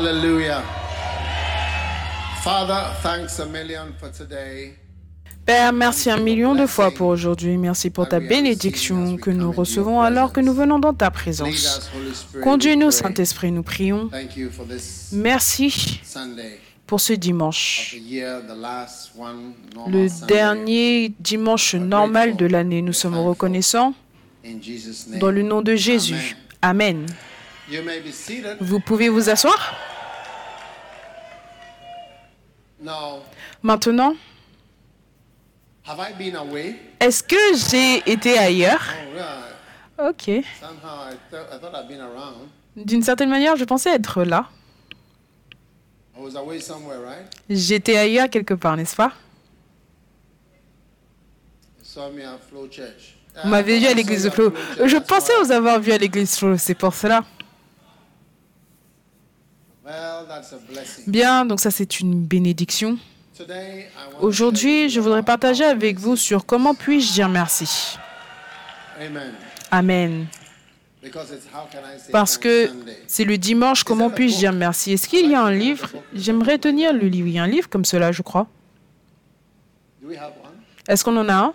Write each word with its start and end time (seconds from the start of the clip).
Hallelujah. 0.00 0.62
Father, 2.42 2.94
thanks 3.02 3.38
a 3.38 3.44
million 3.44 3.92
for 4.00 4.08
today. 4.10 4.72
Père, 5.44 5.74
merci 5.74 6.10
un 6.10 6.16
million 6.16 6.54
de 6.54 6.64
fois 6.64 6.90
pour 6.90 7.08
aujourd'hui. 7.08 7.58
Merci 7.58 7.90
pour 7.90 8.08
ta 8.08 8.18
bénédiction 8.18 9.18
que 9.18 9.30
nous 9.30 9.52
recevons 9.52 10.00
alors 10.00 10.32
que 10.32 10.40
nous 10.40 10.54
venons 10.54 10.78
dans 10.78 10.94
ta 10.94 11.10
présence. 11.10 11.90
Conduis-nous. 12.42 12.90
Saint-Esprit, 12.90 13.52
nous 13.52 13.62
prions. 13.62 14.08
Merci 15.12 16.00
pour 16.86 17.02
ce 17.02 17.12
dimanche, 17.12 17.94
le 19.86 20.26
dernier 20.26 21.12
dimanche 21.20 21.74
normal 21.74 22.36
de 22.36 22.46
l'année. 22.46 22.80
Nous 22.80 22.94
sommes 22.94 23.18
reconnaissants 23.18 23.92
dans 25.20 25.30
le 25.30 25.42
nom 25.42 25.60
de 25.60 25.74
Jésus. 25.74 26.36
Amen. 26.62 27.04
You 27.70 27.82
may 27.82 28.00
be 28.00 28.10
seated. 28.12 28.56
Vous 28.60 28.80
pouvez 28.80 29.08
vous 29.08 29.30
asseoir 29.30 29.74
Maintenant, 33.62 34.14
have 35.86 35.98
I 36.00 36.12
been 36.18 36.34
away? 36.34 36.76
est-ce 36.98 37.22
que 37.22 37.36
j'ai 37.70 38.10
été 38.10 38.36
ailleurs? 38.38 38.82
Ok. 39.98 40.22
Somehow 40.60 41.10
I, 41.10 41.16
th- 41.30 41.42
I 41.52 41.58
thought 41.60 41.74
I'd 41.74 41.86
been 41.88 42.00
around. 42.00 42.48
D'une 42.74 43.02
certaine 43.02 43.28
manière, 43.28 43.56
je 43.56 43.64
pensais 43.64 43.90
être 43.94 44.24
là. 44.24 44.48
I 46.16 46.20
was 46.22 46.36
away 46.36 46.58
somewhere, 46.60 47.00
right? 47.04 47.26
J'étais 47.50 47.96
ailleurs 47.96 48.30
quelque 48.30 48.54
part, 48.54 48.76
n'est-ce 48.76 48.96
pas? 48.96 49.12
Vous 53.42 53.48
m'avez 53.48 53.78
vu 53.78 53.86
à 53.86 53.94
l'église 53.94 54.24
de 54.24 54.30
Flo. 54.30 54.52
Je 54.84 54.96
pensais 54.96 55.32
vous 55.42 55.52
avoir 55.52 55.78
vu 55.80 55.92
à 55.92 55.98
l'église 55.98 56.36
Flo, 56.36 56.56
c'est 56.56 56.74
pour 56.74 56.94
cela. 56.94 57.24
Bien, 61.06 61.44
donc 61.44 61.60
ça 61.60 61.70
c'est 61.70 62.00
une 62.00 62.24
bénédiction. 62.24 62.98
Aujourd'hui, 64.20 64.90
je 64.90 65.00
voudrais 65.00 65.22
partager 65.22 65.64
avec 65.64 65.98
vous 65.98 66.16
sur 66.16 66.44
comment 66.44 66.74
puis-je 66.74 67.12
dire 67.12 67.28
merci. 67.28 67.96
Amen. 69.70 70.26
Parce 72.12 72.36
que 72.36 72.70
c'est 73.06 73.24
le 73.24 73.38
dimanche, 73.38 73.84
comment 73.84 74.10
puis-je 74.10 74.36
dire 74.36 74.52
merci? 74.52 74.92
Est-ce 74.92 75.08
qu'il 75.08 75.30
y 75.30 75.34
a 75.34 75.42
un 75.42 75.52
livre? 75.52 75.88
J'aimerais 76.12 76.58
tenir 76.58 76.92
le 76.92 77.08
livre. 77.08 77.28
Il 77.28 77.34
y 77.34 77.38
a 77.38 77.44
un 77.44 77.48
livre 77.48 77.68
comme 77.70 77.86
cela, 77.86 78.12
je 78.12 78.20
crois. 78.20 78.46
Est-ce 80.86 81.02
qu'on 81.04 81.16
en 81.16 81.28
a 81.28 81.34
un? 81.34 81.54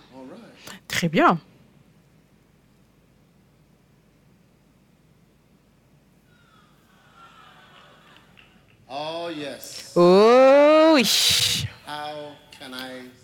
Très 0.87 1.09
bien. 1.09 1.39
Oh, 8.97 9.29
yes. 9.29 9.91
Oh 9.95 10.91
oui. 10.95 11.65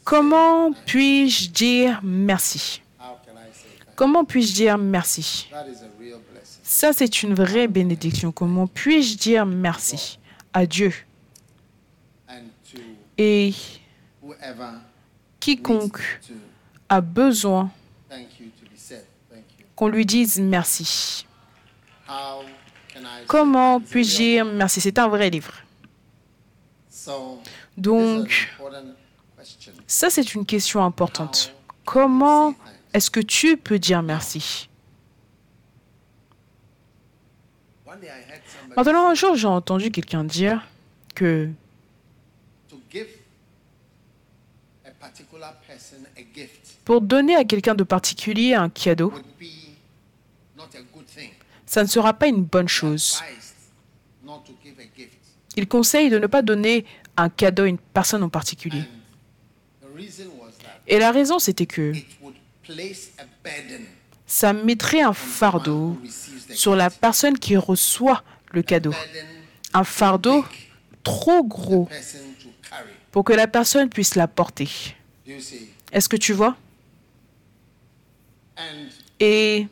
Comment 0.04 0.74
puis-je 0.86 1.50
dire 1.50 2.02
merci? 2.04 2.82
Comment 3.96 4.26
puis-je 4.26 4.54
dire 4.54 4.78
merci? 4.78 5.50
Ça, 6.62 6.92
c'est 6.92 7.24
une 7.24 7.34
vraie 7.34 7.68
bénédiction. 7.68 8.34
Comment 8.34 8.68
puis-je 8.68 9.16
dire 9.18 9.46
merci 9.46 10.20
à 10.54 10.66
Dieu? 10.66 10.94
Et 13.18 13.54
quiconque 15.40 16.02
a 16.90 17.00
besoin 17.00 17.70
qu'on 19.76 19.88
lui 19.88 20.06
dise 20.06 20.40
merci 20.40 21.26
Comment 23.28 23.80
puis-je 23.80 24.16
dire 24.18 24.46
merci? 24.46 24.82
C'est 24.82 25.00
un 25.00 25.08
vrai 25.08 25.30
livre. 25.30 25.54
Donc, 27.78 28.50
ça, 29.88 30.10
c'est 30.10 30.34
une 30.36 30.46
question 30.46 30.84
importante. 30.84 31.54
Comment 31.86 32.54
est-ce 32.94 33.10
que 33.10 33.20
tu 33.20 33.58
peux 33.58 33.80
dire 33.80 34.02
merci? 34.02 34.70
Maintenant, 38.76 39.10
un 39.10 39.14
jour, 39.14 39.36
j'ai 39.36 39.48
entendu 39.48 39.92
quelqu'un 39.92 40.24
dire 40.24 40.66
que 41.16 41.50
pour 46.86 47.02
donner 47.02 47.36
à 47.36 47.44
quelqu'un 47.44 47.76
de 47.76 47.84
particulier 47.84 48.54
un 48.54 48.70
cadeau, 48.70 49.14
ça 51.66 51.84
ne 51.84 51.88
sera 51.88 52.14
pas 52.14 52.28
une 52.28 52.44
bonne 52.44 52.68
chose. 52.68 53.22
Il 55.58 55.68
conseille 55.68 56.10
de 56.10 56.18
ne 56.18 56.28
pas 56.28 56.42
donner 56.42 56.86
un 57.18 57.30
cadeau 57.30 57.64
à 57.64 57.68
une 57.68 57.78
personne 57.78 58.24
en 58.24 58.30
particulier. 58.30 58.84
Et 60.88 61.00
la 61.00 61.12
raison, 61.12 61.40
c'était 61.40 61.66
que 61.66 61.94
ça 64.26 64.54
mettrait 64.54 65.02
un 65.02 65.14
fardeau 65.14 65.98
sur 66.54 66.76
la 66.76 66.90
personne 66.90 67.38
qui 67.38 67.58
reçoit 67.58 68.24
le 68.52 68.62
cadeau. 68.62 68.94
Un 69.74 69.84
fardeau 69.84 70.46
trop 71.04 71.44
gros 71.44 71.90
pour 73.12 73.24
que 73.24 73.34
la 73.34 73.48
personne 73.48 73.90
puisse 73.90 74.16
la 74.16 74.28
porter. 74.28 74.70
Est-ce 75.92 76.08
que 76.08 76.18
tu 76.18 76.34
vois? 76.34 76.56
Et 79.20 79.68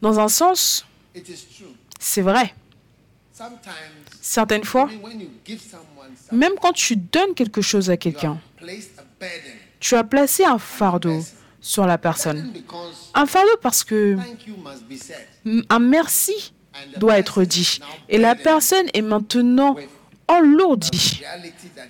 dans 0.00 0.18
un 0.18 0.28
sens, 0.28 0.86
c'est 1.98 2.22
vrai. 2.22 2.54
Certaines 4.20 4.64
fois, 4.64 4.88
même 6.30 6.52
quand 6.60 6.72
tu 6.72 6.96
donnes 6.96 7.34
quelque 7.34 7.60
chose 7.60 7.90
à 7.90 7.96
quelqu'un, 7.96 8.38
tu 9.80 9.96
as 9.96 10.04
placé 10.04 10.44
un 10.44 10.58
fardeau 10.58 11.20
sur 11.60 11.86
la 11.86 11.98
personne. 11.98 12.52
Un 13.14 13.26
fardeau 13.26 13.56
parce 13.60 13.84
que 13.84 14.16
un 15.68 15.78
merci 15.78 16.52
doit 16.96 17.18
être 17.18 17.44
dit. 17.44 17.80
Et 18.08 18.18
la 18.18 18.34
personne 18.34 18.86
est 18.94 19.02
maintenant 19.02 19.76
enlourdie 20.28 21.22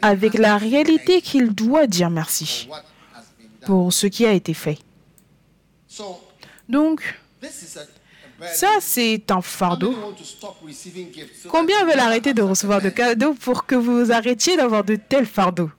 avec 0.00 0.34
la 0.34 0.56
réalité 0.58 1.20
qu'il 1.20 1.50
doit 1.54 1.86
dire 1.86 2.10
merci 2.10 2.68
pour 3.64 3.92
ce 3.92 4.06
qui 4.06 4.26
a 4.26 4.32
été 4.32 4.54
fait. 4.54 4.78
Donc, 6.68 7.20
ça, 8.52 8.68
c'est 8.80 9.30
un 9.30 9.42
fardeau. 9.42 9.94
Combien 11.48 11.84
veulent 11.84 11.98
arrêter 11.98 12.34
de 12.34 12.42
recevoir 12.42 12.80
de 12.80 12.88
cadeaux 12.88 13.34
pour 13.34 13.66
que 13.66 13.74
vous 13.74 14.12
arrêtiez 14.12 14.56
d'avoir 14.56 14.84
de 14.84 14.96
tels 14.96 15.26
fardeaux? 15.26 15.70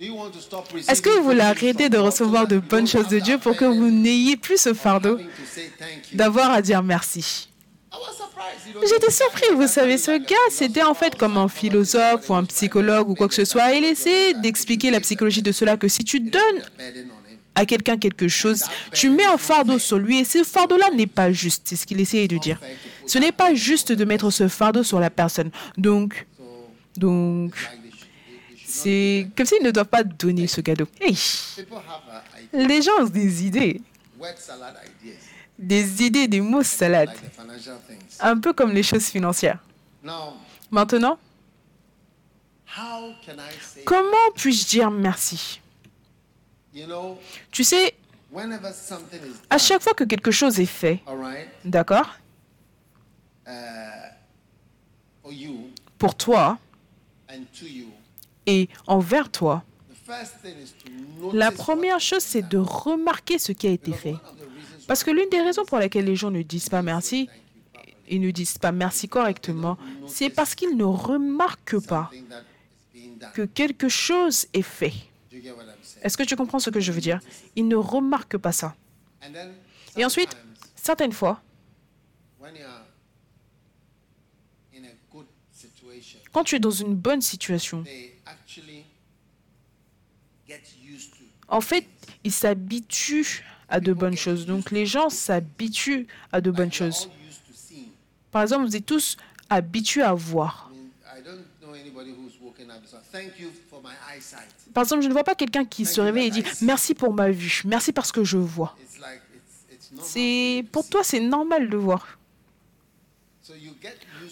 Est-ce 0.00 1.02
que 1.02 1.10
vous 1.10 1.24
voulez 1.24 1.40
arrêter 1.40 1.90
de 1.90 1.98
recevoir 1.98 2.46
de 2.46 2.58
bonnes 2.58 2.86
choses 2.86 3.08
de 3.08 3.18
Dieu 3.18 3.38
pour 3.38 3.54
que 3.54 3.66
vous 3.66 3.90
n'ayez 3.90 4.36
plus 4.36 4.58
ce 4.58 4.72
fardeau 4.72 5.18
d'avoir 6.14 6.50
à 6.50 6.62
dire 6.62 6.82
merci? 6.82 7.48
J'étais 8.88 9.10
surpris, 9.10 9.46
vous 9.54 9.66
savez, 9.66 9.98
ce 9.98 10.16
gars, 10.16 10.36
c'était 10.50 10.82
en 10.82 10.94
fait 10.94 11.16
comme 11.16 11.36
un 11.36 11.48
philosophe 11.48 12.30
ou 12.30 12.34
un 12.34 12.44
psychologue 12.44 13.10
ou 13.10 13.14
quoi 13.14 13.28
que 13.28 13.34
ce 13.34 13.44
soit. 13.44 13.72
Il 13.72 13.84
essaie 13.84 14.32
d'expliquer 14.34 14.90
la 14.90 15.00
psychologie 15.00 15.42
de 15.42 15.52
cela 15.52 15.76
que 15.76 15.88
si 15.88 16.02
tu 16.02 16.20
donnes. 16.20 16.62
À 17.60 17.66
quelqu'un 17.66 17.98
quelque 17.98 18.26
chose, 18.26 18.64
tu 18.92 19.10
mets 19.10 19.26
un 19.26 19.36
fardeau 19.36 19.78
sur 19.78 19.98
lui 19.98 20.18
et 20.20 20.24
ce 20.24 20.42
fardeau-là 20.42 20.90
n'est 20.90 21.06
pas 21.06 21.30
juste. 21.30 21.62
C'est 21.66 21.76
ce 21.76 21.86
qu'il 21.86 22.00
essayait 22.00 22.26
de 22.26 22.38
dire. 22.38 22.58
Ce 23.06 23.18
n'est 23.18 23.32
pas 23.32 23.54
juste 23.54 23.92
de 23.92 24.04
mettre 24.06 24.30
ce 24.30 24.48
fardeau 24.48 24.82
sur 24.82 24.98
la 24.98 25.10
personne. 25.10 25.50
Donc, 25.76 26.26
donc, 26.96 27.52
c'est 28.66 29.28
comme 29.36 29.44
s'ils 29.44 29.62
ne 29.62 29.70
doivent 29.70 29.86
pas 29.86 30.02
donner 30.02 30.46
ce 30.46 30.62
cadeau. 30.62 30.86
Hey, 31.00 31.16
les 32.52 32.80
gens 32.80 32.92
ont 33.00 33.04
des 33.04 33.44
idées, 33.44 33.82
des 35.58 36.02
idées, 36.02 36.28
des 36.28 36.40
mots 36.40 36.62
salades, 36.62 37.10
un 38.20 38.38
peu 38.38 38.54
comme 38.54 38.72
les 38.72 38.82
choses 38.82 39.06
financières. 39.06 39.58
Maintenant, 40.70 41.18
comment 43.84 44.30
puis-je 44.34 44.66
dire 44.66 44.90
merci? 44.90 45.59
Tu 47.50 47.64
sais, 47.64 47.94
whenever 48.30 48.72
something 48.72 49.20
is 49.20 49.36
à 49.50 49.58
chaque 49.58 49.82
fois 49.82 49.94
que 49.94 50.04
quelque 50.04 50.30
chose 50.30 50.60
est 50.60 50.66
fait, 50.66 51.00
d'accord, 51.64 52.16
uh, 53.46 53.50
pour 55.98 56.14
toi 56.14 56.58
and 57.28 57.42
to 57.58 57.66
you, 57.66 57.88
et 58.46 58.68
envers 58.86 59.30
toi, 59.30 59.64
la 61.32 61.50
première 61.52 62.00
chose, 62.00 62.22
c'est 62.22 62.48
de 62.48 62.58
remarquer 62.58 63.38
ce 63.38 63.52
qui 63.52 63.66
a 63.66 63.70
été 63.70 63.92
fait. 63.92 64.16
Parce 64.86 65.04
que 65.04 65.10
l'une 65.10 65.28
des 65.28 65.40
raisons 65.40 65.64
pour 65.64 65.78
lesquelles 65.78 66.06
les 66.06 66.16
gens 66.16 66.30
ne 66.30 66.42
disent 66.42 66.68
pas 66.68 66.82
merci 66.82 67.28
et 68.08 68.18
ne 68.18 68.30
disent 68.32 68.58
pas 68.58 68.72
merci 68.72 69.08
correctement, 69.08 69.78
c'est 70.08 70.30
parce 70.30 70.54
qu'ils 70.54 70.76
ne 70.76 70.84
remarquent 70.84 71.80
pas 71.86 72.10
que 73.34 73.42
quelque 73.42 73.88
chose 73.88 74.46
est 74.52 74.62
fait. 74.62 74.92
Est-ce 76.02 76.16
que 76.16 76.22
tu 76.22 76.36
comprends 76.36 76.58
ce 76.58 76.70
que 76.70 76.80
je 76.80 76.92
veux 76.92 77.00
dire? 77.00 77.20
Ils 77.56 77.68
ne 77.68 77.76
remarquent 77.76 78.38
pas 78.38 78.52
ça. 78.52 78.74
Et 79.96 80.04
ensuite, 80.04 80.36
certaines 80.74 81.12
fois, 81.12 81.42
quand 86.32 86.44
tu 86.44 86.56
es 86.56 86.60
dans 86.60 86.70
une 86.70 86.94
bonne 86.94 87.20
situation, 87.20 87.84
en 91.48 91.60
fait, 91.60 91.86
ils 92.24 92.32
s'habituent 92.32 93.44
à 93.68 93.80
de 93.80 93.92
bonnes 93.92 94.16
choses. 94.16 94.46
Donc 94.46 94.70
les 94.70 94.86
gens 94.86 95.10
s'habituent 95.10 96.06
à 96.32 96.40
de 96.40 96.50
bonnes 96.50 96.72
choses. 96.72 97.10
Par 98.30 98.42
exemple, 98.42 98.64
vous 98.64 98.76
êtes 98.76 98.86
tous 98.86 99.16
habitués 99.48 100.02
à 100.02 100.14
voir. 100.14 100.70
Par 104.74 104.82
exemple, 104.82 105.02
je 105.02 105.08
ne 105.08 105.12
vois 105.12 105.24
pas 105.24 105.34
quelqu'un 105.34 105.64
qui 105.64 105.84
se 105.86 106.00
réveille 106.00 106.26
et 106.28 106.30
dit 106.30 106.44
merci 106.62 106.94
pour 106.94 107.12
ma 107.12 107.30
vue, 107.30 107.62
merci 107.64 107.92
parce 107.92 108.12
que 108.12 108.24
je 108.24 108.38
vois. 108.38 108.76
C'est 110.02 110.64
pour 110.72 110.88
toi, 110.88 111.02
c'est 111.02 111.20
normal 111.20 111.68
de 111.68 111.76
voir. 111.76 112.18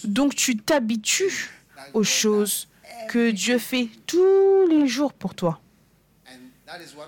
Donc 0.04 0.34
tu 0.34 0.56
t'habitues 0.56 1.50
aux 1.94 2.04
choses 2.04 2.68
que 3.08 3.30
Dieu 3.30 3.58
fait 3.58 3.88
tous 4.06 4.66
les 4.68 4.86
jours 4.86 5.12
pour 5.12 5.34
toi. 5.34 5.60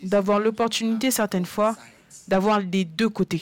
d'avoir 0.04 0.40
l'opportunité, 0.40 1.12
certaines 1.12 1.46
fois, 1.46 1.76
d'avoir 2.28 2.60
les 2.60 2.86
deux 2.86 3.10
côtés 3.10 3.42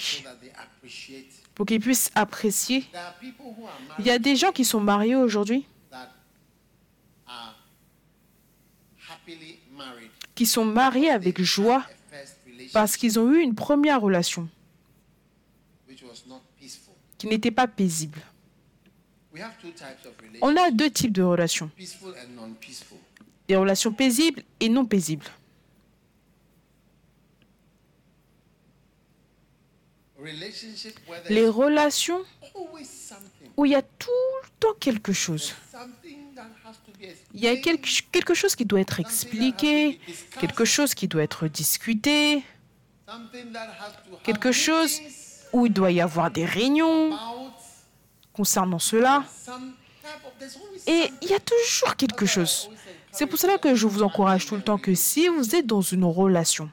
pour 1.57 1.65
qu'ils 1.65 1.79
puissent 1.79 2.11
apprécier. 2.13 2.85
Il 3.97 4.05
y 4.05 4.11
a 4.11 4.19
des 4.19 4.35
gens 4.35 4.51
qui 4.51 4.63
sont 4.63 4.79
mariés 4.79 5.15
aujourd'hui, 5.15 5.65
qui 10.35 10.45
sont 10.45 10.65
mariés 10.65 11.09
avec 11.09 11.41
joie 11.41 11.83
parce 12.73 12.95
qu'ils 12.95 13.19
ont 13.19 13.33
eu 13.33 13.39
une 13.39 13.55
première 13.55 14.01
relation 14.01 14.47
qui 17.17 17.25
n'était 17.25 17.49
pas 17.49 17.65
paisible. 17.65 18.21
On 20.41 20.55
a 20.55 20.71
deux 20.71 20.89
types 20.89 21.11
de 21.11 21.23
relations. 21.23 21.69
Des 23.47 23.55
relations 23.55 23.93
paisibles 23.93 24.43
et 24.59 24.69
non 24.69 24.85
paisibles. 24.85 25.25
Les 31.29 31.47
relations 31.47 32.23
où 33.55 33.65
il 33.65 33.71
y 33.71 33.75
a 33.75 33.81
tout 33.81 34.09
le 34.43 34.49
temps 34.59 34.73
quelque 34.79 35.13
chose. 35.13 35.53
Il 37.33 37.41
y 37.41 37.47
a 37.47 37.55
quelque, 37.57 38.33
chose 38.33 38.55
qui 38.55 38.65
doit 38.65 38.81
être 38.81 38.99
expliqué, 38.99 39.99
quelque 40.39 40.65
chose 40.65 40.93
qui 40.93 41.07
doit 41.07 41.23
être 41.23 41.47
discuté, 41.47 42.43
quelque 44.23 44.51
chose 44.51 44.99
où 45.53 45.65
il 45.67 45.73
doit 45.73 45.91
y 45.91 46.01
avoir 46.01 46.31
des 46.31 46.45
réunions 46.45 47.17
concernant 48.37 48.79
cela. 48.79 49.23
Et 50.85 51.11
il 51.23 51.29
y 51.29 51.33
a 51.33 51.39
toujours 51.39 51.95
quelque 51.95 52.25
chose. 52.25 52.69
C'est 53.11 53.25
pour 53.25 53.39
cela 53.39 53.57
que 53.57 53.73
je 53.75 53.87
vous 53.87 54.03
encourage 54.03 54.45
tout 54.45 54.55
le 54.55 54.61
temps 54.61 54.77
que 54.77 54.93
si 54.93 55.27
vous 55.27 55.55
êtes 55.55 55.65
dans 55.65 55.81
une 55.81 56.05
relation, 56.05 56.69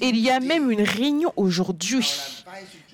il 0.00 0.18
y 0.18 0.30
a 0.30 0.40
même 0.40 0.70
une 0.70 0.82
réunion 0.82 1.32
aujourd'hui, 1.36 2.08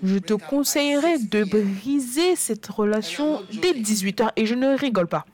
je 0.02 0.18
te 0.18 0.34
conseillerais 0.34 1.18
6 1.18 1.28
de 1.28 1.44
briser 1.44 2.34
cette 2.34 2.66
relation 2.66 3.42
dès 3.52 3.72
18h 3.72 4.30
et 4.34 4.46
je 4.46 4.54
ne 4.54 4.76
rigole 4.76 5.06
pas. 5.06 5.24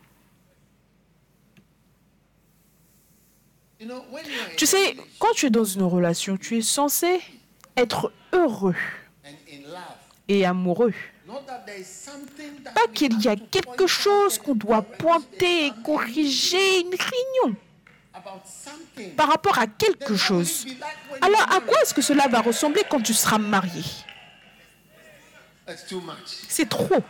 Tu 4.56 4.66
sais, 4.66 4.96
quand 5.18 5.32
tu 5.34 5.46
es 5.46 5.50
dans 5.50 5.64
une 5.64 5.84
relation, 5.84 6.36
tu 6.36 6.58
es 6.58 6.62
censé 6.62 7.20
être 7.76 8.12
heureux 8.32 8.74
et 10.28 10.44
amoureux. 10.44 10.92
Pas 12.74 12.86
qu'il 12.94 13.20
y 13.20 13.28
a 13.28 13.36
quelque 13.36 13.86
chose 13.86 14.38
qu'on 14.38 14.54
doit 14.54 14.82
pointer 14.82 15.66
et 15.66 15.72
corriger, 15.84 16.80
une 16.80 16.94
réunion 16.94 17.56
par 19.16 19.28
rapport 19.28 19.58
à 19.58 19.66
quelque 19.66 20.16
chose. 20.16 20.66
Alors 21.20 21.42
à 21.52 21.60
quoi 21.60 21.80
est-ce 21.82 21.94
que 21.94 22.02
cela 22.02 22.26
va 22.28 22.40
ressembler 22.40 22.82
quand 22.88 23.00
tu 23.00 23.14
seras 23.14 23.38
marié? 23.38 23.84
C'est 26.48 26.68
trop. 26.68 27.02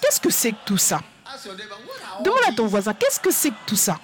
Qu'est-ce 0.00 0.20
que 0.20 0.30
c'est 0.30 0.52
que 0.52 0.64
tout 0.64 0.78
ça? 0.78 1.00
Demande 2.24 2.40
à 2.48 2.52
ton 2.52 2.66
voisin, 2.66 2.94
qu'est-ce 2.94 3.20
que 3.20 3.30
c'est 3.30 3.50
que 3.50 3.66
tout 3.66 3.76
ça 3.76 4.00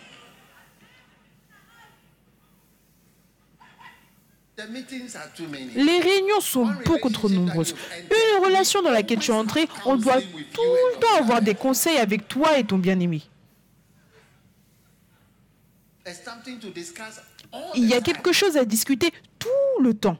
The 4.51 4.51
meetings 4.51 4.51
are 4.51 4.51
too 4.51 4.51
many. 4.51 4.51
Les 5.74 6.00
réunions 6.00 6.40
sont 6.40 6.66
beaucoup 6.84 7.10
trop 7.10 7.28
nombreuses. 7.28 7.74
Une 8.10 8.44
relation 8.44 8.82
dans 8.82 8.90
laquelle 8.90 9.18
tu 9.18 9.30
es 9.30 9.34
entré, 9.34 9.68
on 9.84 9.96
doit 9.96 10.20
tout 10.20 10.60
le 10.62 11.00
temps 11.00 11.16
avoir 11.18 11.42
des 11.42 11.54
conseils 11.54 11.98
avec 11.98 12.28
toi 12.28 12.58
et 12.58 12.64
ton 12.64 12.78
bien-aimé. 12.78 13.22
Il 17.74 17.86
y 17.86 17.94
a 17.94 18.00
quelque 18.00 18.32
chose 18.32 18.56
à 18.56 18.64
discuter 18.64 19.12
tout 19.38 19.82
le 19.82 19.94
temps. 19.94 20.18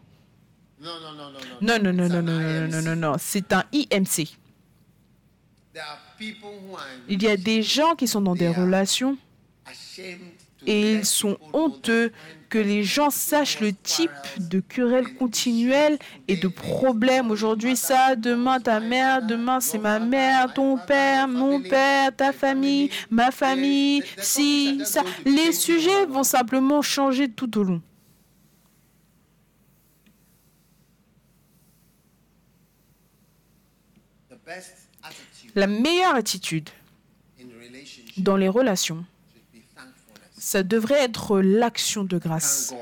No, 0.80 0.90
no, 1.00 1.12
no, 1.14 1.30
no, 1.30 1.38
no. 1.38 1.38
Non, 1.60 1.78
non, 1.78 1.92
non, 1.92 2.08
non, 2.08 2.18
an 2.18 2.22
non, 2.22 2.40
non, 2.40 2.68
non, 2.68 2.78
IMC. 2.78 2.84
non, 2.84 2.96
non, 2.96 3.16
c'est 3.18 3.52
un 3.52 3.64
IMC. 3.72 4.36
Il 7.08 7.22
y 7.22 7.28
a 7.28 7.36
des 7.36 7.62
gens 7.62 7.94
qui 7.94 8.08
sont 8.08 8.20
dans 8.20 8.34
des 8.34 8.48
relations 8.48 9.16
et 10.66 10.92
ils 10.94 11.06
sont 11.06 11.38
honteux 11.52 12.12
que 12.52 12.58
les 12.58 12.84
gens 12.84 13.08
sachent 13.08 13.60
le 13.60 13.72
type 13.72 14.10
de 14.36 14.60
querelle 14.60 15.14
continuelle 15.14 15.98
et 16.28 16.36
de 16.36 16.48
problèmes. 16.48 17.30
Aujourd'hui 17.30 17.76
ça, 17.76 18.14
demain 18.14 18.60
ta 18.60 18.78
mère, 18.78 19.22
demain 19.22 19.58
c'est 19.60 19.78
ma 19.78 19.98
mère, 19.98 20.52
ton 20.52 20.76
père, 20.76 21.28
mon 21.28 21.62
père, 21.62 22.14
ta 22.14 22.30
famille, 22.30 22.90
ma 23.08 23.30
famille, 23.30 24.02
si, 24.18 24.82
ça. 24.84 25.02
Les 25.24 25.52
sujets 25.52 26.04
vont 26.04 26.24
simplement 26.24 26.82
changer 26.82 27.30
tout 27.30 27.56
au 27.58 27.62
long. 27.62 27.80
La 35.54 35.66
meilleure 35.66 36.16
attitude 36.16 36.68
dans 38.18 38.36
les 38.36 38.48
relations. 38.50 39.06
Ça 40.42 40.64
devrait 40.64 41.04
être 41.04 41.38
l'action 41.40 42.02
de 42.02 42.18
grâce. 42.18 42.74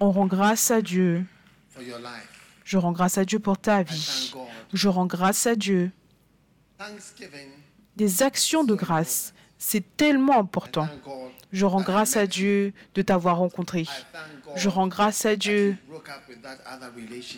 On 0.00 0.10
rend 0.10 0.26
grâce 0.26 0.72
à 0.72 0.82
Dieu. 0.82 1.24
Je 2.64 2.76
rends 2.76 2.90
grâce 2.90 3.18
à 3.18 3.24
Dieu 3.24 3.38
pour 3.38 3.56
ta 3.56 3.84
vie. 3.84 4.32
Je 4.72 4.88
rends 4.88 5.06
grâce 5.06 5.46
à 5.46 5.54
Dieu. 5.54 5.92
Des 7.94 8.22
actions 8.24 8.64
de 8.64 8.74
grâce, 8.74 9.32
c'est 9.58 9.96
tellement 9.96 10.40
important. 10.40 10.88
Je 11.52 11.66
rends 11.66 11.82
grâce 11.82 12.16
à 12.16 12.26
Dieu 12.26 12.72
de 12.96 13.02
t'avoir 13.02 13.38
rencontré. 13.38 13.86
Je 14.56 14.68
rends 14.68 14.88
grâce 14.88 15.24
à 15.24 15.36
Dieu 15.36 15.76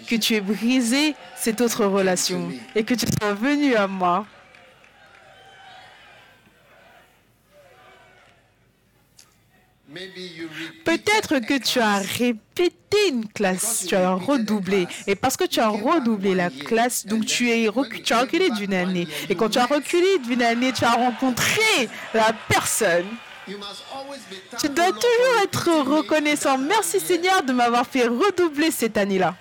que 0.09 0.17
tu 0.17 0.37
aies 0.37 0.41
brisé 0.41 1.15
cette 1.37 1.61
autre 1.61 1.85
relation 1.85 2.51
et 2.75 2.83
que 2.83 2.95
tu 2.95 3.05
sois 3.07 3.35
venu 3.35 3.75
à 3.75 3.87
moi. 3.87 4.27
Peut-être 10.85 11.39
que 11.41 11.59
tu 11.59 11.81
as 11.81 11.99
répété 11.99 13.09
une 13.09 13.27
classe, 13.29 13.87
tu 13.89 13.95
as 13.97 14.13
redoublé. 14.15 14.87
Et 15.07 15.15
parce 15.15 15.37
que 15.37 15.45
tu 15.45 15.61
as 15.61 15.69
redoublé 15.69 16.35
la 16.35 16.51
classe, 16.51 17.07
donc 17.07 17.27
tu, 17.27 17.51
es 17.51 17.67
recu- 17.69 18.03
tu 18.03 18.13
as 18.13 18.21
reculé 18.21 18.51
d'une 18.51 18.75
année. 18.75 19.09
Et 19.29 19.35
quand 19.35 19.49
tu 19.49 19.59
as 19.59 19.67
reculé 19.67 20.19
d'une 20.21 20.43
année, 20.43 20.73
tu 20.73 20.85
as 20.85 20.93
rencontré 20.93 21.89
la 22.15 22.33
personne. 22.49 23.07
You 23.49 23.59
must 23.59 23.83
always 23.93 24.21
be 24.31 24.37
Tu 24.61 24.69
dois 24.69 24.93
toujours 24.93 25.43
être 25.43 25.71
reconnaissant. 25.97 26.57
Merci. 26.59 27.01
Seigneur 27.01 27.43
de 27.43 27.53
m'avoir 27.53 27.85
fait 27.87 28.07
redoubler 28.07 28.71
cette 28.71 28.97
année-là. 28.97 29.35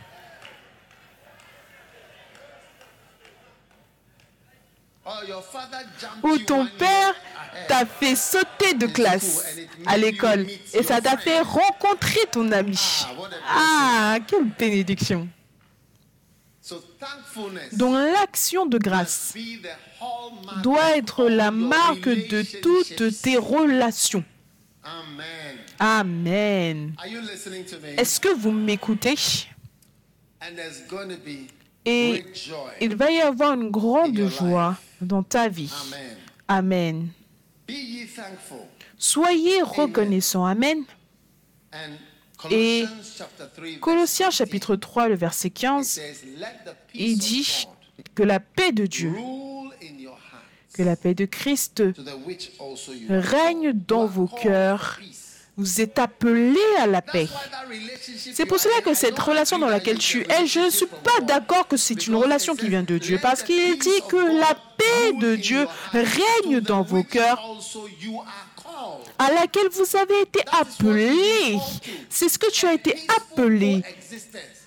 Où 6.23 6.35
you 6.35 6.45
ton 6.45 6.65
père. 6.77 7.15
T'a 7.67 7.85
fait 7.85 8.15
sauter 8.15 8.73
de 8.73 8.87
classe 8.87 9.45
à 9.85 9.97
l'école 9.97 10.45
et 10.73 10.83
ça 10.83 11.01
t'a 11.01 11.17
fait 11.17 11.41
rencontrer 11.41 12.21
ton 12.31 12.51
ami. 12.51 12.79
Ah, 13.47 14.17
quelle 14.27 14.45
bénédiction. 14.57 15.27
Donc 17.73 17.93
l'action 17.95 18.65
de 18.65 18.77
grâce 18.77 19.33
doit 20.61 20.97
être 20.97 21.27
la 21.27 21.51
marque 21.51 22.09
de 22.09 22.43
toutes 22.61 23.21
tes 23.21 23.37
relations. 23.37 24.23
Amen. 25.79 26.93
Est-ce 27.97 28.19
que 28.19 28.33
vous 28.35 28.51
m'écoutez? 28.51 29.15
Et 31.85 32.25
il 32.81 32.95
va 32.95 33.11
y 33.11 33.21
avoir 33.21 33.53
une 33.53 33.71
grande 33.71 34.27
joie 34.27 34.75
dans 35.01 35.23
ta 35.23 35.47
vie. 35.47 35.71
Amen. 36.47 37.09
Soyez 38.97 39.61
reconnaissants. 39.61 40.45
Amen. 40.45 40.83
Et 42.51 42.85
Colossians 42.85 43.17
chapter 43.17 43.45
3, 43.53 43.63
verse 43.65 43.79
Colossiens 43.79 44.27
15, 44.27 44.35
chapitre 44.35 44.75
3, 44.75 45.09
le 45.09 45.15
verset 45.15 45.47
it 45.49 45.53
15, 45.53 45.87
says, 45.87 46.25
Let 46.37 46.65
the 46.65 46.75
il 46.95 47.17
dit 47.17 47.67
que 48.15 48.23
la 48.23 48.39
paix 48.39 48.71
de 48.71 48.85
Dieu, 48.85 49.13
que 50.73 50.83
la 50.83 50.95
paix 50.95 51.13
de 51.13 51.25
Christ 51.25 51.83
règne 53.09 53.73
dans 53.73 54.05
vos 54.05 54.27
cœurs. 54.27 54.99
Vous 55.59 55.81
êtes 55.81 55.99
appelés 55.99 56.57
à 56.79 56.87
la 56.87 57.01
paix. 57.01 57.27
C'est 58.33 58.45
pour 58.45 58.61
cela 58.61 58.79
que 58.81 58.91
I 58.91 58.95
cette 58.95 59.19
relation 59.19 59.59
dans 59.59 59.67
that 59.67 59.73
laquelle 59.73 59.97
tu 59.97 60.25
a 60.29 60.41
es, 60.41 60.47
je 60.47 60.61
ne 60.61 60.69
suis 60.69 60.85
pas 60.85 61.19
d'accord 61.23 61.67
que 61.67 61.75
c'est 61.75 62.07
une 62.07 62.15
relation 62.15 62.55
qui 62.55 62.69
vient 62.69 62.81
de 62.81 62.97
Dieu, 62.97 63.17
"Let 63.17 63.21
parce 63.21 63.43
qu'il 63.43 63.77
dit 63.77 64.01
que 64.07 64.15
la 64.15 64.55
paix 64.77 65.11
de 65.19 65.33
in 65.33 65.35
Dieu 65.35 65.67
règne 65.91 66.61
dans 66.61 66.81
vos 66.81 67.03
cœurs, 67.03 67.37
also 67.39 67.89
you 67.99 68.21
are 68.21 68.47
called." 68.55 69.05
à 69.19 69.33
laquelle 69.33 69.67
vous 69.69 69.97
avez 69.97 70.21
été 70.21 70.39
appelés. 70.61 71.57
C'est 72.09 72.29
ce 72.29 72.39
que 72.39 72.49
tu 72.49 72.65
as 72.65 72.73
été 72.75 72.95
appelé. 73.17 73.83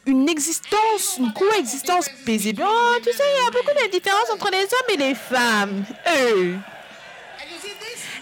Une 0.05 0.29
existence, 0.29 1.17
une 1.19 1.33
coexistence 1.33 2.11
paisible. 2.27 2.63
Oh, 2.67 2.97
tu 3.03 3.13
sais, 3.13 3.23
il 3.35 3.45
y 3.45 3.49
a 3.49 3.51
beaucoup 3.51 3.75
de 3.83 3.91
différences 3.91 4.31
entre 4.31 4.51
les 4.51 4.65
hommes 4.65 4.91
et 4.93 4.97
les 4.99 5.15
femmes. 5.15 5.85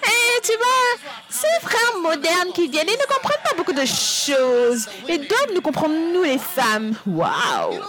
Et 0.02 0.40
tu 0.42 0.52
vois, 0.56 1.10
ces 1.28 1.60
frères 1.60 1.98
modernes 2.00 2.52
qui 2.54 2.68
viennent, 2.68 2.88
ils 2.88 2.98
ne 2.98 3.06
comprennent 3.06 3.42
pas 3.44 3.54
beaucoup 3.56 3.72
de 3.72 3.84
choses. 3.84 4.88
Et 5.08 5.18
d'autres 5.18 5.52
nous 5.54 5.60
comprenons, 5.60 6.12
nous 6.12 6.22
les 6.22 6.38
femmes. 6.38 6.94
Waouh! 7.06 7.80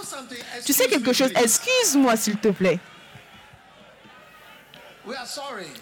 Tu 0.65 0.73
sais 0.73 0.87
quelque 0.87 1.13
chose? 1.13 1.31
Excuse-moi, 1.35 2.15
s'il 2.17 2.37
te 2.37 2.49
plaît. 2.49 2.79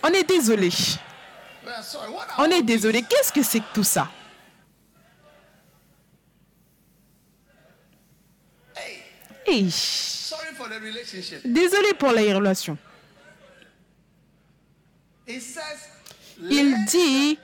On 0.04 0.10
est 0.10 0.24
désolé. 0.24 0.70
On 2.38 2.46
est 2.46 2.64
désolé. 2.64 3.04
Qu'est-ce 3.04 3.34
que 3.34 3.44
c'est 3.44 3.60
que 3.60 3.74
tout 3.74 3.84
ça? 3.84 4.08
Hey, 9.46 9.68
désolé 11.44 11.94
pour 11.98 12.12
la 12.12 12.22
relation. 12.22 12.78
Il 16.42 16.72
"Let 16.72 16.78
dit 16.88 17.38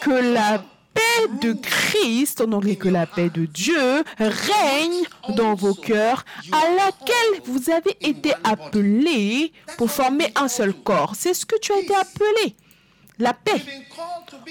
que 0.00 0.10
la 0.10 0.64
paix 0.94 1.28
de 1.42 1.52
Christ, 1.52 2.40
en 2.40 2.52
anglais 2.52 2.76
que 2.76 2.88
la 2.88 3.06
paix 3.06 3.30
de 3.30 3.46
Dieu, 3.46 4.04
règne 4.18 5.02
dans 5.36 5.54
vos 5.54 5.74
cœurs, 5.74 6.24
à 6.52 6.70
laquelle 6.74 7.42
vous 7.44 7.70
avez 7.70 7.96
été 8.00 8.32
appelés 8.44 9.52
pour 9.76 9.90
former 9.90 10.32
un 10.34 10.48
seul 10.48 10.72
corps. 10.72 11.14
C'est 11.16 11.34
ce 11.34 11.46
que 11.46 11.58
tu 11.58 11.72
as 11.72 11.80
été 11.80 11.94
appelé. 11.94 12.56
La 13.18 13.34
paix. 13.34 13.60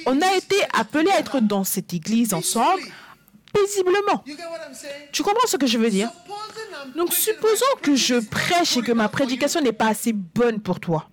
On 0.05 0.21
a 0.21 0.35
été 0.35 0.57
appelés 0.73 1.11
à 1.11 1.19
être 1.19 1.39
dans 1.39 1.63
cette 1.63 1.93
église 1.93 2.33
ensemble, 2.33 2.81
paisiblement. 3.53 4.23
Tu 5.13 5.23
comprends 5.23 5.47
ce 5.47 5.55
que 5.57 5.67
je 5.67 5.77
veux 5.77 5.89
dire? 5.89 6.09
Donc 6.95 7.13
supposons 7.13 7.65
que 7.81 7.95
je 7.95 8.15
prêche 8.15 8.75
et 8.77 8.81
que 8.81 8.91
ma 8.91 9.07
prédication 9.07 9.61
n'est 9.61 9.71
pas 9.71 9.87
assez 9.87 10.11
bonne 10.13 10.59
pour 10.59 10.79
toi. 10.79 11.09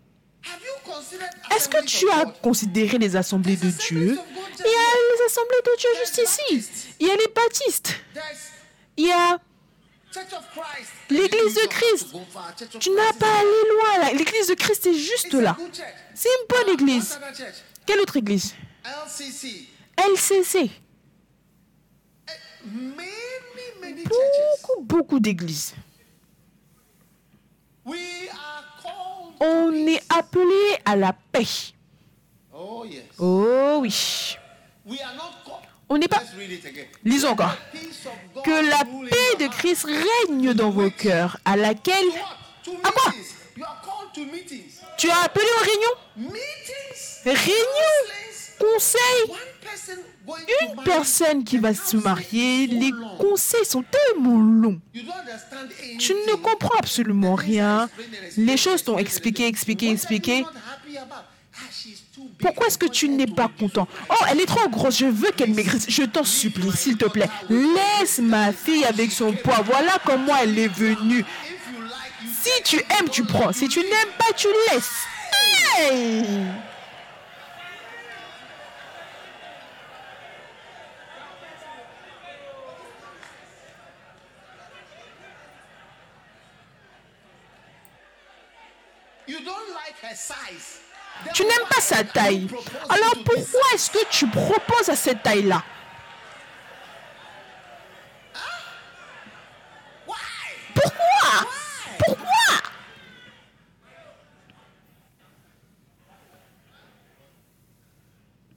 Est-ce 1.55 1.69
que 1.69 1.85
tu 1.85 2.11
as 2.11 2.27
considéré 2.43 2.99
les 2.99 3.17
assemblées 3.17 3.57
de 3.57 3.71
Dieu? 3.71 4.19
Il 4.59 4.71
y 4.71 4.75
a 4.75 4.91
les 5.17 5.25
assemblées 5.27 5.63
de 5.65 5.77
Dieu 5.79 5.89
juste 6.01 6.19
ici. 6.19 6.91
Il 7.01 7.07
y 7.09 7.11
a 7.11 7.17
les 7.17 7.29
baptistes. 7.35 7.95
Il 8.97 9.07
y 9.07 9.13
a... 9.13 9.39
L'église 11.11 11.55
de 11.55 11.67
Christ. 11.69 12.15
Tu 12.79 12.91
n'as 12.91 13.13
pas 13.15 13.39
aller 13.39 13.69
loin 13.73 13.99
là. 14.05 14.13
L'église 14.13 14.47
de 14.49 14.55
Christ 14.55 14.87
est 14.87 14.95
juste 14.95 15.33
là. 15.35 15.57
C'est 16.15 16.29
une 16.29 16.47
bonne 16.49 16.69
What 16.69 16.75
église. 16.75 17.19
Quelle 17.85 18.01
autre 18.01 18.17
église? 18.17 18.55
LCC. 19.97 20.71
Beaucoup, 24.05 24.83
beaucoup 24.83 25.21
d'églises. 25.21 25.75
On 29.41 29.73
est 29.87 30.03
appelé 30.13 30.79
à 30.85 30.97
la 30.97 31.13
paix. 31.13 31.47
Oh, 32.53 32.85
yes. 32.89 33.03
Oh 33.19 33.79
oui. 33.81 34.37
We 34.87 35.01
are 35.01 35.15
not 35.15 35.33
called. 35.45 35.65
On 35.89 35.99
n'est 35.99 36.09
pas... 36.09 36.23
Lisons 37.05 37.31
encore. 37.31 37.57
Que 38.45 38.71
la 38.71 38.85
paix 38.85 39.45
de. 39.45 39.49
Christ 39.51 39.87
règne 39.87 40.55
dans 40.55 40.71
vos 40.71 40.91
cœurs, 40.91 41.39
à 41.45 41.57
laquelle... 41.57 42.07
À 42.83 42.91
quoi? 42.91 43.13
Tu 44.97 45.11
as 45.11 45.21
appelé 45.21 45.45
aux 45.45 45.65
réunions? 45.65 46.33
Réunions. 47.25 48.05
Conseils 48.59 49.37
Une 50.27 50.83
personne 50.85 51.45
qui 51.45 51.59
va 51.59 51.75
se 51.75 51.97
marier, 51.97 52.67
les 52.67 52.93
conseils 53.19 53.65
sont 53.65 53.85
tellement 53.85 54.39
longs. 54.39 54.81
Tu 55.99 56.15
ne 56.15 56.35
comprends 56.37 56.79
absolument 56.79 57.35
rien. 57.35 57.89
Les 58.37 58.57
choses 58.57 58.83
t'ont 58.85 58.99
expliqué, 58.99 59.47
expliqué, 59.47 59.91
expliqué. 59.91 60.45
Pourquoi 62.39 62.67
est-ce 62.67 62.79
que 62.79 62.87
tu 62.87 63.09
n'es 63.09 63.27
pas 63.27 63.49
content? 63.59 63.87
Oh, 64.11 64.25
elle 64.31 64.41
est 64.41 64.47
trop 64.47 64.69
grosse, 64.69 64.99
je 64.99 65.07
veux 65.07 65.31
qu'elle 65.31 65.55
maigrisse. 65.55 65.87
Je 65.89 66.03
t'en 66.05 66.25
supplie, 66.25 66.73
s'il 66.73 66.97
te 66.97 67.07
plaît. 67.07 67.29
Laisse 67.51 68.19
ma 68.19 68.53
fille 68.53 68.85
avec 68.85 69.13
son 69.13 69.33
poids. 69.33 69.63
Voilà 69.65 69.99
comment 70.05 70.37
elle 70.37 70.59
est 70.59 70.69
venue. 70.69 71.25
Si 72.43 72.51
tu 72.65 72.77
aimes, 72.77 73.09
tu 73.11 73.25
prends. 73.25 73.53
Si 73.53 73.69
tu 73.69 73.81
n'aimes 73.81 74.15
pas, 74.19 74.33
tu 74.37 74.49
laisses. 74.71 74.91
Hey 75.77 76.23
you 89.27 89.39
don't 89.41 89.73
like 89.75 89.97
her 90.03 90.04
size. 90.04 90.04
Tu 91.33 91.43
n'aimes 91.43 91.69
pas 91.69 91.81
sa 91.81 92.05
taille. 92.05 92.49
Alors 92.89 93.15
pourquoi 93.25 93.61
est-ce 93.75 93.91
que 93.91 94.05
tu 94.11 94.27
proposes 94.27 94.89
à 94.89 94.97
cette 94.97 95.23
taille-là? 95.23 95.63
Pourquoi? 100.75 101.49
Pourquoi? 101.99 102.29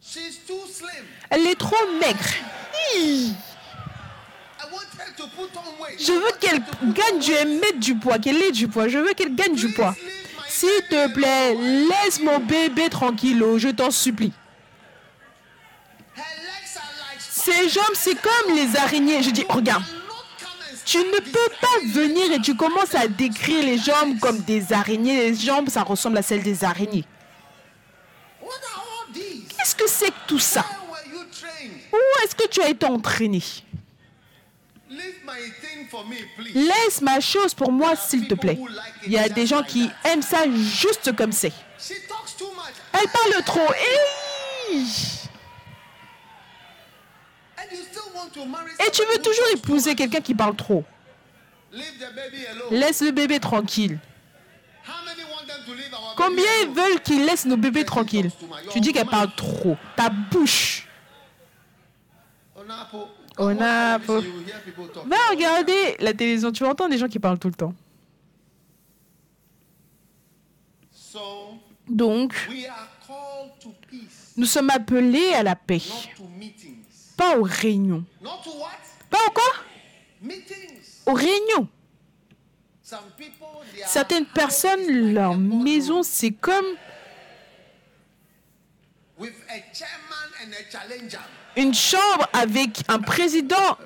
She's 0.01 0.39
too 0.45 0.65
slim. 0.67 1.05
Elle 1.29 1.47
est 1.47 1.59
trop 1.59 1.75
maigre. 1.99 2.19
Hi. 2.95 3.35
Je 5.99 6.11
veux 6.11 6.31
qu'elle 6.39 6.61
gagne 6.93 7.19
du, 7.19 7.31
mettre 7.59 7.79
du 7.79 7.95
poids, 7.95 8.19
qu'elle 8.19 8.41
ait 8.41 8.51
du 8.51 8.67
poids. 8.67 8.87
Je 8.87 8.97
veux 8.97 9.13
qu'elle 9.13 9.35
gagne 9.35 9.55
du 9.55 9.71
poids. 9.73 9.95
S'il 10.57 10.87
te 10.89 11.07
plaît, 11.13 11.53
laisse 11.53 12.19
mon 12.19 12.39
bébé 12.39 12.89
tranquille, 12.89 13.43
oh, 13.43 13.59
je 13.59 13.67
t'en 13.67 13.91
supplie. 13.91 14.33
Ses 17.19 17.69
jambes, 17.69 17.93
c'est 17.93 18.19
comme 18.19 18.55
les 18.55 18.75
araignées. 18.75 19.21
Je 19.21 19.29
dis, 19.29 19.45
regarde, 19.47 19.83
tu 20.83 20.97
ne 20.97 21.19
peux 21.19 21.51
pas 21.61 21.79
venir 21.93 22.31
et 22.31 22.41
tu 22.41 22.55
commences 22.55 22.95
à 22.95 23.07
décrire 23.07 23.63
les 23.63 23.77
jambes 23.77 24.17
comme 24.19 24.39
des 24.39 24.73
araignées. 24.73 25.29
Les 25.29 25.35
jambes, 25.35 25.69
ça 25.69 25.83
ressemble 25.83 26.17
à 26.17 26.23
celles 26.23 26.41
des 26.41 26.63
araignées. 26.63 27.05
Qu'est-ce 29.13 29.75
que 29.75 29.87
c'est 29.87 30.09
que 30.09 30.25
tout 30.25 30.39
ça? 30.39 30.65
Où 31.93 32.23
est-ce 32.23 32.33
que 32.33 32.47
tu 32.47 32.63
as 32.63 32.69
été 32.69 32.87
entraîné? 32.87 33.43
Laisse 36.53 37.01
ma 37.01 37.19
chose 37.19 37.53
pour 37.53 37.71
moi, 37.71 37.95
s'il 37.95 38.27
te 38.27 38.33
plaît. 38.33 38.57
Il 39.05 39.11
y 39.11 39.17
a 39.17 39.27
des 39.29 39.45
gens 39.45 39.63
qui 39.63 39.89
aiment 40.05 40.21
ça 40.21 40.49
juste 40.51 41.15
comme 41.15 41.31
c'est. 41.31 41.51
Elle 42.93 43.09
parle 43.09 43.43
trop. 43.43 43.73
Hey 43.73 44.85
Et 48.79 48.91
tu 48.91 49.01
veux 49.01 49.21
toujours 49.21 49.47
épouser 49.53 49.95
quelqu'un 49.95 50.21
qui 50.21 50.33
parle 50.33 50.55
trop. 50.55 50.83
Laisse 52.71 53.01
le 53.01 53.11
bébé 53.11 53.39
tranquille. 53.39 53.99
Combien 56.15 56.45
ils 56.63 56.69
veulent 56.69 57.01
qu'ils 57.01 57.25
laissent 57.25 57.45
nos 57.45 57.57
bébés 57.57 57.85
tranquilles? 57.85 58.31
Tu 58.71 58.79
dis 58.79 58.93
qu'elle 58.93 59.07
parle 59.07 59.33
trop. 59.35 59.77
Ta 59.95 60.09
bouche. 60.09 60.87
Hear 63.39 64.61
people 64.65 64.87
talk. 64.93 65.07
Va 65.07 65.17
regarder 65.29 65.95
la 65.99 66.13
télévision, 66.13 66.51
tu 66.51 66.63
entends 66.63 66.89
des 66.89 66.97
gens 66.97 67.07
qui 67.07 67.19
parlent 67.19 67.39
tout 67.39 67.49
le 67.49 67.53
temps. 67.53 67.73
Donc, 71.87 72.35
nous 74.35 74.45
sommes 74.45 74.69
appelés 74.69 75.33
à 75.33 75.43
la 75.43 75.55
paix. 75.55 75.81
Pas 77.15 77.37
aux 77.37 77.43
réunions. 77.43 78.03
Pas 79.09 79.19
encore 79.27 79.63
Meetings. 80.21 81.03
Aux 81.05 81.13
réunions. 81.13 81.67
Certaines 83.85 84.25
personnes, 84.25 85.13
leur 85.13 85.31
a 85.31 85.37
maison, 85.37 86.03
c'est 86.03 86.31
comme 86.31 86.65
Une 91.57 91.73
chambre 91.73 92.29
avec 92.33 92.81
un 92.87 92.99
président 92.99 93.77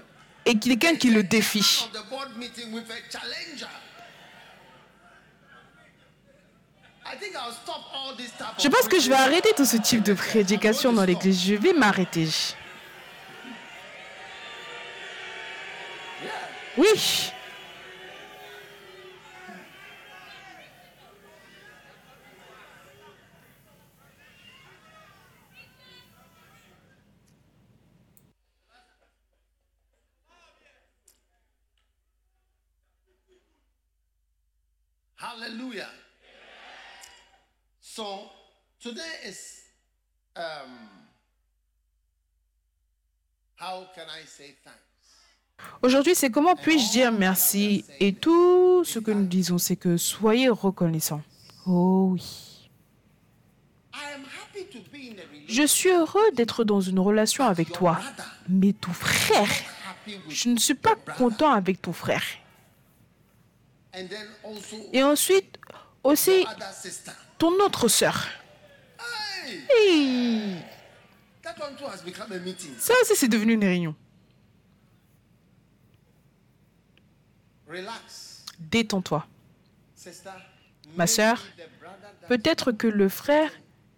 et 0.45 0.59
quelqu'un 0.59 0.95
qui 0.95 1.09
le 1.09 1.23
défie. 1.23 1.87
Je 8.59 8.67
pense 8.67 8.87
que 8.87 8.99
je 8.99 9.09
vais 9.09 9.15
arrêter 9.15 9.49
tout 9.55 9.65
ce 9.65 9.77
type 9.77 10.03
de 10.03 10.13
prédication 10.13 10.91
dans 10.91 11.05
l'église. 11.05 11.45
Je 11.45 11.55
vais 11.55 11.73
m'arrêter. 11.73 12.27
Oui. 16.77 17.31
Hallelujah. 35.51 35.89
So 37.81 38.03
today 38.81 39.27
is 39.27 39.63
um 40.35 40.71
how 43.57 43.87
can 43.93 44.05
I 44.07 44.25
say 44.25 44.55
thanks? 44.63 44.77
Aujourd'hui, 45.81 46.15
c'est 46.15 46.29
comment 46.29 46.55
puis-je 46.55 46.91
dire 46.91 47.11
merci? 47.11 47.83
Et 47.99 48.13
tout 48.13 48.83
ce 48.85 48.99
que 48.99 49.11
nous 49.11 49.25
disons, 49.25 49.57
c'est 49.57 49.75
que 49.75 49.97
soyez 49.97 50.47
reconnaissants. 50.49 51.21
Oh 51.67 52.11
oui. 52.13 52.69
Je 55.47 55.63
suis 55.67 55.89
heureux 55.89 56.31
d'être 56.33 56.63
dans 56.63 56.81
une 56.81 56.99
relation 56.99 57.43
avec 57.43 57.71
toi. 57.73 57.99
Mais 58.47 58.73
ton 58.73 58.93
frère, 58.93 59.49
je 60.29 60.49
ne 60.49 60.57
suis 60.57 60.75
pas 60.75 60.95
content 61.17 61.51
avec 61.51 61.81
ton 61.81 61.93
frère. 61.93 62.23
Et 64.93 65.03
ensuite, 65.03 65.57
aussi 66.03 66.45
ton 67.37 67.51
autre 67.59 67.87
sœur. 67.87 68.27
Hey. 69.69 70.57
Ça 72.77 72.93
aussi, 73.01 73.15
c'est 73.15 73.27
devenu 73.27 73.53
une 73.53 73.63
réunion. 73.63 73.95
Détends-toi. 78.59 79.25
Ma 80.95 81.07
sœur, 81.07 81.41
Peut-être 82.27 82.71
que 82.71 82.87
le 82.87 83.09
frère 83.09 83.51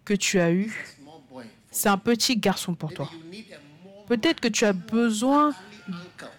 que 0.04 0.14
tu 0.14 0.40
as 0.40 0.50
eu, 0.50 0.96
c'est 1.70 1.88
un 1.88 1.98
petit 1.98 2.36
garçon 2.36 2.74
pour 2.74 2.92
toi. 2.92 3.08
Peut-être 4.08 4.40
que 4.40 4.48
tu 4.48 4.64
as 4.64 4.72
besoin. 4.72 5.54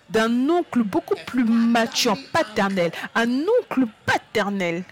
D'un 0.09 0.49
oncle 0.49 0.83
beaucoup 0.83 1.15
plus 1.25 1.43
mature, 1.43 2.17
paternel. 2.31 2.91
Un 3.13 3.29
oncle 3.61 3.85
paternel 4.05 4.83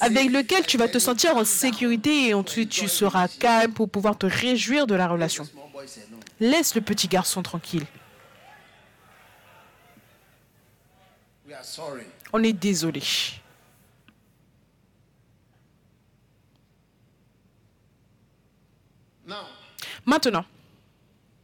avec 0.00 0.30
lequel 0.30 0.64
tu 0.64 0.78
vas 0.78 0.88
te 0.88 0.98
sentir 0.98 1.36
en 1.36 1.44
sécurité 1.44 2.28
et 2.28 2.34
ensuite 2.34 2.70
tu 2.70 2.88
seras 2.88 3.26
calme 3.26 3.72
pour 3.72 3.90
pouvoir 3.90 4.16
te 4.16 4.26
réjouir 4.26 4.86
de 4.86 4.94
la 4.94 5.08
relation. 5.08 5.44
Laisse 6.40 6.74
le 6.74 6.80
petit 6.80 7.08
garçon 7.08 7.42
tranquille. 7.42 7.84
On 12.32 12.42
est 12.42 12.52
désolé. 12.52 13.02
Maintenant, 20.06 20.44
in 20.44 20.44
the 20.44 20.44
last 20.44 20.44
days, 20.44 21.43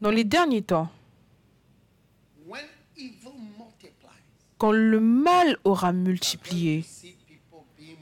dans 0.00 0.10
les 0.10 0.24
derniers 0.24 0.62
temps, 0.62 0.88
when 2.46 2.64
evil 2.96 3.32
multiplies, 3.58 4.08
quand 4.58 4.72
le 4.72 5.00
mal 5.00 5.58
aura 5.64 5.92
multiplié, 5.92 6.84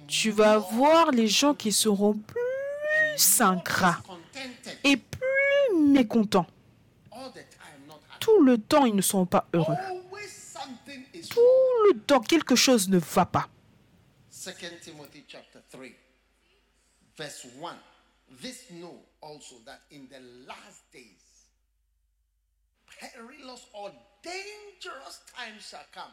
tu 0.08 0.30
vas 0.30 0.58
voir 0.58 1.10
les 1.10 1.28
gens 1.28 1.54
qui 1.54 1.72
seront 1.72 2.14
plus 2.14 3.40
ingrats 3.40 4.02
et 4.84 4.96
plus 4.96 5.78
mécontents. 5.78 6.46
all 7.12 7.30
the 7.30 7.34
time, 7.34 7.86
not 7.86 7.94
happy. 8.10 8.18
Tout 8.20 8.42
le 8.42 8.58
temps, 8.58 8.84
ils 8.84 8.94
ne 8.94 9.02
sont 9.02 9.26
pas 9.26 9.46
heureux. 9.52 9.74
Always 9.74 10.28
something 10.28 11.04
is 11.14 11.28
Tout 11.28 11.40
le 11.92 12.00
temps, 12.00 12.20
quelque 12.20 12.56
chose 12.56 12.88
ne 12.88 12.98
va 12.98 13.26
pas. 13.26 13.48
2 14.44 14.52
Timothy 14.82 15.24
chapter 15.28 15.60
3, 15.70 15.86
verse 17.16 17.46
1. 17.62 17.76
This 18.40 18.70
also 19.22 19.56
that 19.64 19.80
in 19.90 20.08
the 20.08 20.20
last 20.46 20.82
days, 20.92 21.46
perilous 22.86 23.66
or 23.72 23.90
dangerous 24.22 25.20
times 25.34 25.62
shall 25.68 25.86
come. 25.92 26.12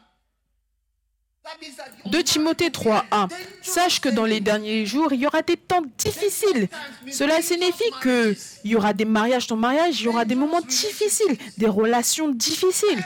That 1.42 1.58
means 1.60 1.76
that 1.76 1.88
your 2.04 2.12
2 2.12 2.22
Timothée 2.22 2.64
mind 2.64 2.76
will 2.76 2.92
be 3.00 3.08
3, 3.08 3.08
a 3.10 3.22
1. 3.22 3.28
dangerous 3.28 3.62
Sache 3.62 4.00
que 4.00 4.10
dans 4.10 4.26
les 4.26 4.40
derniers 4.40 4.84
jours, 4.84 5.12
il 5.12 5.20
y 5.20 5.26
aura 5.26 5.42
des 5.42 5.56
temps 5.56 5.82
difficiles. 5.96 6.68
Cela 7.10 7.40
signifie 7.40 7.90
que 8.02 8.36
il 8.62 8.72
y 8.72 8.76
aura 8.76 8.92
des 8.92 9.06
mariages 9.06 9.46
dans 9.46 9.56
mariage, 9.56 10.00
il 10.00 10.04
y 10.04 10.08
aura 10.08 10.24
des 10.26 10.34
moments 10.34 10.60
difficiles, 10.60 11.38
des 11.56 11.68
relations 11.68 12.28
difficiles, 12.28 13.02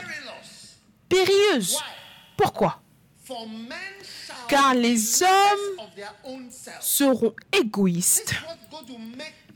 périlleuses. 1.07 1.77
Pourquoi? 2.35 2.81
Car 4.47 4.73
les 4.73 5.23
hommes 5.23 6.39
seront 6.81 7.33
égoïstes. 7.51 8.35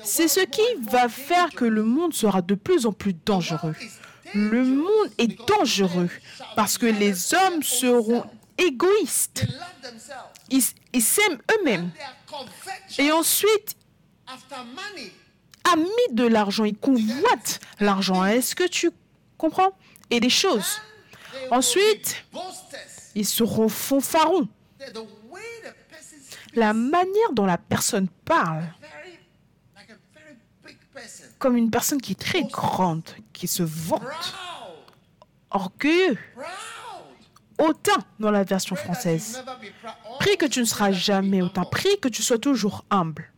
C'est 0.03 0.27
ce 0.27 0.39
qui 0.41 0.61
va 0.89 1.09
faire 1.09 1.49
que 1.49 1.65
le 1.65 1.83
monde 1.83 2.13
sera 2.13 2.41
de 2.41 2.55
plus 2.55 2.85
en 2.85 2.93
plus 2.93 3.13
dangereux. 3.13 3.75
Le 4.33 4.63
monde 4.63 5.11
est 5.17 5.39
dangereux 5.47 6.09
parce 6.55 6.77
que 6.77 6.85
les 6.85 7.33
hommes 7.33 7.63
seront 7.63 8.25
égoïstes. 8.57 9.45
Ils 10.49 11.01
s'aiment 11.01 11.39
eux-mêmes. 11.51 11.91
Et 12.97 13.11
ensuite, 13.11 13.75
amis 15.71 16.07
de 16.11 16.25
l'argent, 16.25 16.65
ils 16.65 16.77
convoitent 16.77 17.59
l'argent. 17.79 18.23
Est-ce 18.25 18.55
que 18.55 18.67
tu 18.67 18.91
comprends? 19.37 19.71
Et 20.09 20.19
des 20.19 20.29
choses. 20.29 20.79
Ensuite. 21.51 22.23
Ils 23.15 23.25
seront 23.25 23.69
fanfarons. 23.69 24.47
La 26.55 26.73
manière 26.73 27.31
dont 27.33 27.45
la 27.45 27.57
personne 27.57 28.07
parle, 28.25 28.63
comme 31.37 31.55
une 31.55 31.71
personne 31.71 32.01
qui 32.01 32.13
est 32.13 32.19
très 32.19 32.43
grande, 32.43 33.03
qui 33.33 33.47
se 33.47 33.63
vante, 33.63 34.01
orgueilleux, 35.51 36.17
hautain 37.57 38.03
dans 38.19 38.31
la 38.31 38.43
version 38.43 38.75
française. 38.75 39.41
Prie 40.19 40.37
que 40.37 40.45
tu 40.45 40.59
ne 40.59 40.65
seras 40.65 40.91
jamais 40.91 41.41
hautain. 41.41 41.63
Prie 41.63 41.99
que 42.01 42.07
tu 42.09 42.21
sois 42.23 42.39
toujours 42.39 42.83
humble. 42.89 43.31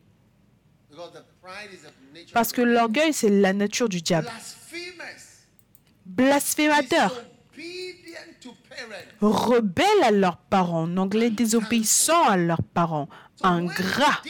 Parce 2.33 2.51
que 2.51 2.61
l'orgueil, 2.61 3.13
c'est 3.13 3.29
la 3.29 3.53
nature 3.53 3.89
du 3.89 4.01
diable. 4.01 4.27
blasphemous. 4.27 5.45
Blasphémateurs, 6.05 7.13
Disobedient 7.55 8.39
to 8.41 8.49
parents. 8.69 8.70
Rebelles 9.21 10.03
à 10.03 10.11
leurs 10.11 10.37
parents, 10.37 10.83
en 10.83 10.97
anglais 10.97 11.29
désobéissants 11.29 12.23
à 12.23 12.37
leurs 12.37 12.63
parents, 12.63 13.09
ingrats. 13.43 14.21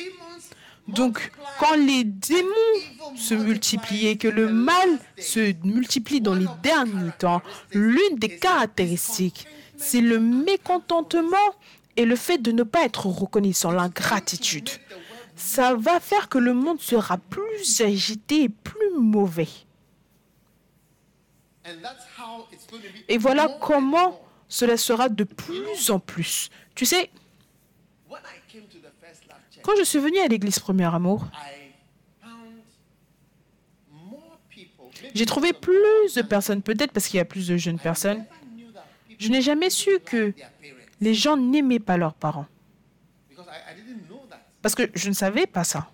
Donc, 0.88 1.32
quand 1.60 1.76
les 1.76 2.04
démons 2.04 3.16
se 3.16 3.34
multiplient 3.34 4.08
et 4.08 4.18
que 4.18 4.28
le 4.28 4.50
mal 4.50 4.90
se 5.18 5.54
multiplie 5.66 6.22
dans 6.22 6.34
les 6.34 6.48
derniers 6.64 7.12
temps, 7.18 7.42
l'une 7.72 8.18
des 8.18 8.38
caractéristiques, 8.38 9.48
c'est 9.78 10.02
le 10.02 10.20
mécontentement 10.20 11.38
et 11.98 12.06
le 12.06 12.16
fait 12.16 12.38
de 12.38 12.52
ne 12.52 12.64
pas 12.64 12.84
être 12.84 13.08
reconnaissant, 13.08 13.72
l'ingratitude. 13.72 14.70
Ça 15.36 15.76
va 15.76 16.00
faire 16.00 16.30
que 16.30 16.38
le 16.38 16.54
monde 16.54 16.80
sera 16.80 17.18
plus 17.18 17.82
agité 17.82 18.44
et 18.44 18.50
plus 18.50 18.92
mauvais. 18.98 19.48
Et 23.08 23.18
voilà 23.18 23.48
comment. 23.60 24.21
Cela 24.52 24.76
sera 24.76 25.08
de 25.08 25.24
plus 25.24 25.90
en 25.90 26.00
plus. 26.00 26.50
Tu 26.76 26.86
sais, 26.86 27.10
quand 29.64 29.72
je 29.78 29.84
suis 29.84 29.98
venue 30.00 30.20
à 30.20 30.28
l'église 30.28 30.60
Premier 30.60 30.94
Amour, 30.94 31.26
j'ai 35.16 35.26
trouvé 35.26 35.54
plus 35.54 36.14
de 36.16 36.22
personnes, 36.22 36.62
peut-être 36.62 36.92
parce 36.92 37.08
qu'il 37.08 37.18
y 37.18 37.22
a 37.22 37.26
plus 37.26 37.48
de 37.48 37.56
jeunes 37.56 37.80
personnes. 37.80 38.26
Je 39.18 39.30
n'ai 39.30 39.42
jamais 39.42 39.70
su 39.70 40.00
que 40.06 40.34
les 41.00 41.14
gens 41.14 41.38
n'aimaient 41.38 41.80
pas 41.80 41.96
leurs 41.96 42.14
parents. 42.14 42.48
Parce 44.62 44.76
que 44.76 44.92
je 44.94 45.08
ne 45.08 45.14
savais 45.14 45.48
pas 45.48 45.64
ça. 45.64 45.90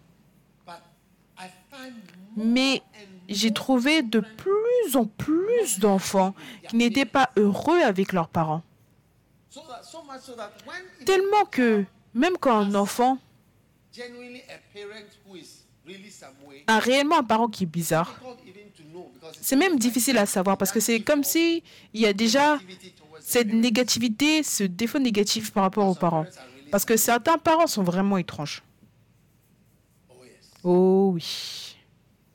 Mais 2.36 2.82
j'ai 3.28 3.52
trouvé 3.52 4.02
de 4.02 4.20
plus 4.20 4.96
en 4.96 5.06
plus 5.06 5.80
d'enfants 5.80 6.34
qui 6.68 6.76
n'étaient 6.76 7.06
pas 7.06 7.30
heureux 7.36 7.82
avec 7.82 8.14
leurs 8.14 8.30
parents. 8.30 8.64
Tellement 11.06 11.46
que 11.46 11.86
même 12.14 12.38
quand 12.40 12.58
un 12.58 12.76
enfant 12.76 13.18
a 16.68 16.80
réellement 16.80 17.20
un 17.20 17.24
parent 17.24 17.48
qui 17.48 17.64
est 17.64 17.68
bizarre, 17.68 18.20
c'est 19.42 19.56
même 19.56 19.78
difficile 19.80 20.18
à 20.18 20.26
savoir 20.26 20.58
parce 20.58 20.72
que 20.72 20.80
c'est 20.80 21.00
comme 21.02 21.24
si 21.24 21.64
y 21.94 22.06
a 22.06 22.14
déjà 22.14 22.60
cette 23.20 23.52
négativité, 23.52 24.44
ce 24.44 24.64
défaut 24.64 25.00
négatif 25.00 25.52
par 25.52 25.64
rapport 25.64 25.88
aux 25.88 25.96
parents. 25.96 26.26
Parce 26.72 26.86
que 26.86 26.98
certains 26.98 27.38
parents 27.38 27.68
sont 27.68 27.84
vraiment 27.84 28.18
étranges. 28.18 28.62
Oh 30.64 31.12
oui. 31.14 31.68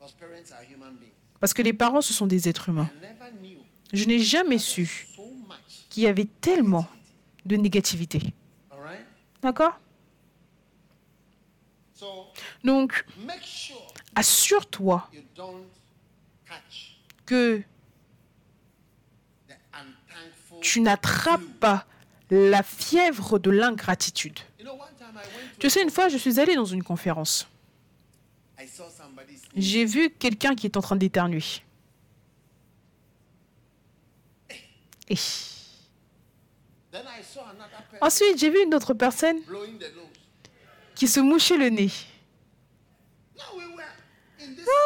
because 0.03 0.13
parents 0.19 0.51
are 0.51 0.63
human 0.63 0.95
beings. 0.99 1.11
Parce 1.43 1.53
que 1.53 1.61
les 1.61 1.73
parents, 1.73 1.99
ce 1.99 2.13
sont 2.13 2.25
des 2.25 2.47
êtres 2.47 2.69
humains. 2.69 2.89
Je 3.91 4.05
n'ai 4.05 4.19
jamais 4.19 4.57
su 4.57 5.09
qu'il 5.89 6.03
y 6.03 6.07
avait 6.07 6.29
tellement 6.39 6.87
de 7.45 7.57
négativité. 7.57 8.21
D'accord? 9.41 9.77
Donc, 12.63 13.05
assure-toi 14.15 15.09
que 17.25 17.61
tu 20.61 20.79
n'attrapes 20.79 21.41
pas 21.59 21.85
la 22.31 22.63
fièvre 22.63 23.37
de 23.37 23.51
l'ingratitude. 23.51 24.39
Tu 25.59 25.69
sais, 25.69 25.83
une 25.83 25.89
fois, 25.89 26.07
je 26.07 26.15
suis 26.15 26.39
allée 26.39 26.55
dans 26.55 26.63
une 26.63 26.83
conférence. 26.83 27.49
J'ai 29.55 29.85
vu 29.85 30.09
quelqu'un 30.11 30.55
qui 30.55 30.67
est 30.67 30.77
en 30.77 30.81
train 30.81 30.95
d'éternuer. 30.95 31.43
Et 35.09 35.15
another 36.95 37.83
person 37.89 37.97
ensuite, 38.01 38.39
j'ai 38.39 38.49
vu 38.49 38.63
une 38.63 38.73
autre 38.73 38.93
personne 38.93 39.39
qui 40.95 41.07
se 41.07 41.19
mouchait 41.19 41.57
le 41.57 41.69
nez. 41.69 41.89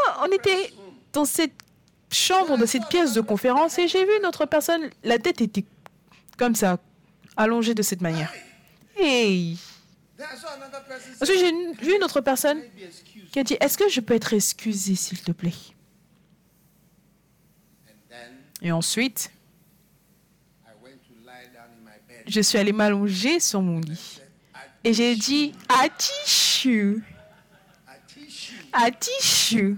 Ah, 0.10 0.26
on 0.26 0.32
était 0.32 0.74
dans 1.14 1.26
cette 1.26 1.54
chambre, 2.12 2.58
de 2.58 2.66
cette 2.66 2.88
pièce 2.88 3.14
de 3.14 3.22
conférence, 3.22 3.78
et 3.78 3.88
j'ai 3.88 4.04
vu 4.06 4.12
une 4.20 4.26
autre 4.26 4.46
personne, 4.46 4.90
la 5.04 5.20
tête 5.20 5.42
était 5.42 5.66
comme 6.38 6.56
ça, 6.56 6.80
allongée 7.36 7.74
de 7.74 7.82
cette 7.82 8.02
manière. 8.02 8.34
Hey 8.98 9.58
Ensuite, 11.22 11.40
j'ai 11.40 11.86
vu 11.86 11.96
une 11.96 12.04
autre 12.04 12.22
personne 12.22 12.62
qui 13.32 13.40
a 13.40 13.44
dit 13.44 13.58
Est-ce 13.60 13.78
que 13.78 13.90
je 13.90 14.00
peux 14.02 14.16
être 14.16 14.34
excusée, 14.34 14.96
s'il 14.96 15.22
te 15.22 15.32
plaît? 15.32 15.54
Et 18.62 18.72
ensuite, 18.72 19.32
je 22.28 22.42
suis 22.42 22.58
allée 22.58 22.72
m'allonger 22.72 23.40
sur 23.40 23.62
mon 23.62 23.80
lit. 23.80 23.96
Said, 23.96 24.24
"I 24.56 24.90
Et 24.90 24.94
j'ai 24.94 25.16
dit 25.16 25.54
Atishu 25.70 27.04
Atishu. 28.74 29.78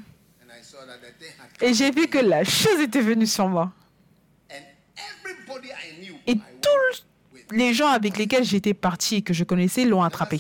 Et 1.62 1.74
j'ai 1.74 1.92
vu 1.92 2.08
que 2.08 2.18
la 2.18 2.44
chose 2.44 2.80
était 2.82 3.02
venue 3.02 3.28
sur 3.28 3.48
moi. 3.48 3.72
Et 6.28 6.32
I 6.32 6.42
tous 6.62 7.06
les 7.52 7.74
gens 7.74 7.88
avec 7.88 8.18
lesquels 8.18 8.44
j'étais 8.44 8.74
partie 8.74 9.18
et 9.18 9.22
que 9.22 9.34
je 9.34 9.44
connaissais 9.44 9.86
l'ont 9.86 10.04
attrapé. 10.04 10.40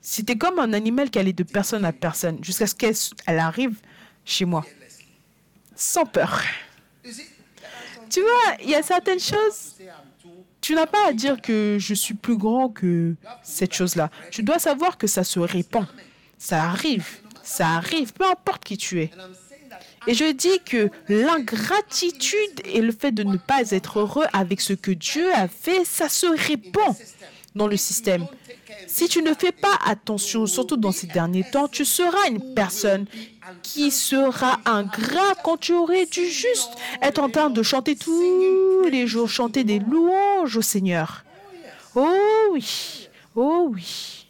C'était 0.00 0.36
comme 0.36 0.58
un 0.58 0.72
animal 0.72 1.10
qui 1.10 1.18
allait 1.18 1.32
de 1.32 1.42
personne 1.42 1.84
à 1.84 1.92
personne 1.92 2.42
jusqu'à 2.42 2.66
ce 2.66 2.74
qu'elle 2.74 2.94
elle 3.26 3.38
arrive 3.38 3.80
chez 4.24 4.44
moi. 4.44 4.64
Sans 5.74 6.06
peur. 6.06 6.42
Tu 8.10 8.20
vois, 8.20 8.56
il 8.62 8.70
y 8.70 8.74
a 8.74 8.82
certaines 8.82 9.20
choses, 9.20 9.74
tu 10.60 10.74
n'as 10.74 10.86
pas 10.86 11.08
à 11.08 11.12
dire 11.12 11.40
que 11.40 11.76
je 11.78 11.94
suis 11.94 12.14
plus 12.14 12.36
grand 12.36 12.68
que 12.68 13.14
cette 13.42 13.74
chose-là. 13.74 14.10
Tu 14.30 14.42
dois 14.42 14.58
savoir 14.58 14.96
que 14.96 15.06
ça 15.06 15.24
se 15.24 15.38
répand. 15.38 15.86
Ça 16.38 16.64
arrive. 16.64 17.18
Ça 17.42 17.68
arrive, 17.68 18.12
peu 18.12 18.26
importe 18.28 18.64
qui 18.64 18.76
tu 18.76 19.00
es. 19.00 19.10
And 19.14 19.20
I'm 19.20 19.34
saying 19.34 19.68
that 19.70 19.80
Et 20.06 20.14
je 20.14 20.32
dis 20.32 20.60
que 20.64 20.90
l'ingratitude 21.08 22.60
et 22.64 22.80
le 22.80 22.92
fait 22.92 23.12
de 23.12 23.24
ne 23.24 23.36
pas 23.36 23.70
être 23.72 23.98
heureux 24.00 24.26
avec 24.32 24.60
ce 24.60 24.72
que 24.72 24.92
Dieu 24.92 25.32
a 25.34 25.48
fait, 25.48 25.84
ça 25.84 26.08
se 26.08 26.26
répand 26.26 26.94
dans 27.54 27.66
le 27.66 27.76
système. 27.76 28.26
Si 28.86 29.08
tu 29.08 29.22
ne 29.22 29.34
fais 29.34 29.52
pas 29.52 29.78
attention, 29.84 30.46
surtout 30.46 30.76
dans 30.76 30.92
ces 30.92 31.06
derniers 31.06 31.44
temps, 31.50 31.66
tu 31.66 31.84
seras 31.84 32.28
une 32.28 32.54
personne 32.54 33.06
qui 33.62 33.90
sera 33.90 34.60
ingrat 34.64 35.34
quand 35.42 35.56
tu 35.56 35.72
aurais 35.72 36.06
dû 36.06 36.28
juste 36.28 36.70
être 37.02 37.20
en 37.20 37.28
train 37.28 37.50
de 37.50 37.62
chanter 37.62 37.96
tous 37.96 38.84
les 38.90 39.06
jours, 39.06 39.28
chanter 39.28 39.64
des 39.64 39.78
louanges 39.80 40.56
au 40.56 40.62
Seigneur. 40.62 41.24
Oh 41.94 42.48
oui, 42.52 43.08
oh 43.34 43.70
oui. 43.72 44.26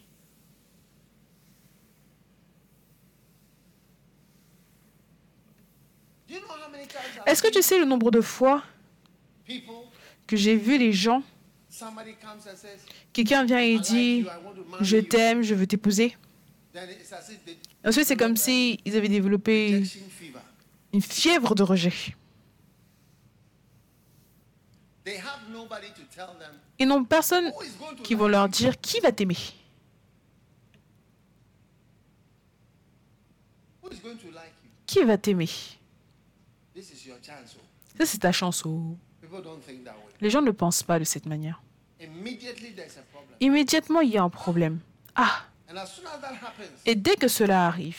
Do 6.27 6.33
you 6.33 6.41
know 6.41 6.47
how 6.47 6.69
many 6.69 6.85
times 6.87 7.03
I've 7.15 7.16
Est-ce 7.27 7.43
que 7.43 7.49
tu 7.49 7.61
sais 7.61 7.77
le 7.77 7.83
nombre 7.83 8.09
de 8.09 8.21
fois 8.21 8.63
que 10.25 10.37
j'ai 10.37 10.55
vu 10.55 10.77
les 10.77 10.93
gens, 10.93 11.21
quelqu'un 13.11 13.43
vient 13.43 13.59
et 13.59 13.77
dit, 13.79 14.25
je 14.79 14.97
t'aime, 14.97 15.41
je 15.41 15.53
veux 15.53 15.67
t'épouser. 15.67 16.15
Ensuite, 17.85 18.07
c'est 18.07 18.15
comme 18.15 18.37
si 18.37 18.79
ils 18.85 18.95
avaient 18.95 19.09
développé 19.09 19.83
une 20.93 21.01
fièvre 21.01 21.53
de 21.53 21.63
rejet. 21.63 21.93
Ils 26.79 26.87
n'ont 26.87 27.03
personne 27.03 27.51
qui 28.03 28.15
vont 28.15 28.27
leur 28.29 28.47
dire 28.47 28.79
qui 28.79 29.01
va 29.01 29.11
t'aimer, 29.11 29.37
qui 34.85 35.03
va 35.03 35.17
t'aimer? 35.17 35.49
This 35.49 35.55
is 35.55 35.75
your 35.77 36.66
chance. 36.66 36.66
oh. 36.66 36.66
Ça, 37.97 38.05
c'est 38.05 38.17
ta 38.19 38.31
chance. 38.31 38.63
oh. 38.65 38.97
People 39.21 39.41
don't 39.41 39.59
think 39.65 39.83
that 39.83 39.91
way. 39.91 40.11
Les 40.21 40.29
gens 40.29 40.41
ne 40.41 40.51
pensent 40.51 40.83
pas 40.83 40.99
de 40.99 41.03
cette 41.03 41.25
manière. 41.25 41.61
Immédiatement, 43.39 44.01
il 44.01 44.09
y 44.09 44.17
a 44.17 44.23
un 44.23 44.29
problème. 44.29 44.79
Ah, 45.15 45.41
And 45.69 45.75
as 45.77 45.87
soon 45.87 46.05
as 46.05 46.19
that 46.21 46.33
happens, 46.33 46.69
et 46.85 46.95
dès 46.95 47.15
que 47.17 47.27
cela 47.27 47.67
arrive, 47.67 47.97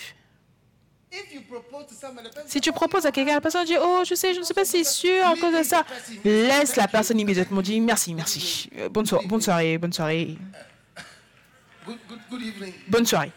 si 2.46 2.60
tu 2.60 2.70
"Oh, 2.70 2.72
proposes 2.72 3.04
à 3.04 3.12
quelqu'un, 3.12 3.34
la 3.34 3.40
personne 3.40 3.66
dit 3.66 3.76
Oh, 3.80 4.02
je 4.08 4.14
sais, 4.14 4.32
je 4.34 4.38
ne 4.40 4.44
suis 4.44 4.54
pas 4.54 4.64
si 4.64 4.84
sûre 4.84 5.26
à 5.26 5.34
cause 5.36 5.54
de 5.54 5.62
ça. 5.62 5.84
Laisse 6.24 6.76
la 6.76 6.86
personne 6.88 7.18
immédiatement 7.20 7.60
dire 7.60 7.82
Merci, 7.82 8.14
merci. 8.14 8.70
Euh, 8.76 8.88
Bonne, 8.88 9.04
soirée, 9.06 9.26
bonne 9.26 9.42
soirée, 9.42 9.78
bonne 9.78 9.92
soirée, 9.92 10.38
bonne 12.88 13.06
soirée. 13.06 13.32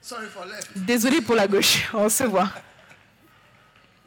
Sorry 0.00 0.26
for 0.28 0.44
left. 0.46 0.70
Désolé 0.78 1.20
pour 1.20 1.34
la 1.34 1.46
gauche, 1.46 1.88
on 1.92 2.08
se 2.08 2.24
voit. 2.24 2.48
Don't 2.48 2.52
even 2.52 2.58
continue. 2.58 2.58
I'm 2.58 3.98
telling 3.98 3.99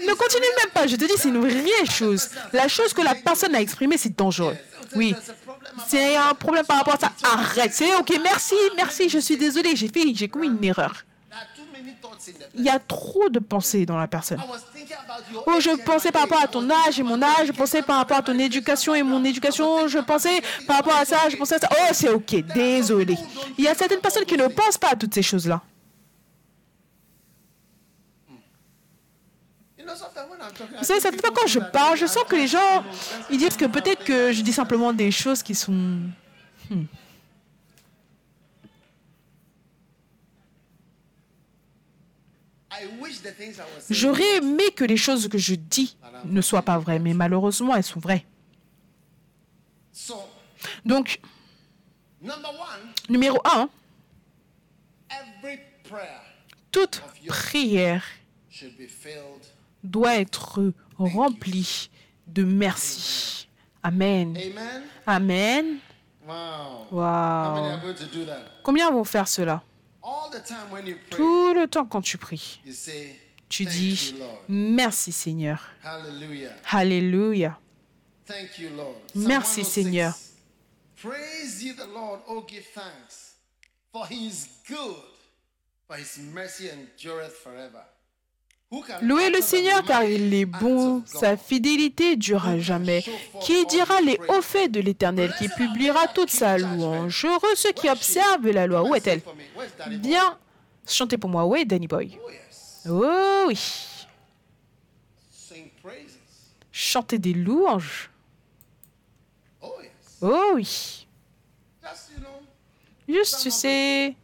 Ne 0.00 0.14
continue 0.14 0.46
même 0.58 0.70
pas, 0.72 0.86
je 0.86 0.96
te 0.96 1.04
dis, 1.04 1.12
c'est 1.16 1.28
une 1.28 1.40
vraie 1.40 1.86
chose. 1.86 2.28
La 2.52 2.68
chose 2.68 2.92
que 2.92 3.02
la 3.02 3.14
personne 3.14 3.54
a 3.54 3.60
exprimée, 3.60 3.96
c'est 3.98 4.16
dangereux. 4.16 4.56
Oui. 4.94 5.14
C'est 5.86 6.16
un 6.16 6.34
problème 6.34 6.66
par 6.66 6.78
rapport 6.78 6.94
à 6.94 6.98
ça. 6.98 7.12
Arrête. 7.22 7.72
C'est 7.72 7.94
ok, 7.94 8.18
merci, 8.22 8.54
merci, 8.76 9.08
je 9.08 9.18
suis 9.18 9.36
désolée, 9.36 9.74
j'ai 9.76 9.88
fait, 9.88 10.02
j'ai 10.14 10.28
commis 10.28 10.48
une 10.48 10.62
erreur. 10.64 11.04
Il 12.54 12.64
y 12.64 12.68
a 12.68 12.78
trop 12.78 13.28
de 13.28 13.38
pensées 13.38 13.86
dans 13.86 13.96
la 13.96 14.06
personne. 14.06 14.40
Oh, 15.46 15.60
je 15.60 15.70
pensais 15.82 16.12
par 16.12 16.22
rapport 16.22 16.40
à 16.40 16.46
ton 16.46 16.68
âge 16.70 17.00
et 17.00 17.02
mon 17.02 17.20
âge, 17.22 17.46
je 17.46 17.52
pensais 17.52 17.82
par 17.82 17.96
rapport 17.96 18.18
à 18.18 18.22
ton 18.22 18.38
éducation 18.38 18.94
et 18.94 19.02
mon 19.02 19.24
éducation, 19.24 19.88
je 19.88 19.98
pensais 19.98 20.42
par 20.66 20.76
rapport 20.76 20.94
à 20.94 21.04
ça, 21.04 21.28
je 21.30 21.36
pensais 21.36 21.56
à 21.56 21.58
ça. 21.58 21.68
Oh, 21.70 21.90
c'est 21.92 22.10
ok, 22.10 22.44
désolé. 22.54 23.16
Il 23.58 23.64
y 23.64 23.68
a 23.68 23.74
certaines 23.74 24.00
personnes 24.00 24.24
qui 24.24 24.36
ne 24.36 24.46
pensent 24.48 24.78
pas 24.78 24.90
à 24.90 24.96
toutes 24.96 25.14
ces 25.14 25.22
choses-là. 25.22 25.62
Vous 30.78 30.84
savez, 30.84 31.10
people 31.10 31.30
quand 31.34 31.46
je 31.46 31.58
parle, 31.58 31.96
je 31.96 32.06
sens 32.06 32.24
que 32.24 32.36
les 32.36 32.46
gens, 32.46 32.84
ils 33.30 33.38
disent 33.38 33.56
que 33.56 33.66
peut-être 33.66 34.04
que 34.04 34.32
je 34.32 34.42
dis 34.42 34.52
simplement 34.52 34.92
des 34.92 35.10
choses 35.10 35.42
qui 35.42 35.54
sont... 35.54 36.00
hmm. 36.70 36.84
J'aurais 43.90 44.36
aimé 44.36 44.70
que 44.74 44.84
les 44.84 44.96
choses 44.96 45.28
que 45.28 45.38
je 45.38 45.54
dis 45.54 45.96
ne 46.24 46.40
soient 46.40 46.62
pas 46.62 46.78
vraies, 46.78 46.98
mais 46.98 47.14
malheureusement, 47.14 47.76
elles 47.76 47.84
sont 47.84 48.00
vraies. 48.00 48.24
So, 49.92 50.16
Donc, 50.84 51.20
number 52.20 52.50
one, 52.50 52.92
numéro 53.08 53.38
un, 53.44 53.68
toute 56.70 57.02
prière. 57.26 58.04
Doit 59.82 60.16
être 60.16 60.72
remplie 60.96 61.90
de 62.26 62.44
merci. 62.44 63.48
Amen. 63.82 64.38
Amen. 65.06 65.78
Wow. 66.26 66.86
Combien 68.62 68.90
vont 68.90 69.04
faire 69.04 69.26
cela? 69.26 69.62
Tout 71.10 71.54
le 71.54 71.66
temps 71.66 71.86
quand 71.86 72.02
tu 72.02 72.16
pries, 72.18 72.60
tu 73.48 73.64
dis 73.64 74.14
merci 74.48 75.12
Seigneur. 75.12 75.70
Hallelujah. 75.82 76.52
Alléluia. 76.70 77.58
Merci, 79.14 79.64
106, 79.64 79.64
Seigneur. 79.64 80.14
Praise 81.02 81.62
ye 81.62 81.74
the 81.74 81.86
Lord, 81.92 82.20
oh 82.28 82.44
give 82.48 82.64
thanks, 82.72 83.36
for 83.92 84.06
he 84.06 84.26
is 84.26 84.46
good, 84.68 85.02
for 85.86 85.96
his 85.96 86.18
mercy 86.32 86.68
endureth 86.70 87.34
forever. 87.42 87.84
Louez 89.02 89.30
le 89.30 89.40
Seigneur 89.40 89.82
car 89.84 90.04
il 90.04 90.32
est 90.32 90.46
bon, 90.46 91.02
sa 91.06 91.36
fidélité 91.36 92.16
dure 92.16 92.46
à 92.46 92.58
jamais. 92.58 93.04
Qui 93.42 93.66
dira 93.66 94.00
les 94.00 94.18
hauts 94.28 94.42
faits 94.42 94.72
de 94.72 94.80
l'Éternel, 94.80 95.34
qui 95.38 95.48
publiera 95.48 96.08
toute 96.08 96.30
sa 96.30 96.56
louange? 96.58 97.24
Heureux 97.24 97.54
ceux 97.54 97.72
qui 97.72 97.88
observent 97.90 98.48
la 98.48 98.66
loi. 98.66 98.82
Où 98.82 98.94
est-elle? 98.94 99.20
Bien, 99.98 100.38
chantez 100.86 101.18
pour 101.18 101.30
moi. 101.30 101.44
Où 101.44 101.54
est 101.56 101.64
Danny 101.64 101.86
Boy? 101.86 102.18
Oh 102.88 103.44
oui, 103.46 103.60
chantez 106.72 107.18
des 107.18 107.32
louanges. 107.32 108.10
Oh 110.24 110.52
oui, 110.54 111.06
juste 113.08 113.40
tu 113.42 113.50
sais, 113.50 114.14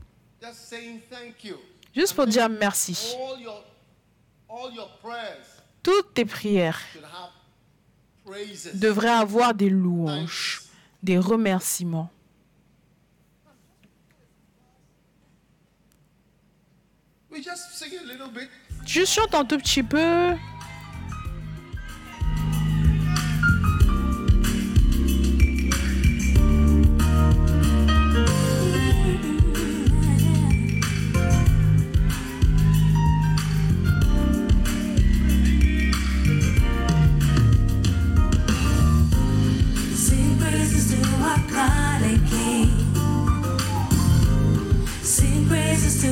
juste 1.94 2.14
pour 2.14 2.26
dire 2.26 2.48
merci. 2.48 3.16
All 3.16 3.40
your, 3.40 3.40
all 3.40 3.42
your 3.42 3.64
prayers 3.64 4.47
Toutes 5.82 6.14
tes 6.14 6.24
prières 6.24 6.80
devraient 8.74 9.08
avoir 9.08 9.54
des 9.54 9.70
louanges, 9.70 10.62
des 11.02 11.18
remerciements. 11.18 12.10
Juste 18.84 19.12
chante 19.12 19.34
un 19.34 19.44
tout 19.44 19.58
petit 19.58 19.82
peu. 19.82 20.34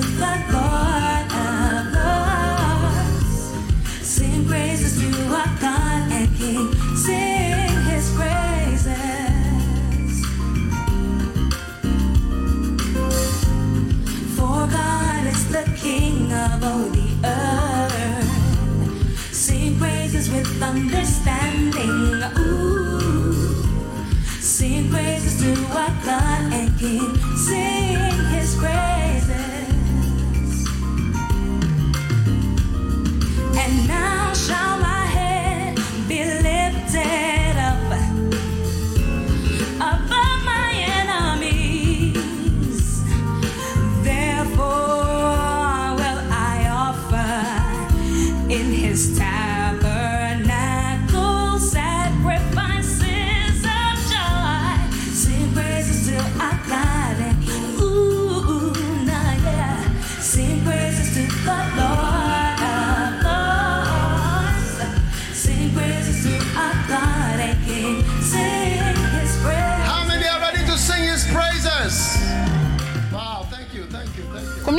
Understanding. 0.03 1.95
Ooh. 1.97 2.93
Sing 4.03 4.47
praises 4.47 5.01
to 5.01 5.09
our 5.35 5.47
God 5.61 6.13
and 6.13 6.37
King. 6.37 6.75
Sing 6.97 7.81
his 7.91 8.13
praises 8.15 9.07
for 14.37 14.67
God 14.67 15.27
is 15.27 15.49
the 15.51 15.65
King 15.77 16.33
of 16.33 16.65
all 16.65 16.89
the 16.91 17.09
earth. 17.25 18.31
Sing 19.33 19.79
praises 19.79 20.31
with 20.31 20.63
understanding 20.63 21.87
sing 24.57 24.89
praises 24.91 25.43
to 25.43 25.53
our 25.77 25.91
God 26.05 26.53
and 26.53 26.79
King. 26.79 27.16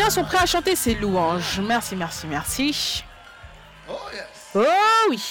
Sont 0.09 0.23
prêts 0.23 0.37
à 0.37 0.45
chanter 0.45 0.75
ces 0.75 0.95
louanges 0.95 1.59
Merci, 1.59 1.95
merci, 1.95 2.27
merci. 2.27 3.03
Oh. 3.89 3.93
Oh 4.55 4.61
oui, 5.09 5.21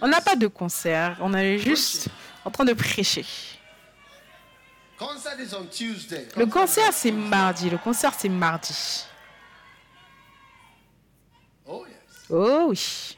on 0.00 0.08
n'a 0.08 0.20
pas 0.20 0.36
de 0.36 0.46
concert, 0.46 1.16
on 1.20 1.34
est 1.34 1.58
juste 1.58 2.08
en 2.44 2.50
train 2.50 2.64
de 2.64 2.72
prêcher. 2.72 3.24
Le 6.36 6.44
Concert 6.46 6.92
c'est 6.92 7.10
mardi, 7.10 7.70
le 7.70 7.78
concert 7.78 8.12
c'est 8.16 8.28
mardi. 8.28 9.06
Oh. 11.66 11.86
Oh 12.28 12.66
oui. 12.68 13.16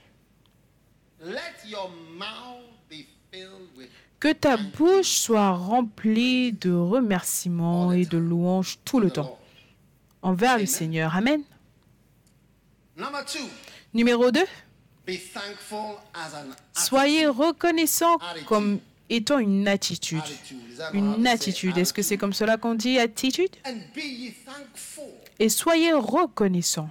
Que 4.21 4.33
ta 4.33 4.57
bouche 4.57 5.09
soit 5.09 5.51
remplie 5.51 6.53
de 6.53 6.73
remerciements 6.73 7.93
et 7.93 8.05
de 8.07 8.19
louanges 8.19 8.79
tout 8.85 9.01
le 9.01 9.11
temps. 9.11 9.39
Envers 10.23 10.59
le 10.59 10.67
Seigneur. 10.67 11.15
Amen. 11.17 11.43
Numéro 13.93 14.31
2. 14.31 14.41
be 15.05 15.19
thankful 15.19 15.99
as 16.15 16.35
an 16.35 16.55
Soyez 16.73 17.27
reconnaissant 17.27 18.19
comme 18.47 18.79
étant 19.11 19.39
une 19.39 19.67
attitude. 19.69 20.23
Une 20.93 21.27
attitude. 21.27 21.77
Est-ce 21.77 21.93
que 21.93 22.03
c'est 22.03 22.17
comme 22.17 22.33
cela 22.33 22.57
qu'on 22.57 22.75
dit 22.75 22.99
attitude? 22.99 23.51
Et 25.39 25.49
soyez 25.49 25.93
reconnaissant. 25.93 26.89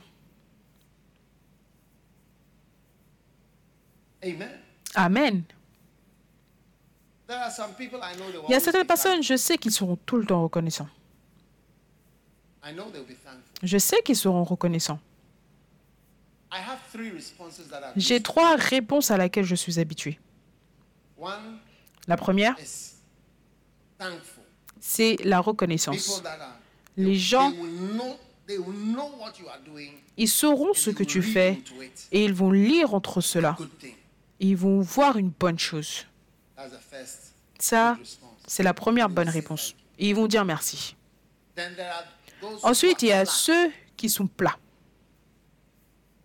Amen. 4.94 5.44
Il 7.30 8.52
y 8.52 8.54
a 8.54 8.60
certaines 8.60 8.86
personnes, 8.86 9.24
je 9.24 9.38
sais 9.38 9.58
qu'ils 9.58 9.72
seront 9.72 9.98
tout 10.06 10.18
le 10.18 10.26
temps 10.26 10.44
reconnaissants. 10.44 10.90
Je 13.64 13.78
sais 13.78 14.02
qu'ils 14.04 14.16
seront 14.16 14.44
reconnaissants. 14.44 15.00
J'ai 17.96 18.22
trois 18.22 18.56
réponses 18.56 19.12
à 19.12 19.18
laquelle 19.18 19.46
je 19.46 19.56
suis 19.56 19.80
habitué. 19.80 20.20
One 21.18 21.60
La 22.08 22.18
première, 22.18 22.56
c'est 24.80 25.16
la 25.24 25.40
reconnaissance. 25.40 26.22
Les 26.98 27.16
gens, 27.16 27.54
ils 30.18 30.28
sauront 30.28 30.74
ce 30.74 30.90
que 30.90 31.04
tu 31.04 31.22
fais 31.22 31.62
et 32.12 32.26
ils 32.26 32.34
vont 32.34 32.52
lire 32.52 32.94
entre 32.94 33.22
cela. 33.22 33.56
Ils 34.40 34.58
vont 34.58 34.82
voir 34.82 35.18
une 35.18 35.30
bonne 35.30 35.60
chose. 35.60 36.06
That's 36.56 36.72
the 36.72 36.80
first 36.80 37.36
Ça, 37.60 37.98
c'est 38.48 38.64
la 38.64 38.74
première 38.74 39.08
bonne 39.10 39.30
réponse. 39.30 39.76
Et 40.00 40.10
ils 40.10 40.16
vont 40.16 40.28
dire 40.28 40.46
merci. 40.46 40.96
Ensuite, 42.64 43.02
il 43.04 43.10
y 43.10 43.12
a 43.12 43.26
ceux 43.26 43.72
qui 43.98 44.10
sont 44.10 44.28
plats. 44.28 44.58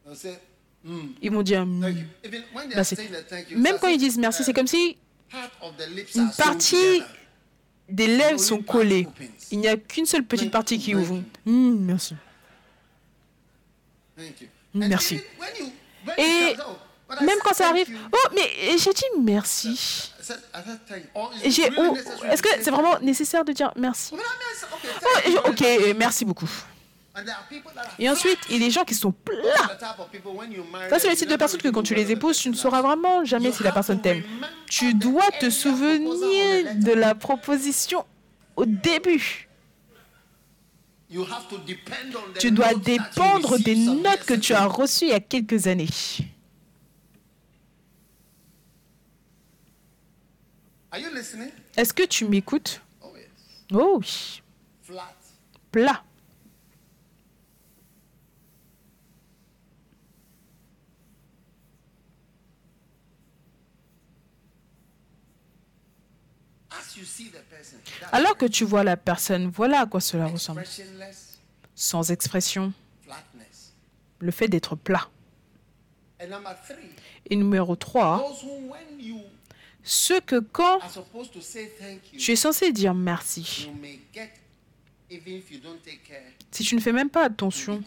They'll 0.05 0.17
say, 0.17 0.39
"Mm, 0.85 1.09
Ils 1.21 1.31
vont 1.33 1.43
dire 1.43 1.61
thank 1.81 1.97
you." 1.97 2.03
Mm, 2.03 2.07
Even 2.25 2.43
when 2.55 2.69
they 2.69 2.73
are 2.73 2.77
merci. 2.77 2.97
Même 3.57 3.77
quand 3.81 3.89
ils 3.89 3.99
disent 3.99 4.19
merci, 4.19 4.43
uh, 4.43 4.45
c'est 4.45 4.53
comme 4.53 4.67
si 4.67 4.97
une 6.15 6.31
partie 6.37 7.03
des 7.89 8.07
lèvres 8.07 8.39
sont 8.41 8.63
collées. 8.63 9.07
Il 9.51 9.59
n'y 9.61 9.69
a 9.69 9.77
qu'une 9.77 10.07
seule 10.07 10.25
petite 10.25 10.51
partie 10.51 10.79
qui 10.79 10.95
ouvre. 10.95 11.23
Mm, 11.45 11.77
merci. 11.85 12.15
Thank 14.17 14.41
you. 14.41 14.49
And 14.75 14.89
merci. 14.89 15.21
Et 16.19 16.55
même 17.21 17.39
quand 17.45 17.55
ça 17.55 17.69
arrive, 17.69 17.89
oh, 18.13 18.29
mais 18.35 18.77
j'ai 18.79 18.93
dit 18.93 19.05
merci. 19.21 20.13
Oh, 21.15 21.31
est-ce 21.45 22.43
que 22.43 22.49
c'est 22.61 22.71
vraiment 22.71 22.99
nécessaire 23.01 23.45
de 23.45 23.53
dire 23.53 23.73
merci? 23.77 24.13
Oh, 24.15 25.39
Ok, 25.47 25.61
much. 25.61 25.63
euh, 25.63 25.95
merci 25.97 26.25
beaucoup. 26.25 26.51
Et 27.99 28.11
ensuite, 28.11 28.39
il 28.51 28.55
y 28.55 28.63
a 28.63 28.67
des 28.67 28.71
gens 28.71 28.85
qui 28.85 28.95
sont 28.95 29.13
plats. 29.13 29.79
Ça, 30.91 30.99
c'est 30.99 31.09
le 31.09 31.15
type 31.17 31.27
de 31.29 31.31
never 31.33 31.39
personnes 31.39 31.63
que 31.63 31.69
quand 31.69 31.83
tu 31.83 31.95
les 31.95 32.11
épouses, 32.13 32.37
tu 32.39 32.51
ne 32.51 32.55
sauras 32.55 32.83
vraiment 32.83 33.25
jamais 33.25 33.53
si 33.53 33.63
la 33.63 33.73
personne 33.73 34.03
t'aime. 34.03 34.23
Tu 34.69 34.93
dois 34.93 35.31
te 35.41 35.49
souvenir 35.49 36.75
de 36.75 36.93
la 36.93 37.15
proposition 37.15 38.05
au 38.55 38.67
début. 38.67 39.49
Tu 42.39 42.51
dois 42.51 42.75
dépendre 42.75 43.59
des 43.61 43.77
notes 43.77 44.25
que 44.27 44.35
tu 44.35 44.53
as 44.53 44.67
reçues 44.67 45.05
il 45.07 45.11
y 45.11 45.15
a 45.15 45.21
quelques 45.21 45.69
années. 45.69 45.89
Are 50.86 50.86
you 50.86 50.86
listening? 50.86 50.86
Est-ce 51.77 51.93
que 51.93 52.05
tu 52.05 52.27
m'écoutes? 52.27 52.81
Oh. 53.03 53.13
Oh 53.73 53.99
oui. 54.01 54.43
Plat. 55.73 56.03
Alors 68.13 68.37
que 68.37 68.47
tu 68.47 68.65
vois 68.65 68.85
la 68.85 68.97
personne, 68.97 69.49
voilà 69.49 69.81
à 69.81 69.87
quoi 69.87 70.01
cela 70.01 70.27
ressemble. 70.27 70.65
Sans 71.75 72.11
expression, 72.11 72.73
le 74.19 74.31
fait 74.31 74.49
d'être 74.49 74.77
plat. 74.77 75.09
Et 77.29 77.37
numéro 77.37 77.77
3, 77.77 78.33
ceux 79.87 80.21
que 80.21 80.41
quand 80.41 80.81
tu 82.19 82.33
es 82.33 82.37
censé 82.37 82.73
dire 82.73 82.93
merci, 82.93 83.71
si 86.51 86.65
tu 86.65 86.75
ne 86.75 86.81
fais 86.81 86.93
même 86.93 87.09
pas 87.09 87.25
attention, 87.25 87.83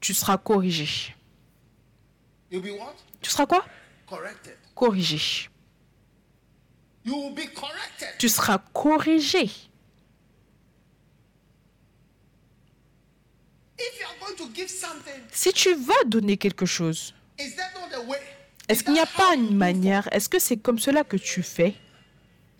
tu 0.00 0.14
seras 0.14 0.38
corrigé. 0.38 1.14
Tu 3.20 3.30
seras 3.30 3.46
quoi? 3.46 3.66
Corrigé. 4.74 5.50
Tu 8.18 8.28
seras 8.30 8.58
corrigé. 8.72 9.50
Si 15.32 15.52
tu 15.52 15.74
vas 15.74 16.04
donner 16.06 16.38
quelque 16.38 16.64
chose, 16.64 17.14
est-ce 18.68 18.82
qu'il 18.82 18.92
n'y 18.92 19.00
a 19.00 19.06
pas 19.06 19.34
une 19.34 19.56
manière 19.56 20.08
Est-ce 20.12 20.28
que 20.28 20.38
c'est 20.38 20.56
comme 20.56 20.78
cela 20.78 21.04
que 21.04 21.16
tu 21.16 21.42
fais? 21.42 21.74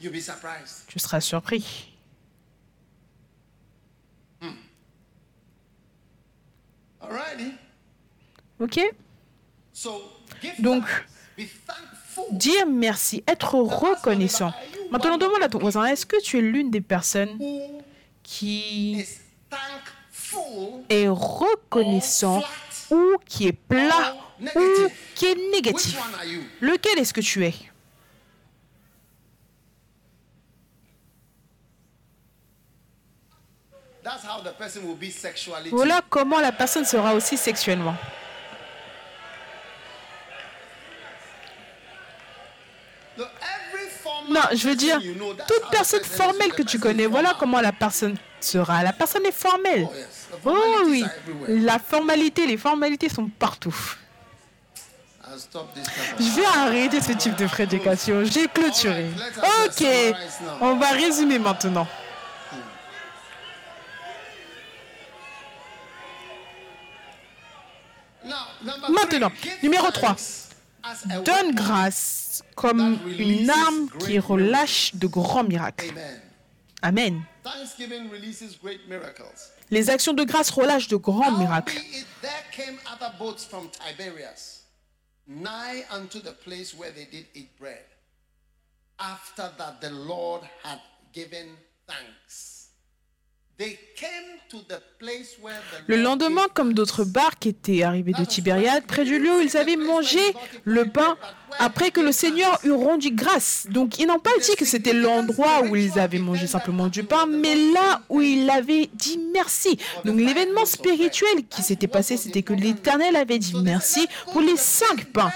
Tu 0.01 0.99
seras 0.99 1.21
surpris. 1.21 1.95
Alrighty. 7.01 7.53
Ok? 8.59 8.81
So 9.73 10.03
give 10.43 10.61
Donc. 10.61 10.85
Dire 12.31 12.67
merci, 12.67 13.25
être 13.27 13.55
reconnaissant. 13.55 14.53
Maintenant, 14.91 15.19
demande 15.19 15.43
à 15.43 15.49
ton 15.49 15.59
voisin, 15.59 15.85
est-ce 15.85 16.07
que 16.07 16.21
tu 16.23 16.39
es 16.39 16.43
l'une 16.43 16.71
des 16.71 16.81
personnes 16.81 17.37
qui 18.23 19.05
est 20.89 21.09
reconnaissant 21.09 22.45
ou 22.91 23.17
qui 23.27 23.49
est 23.49 23.53
plat 23.53 24.15
ou 24.55 24.91
qui 25.15 25.27
est 25.27 25.51
négatif? 25.53 25.97
Lequel 26.61 26.99
est-ce 26.99 27.13
que 27.15 27.21
tu 27.21 27.45
es? 27.45 27.55
That's 34.03 34.23
how 34.25 34.43
the 34.43 34.53
person 34.53 34.87
will 34.87 34.97
be 34.97 35.11
sexually. 35.11 35.71
too. 35.71 35.77
Voilà 35.77 36.03
comment 36.11 36.41
la 36.41 36.53
personne 36.53 36.85
sera 36.85 37.15
aussi 37.15 37.37
sexuellement. 37.37 37.97
Non, 44.29 44.41
je 44.55 44.69
veux 44.69 44.75
dire, 44.75 45.01
toute 45.47 45.71
personne 45.71 46.03
formelle 46.05 46.53
que 46.53 46.63
tu 46.63 46.79
connais, 46.79 47.07
voilà 47.07 47.35
comment 47.39 47.61
la 47.61 47.73
personne 47.73 48.17
sera. 48.41 48.83
La 48.83 48.93
personne 48.93 49.25
est 49.27 49.33
formelle. 49.33 49.87
Oh, 50.45 50.51
Oh 50.57 50.83
oui, 50.87 51.05
la 51.49 51.79
formalité, 51.79 52.47
les 52.47 52.57
formalités 52.57 53.09
sont 53.09 53.29
partout. 53.29 53.75
I'll 55.24 55.24
stop 55.24 55.24
this 55.24 55.24
type 55.24 55.24
of- 55.24 55.24
Je 56.19 56.37
vais 56.37 56.47
arrêter 56.47 57.01
ce 57.01 57.13
type 57.13 57.37
de 57.37 57.47
prédication. 57.47 58.25
J'ai 58.25 58.49
clôturé. 58.49 59.07
Ok, 59.67 59.87
on 60.61 60.77
va 60.77 60.89
résumer 60.91 61.39
maintenant. 61.39 61.87
Maintenant, 68.89 69.31
numéro 69.63 69.91
thanks 69.91 69.95
3. 69.95 70.17
as 70.85 71.05
a 71.11 71.19
Donne 71.21 71.55
grâce 71.55 72.43
comme 72.55 72.99
une 73.19 73.51
arme 73.51 73.89
qui 74.01 74.19
relâche 74.19 74.95
de 74.95 75.07
grands 75.07 75.45
miracles. 75.45 75.93
Amen. 76.83 77.23
Les 79.71 79.91
actions 79.91 80.13
de 80.13 80.25
grâce 80.25 80.51
relâchent 80.51 80.89
de 80.89 80.97
grands 80.97 81.33
miracles. 81.33 81.81
Nigh 85.27 85.85
unto 85.91 86.21
the 86.21 86.33
place 86.33 86.75
where 86.75 86.91
they 86.91 87.05
did 87.05 87.27
eat 87.35 87.59
bread. 87.59 87.85
After 88.99 89.51
that 89.59 89.81
the 89.81 89.91
Lord 89.91 90.43
had 90.63 90.81
given 91.13 91.57
thanks. 91.87 92.54
Le 95.89 95.97
lendemain, 95.97 96.47
comme 96.55 96.73
d'autres 96.75 97.05
barques 97.05 97.47
étaient 97.47 97.83
arrivées 97.83 98.13
de 98.13 98.25
Tibériade, 98.25 98.85
près 98.87 99.05
du 99.05 99.19
lieu 99.19 99.37
où 99.37 99.41
ils 99.41 99.57
avaient 99.57 99.77
mangé 99.77 100.19
le 100.65 100.87
pain 100.87 101.17
après 101.59 101.91
que 101.91 102.01
le 102.01 102.13
Seigneur 102.13 102.59
eut 102.65 102.73
rendu 102.73 103.11
grâce. 103.13 103.67
Donc, 103.71 103.99
ils 103.99 104.07
n'ont 104.07 104.19
pas 104.19 104.37
dit 104.43 104.57
que 104.57 104.65
c'était 104.65 104.93
l'endroit 104.93 105.63
où 105.63 105.77
ils 105.77 105.99
avaient 105.99 106.19
mangé 106.19 106.47
simplement 106.47 106.89
du 106.89 107.05
pain, 107.05 107.27
mais 107.27 107.55
là 107.73 108.03
où 108.09 108.21
il 108.21 108.49
avait 108.51 108.91
dit 108.93 109.21
merci. 109.33 109.79
Donc, 110.05 110.19
l'événement 110.19 110.67
spirituel 110.67 111.47
qui 111.49 111.63
s'était 111.63 111.87
passé, 111.87 112.17
c'était 112.17 112.43
que 112.43 112.53
l'Éternel 112.55 113.15
avait 113.17 113.39
dit 113.39 113.55
merci 113.63 114.07
pour 114.33 114.41
les 114.41 114.57
cinq 114.57 115.07
pains. 115.13 115.33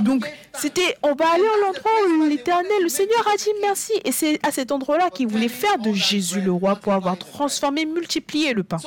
Donc, 0.00 0.26
c'était, 0.58 0.96
on 1.02 1.14
va 1.14 1.32
aller 1.32 1.44
à 1.44 1.60
l'endroit 1.60 1.92
où 2.08 2.28
l'Éternel, 2.28 2.82
le 2.82 2.88
Seigneur 2.88 3.26
a 3.28 3.36
dit 3.36 3.50
merci. 3.60 3.92
Et 4.04 4.12
c'est 4.12 4.44
à 4.46 4.50
cet 4.50 4.72
endroit-là 4.72 5.10
qu'il 5.10 5.26
voulait 5.26 5.48
faire 5.48 5.78
de 5.78 5.92
Jésus 5.92 6.40
le 6.40 6.52
roi 6.52 6.76
pour 6.76 6.92
avoir 6.92 7.18
transformé, 7.18 7.86
multiplié 7.86 8.52
le 8.52 8.62
pain. 8.62 8.78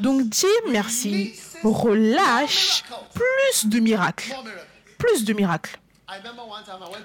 Donc 0.00 0.22
dire 0.28 0.48
merci 0.70 1.34
relâche 1.62 2.84
plus 3.14 3.68
de 3.68 3.80
miracles. 3.80 4.34
Plus 4.98 5.24
de 5.24 5.32
miracles. 5.32 5.78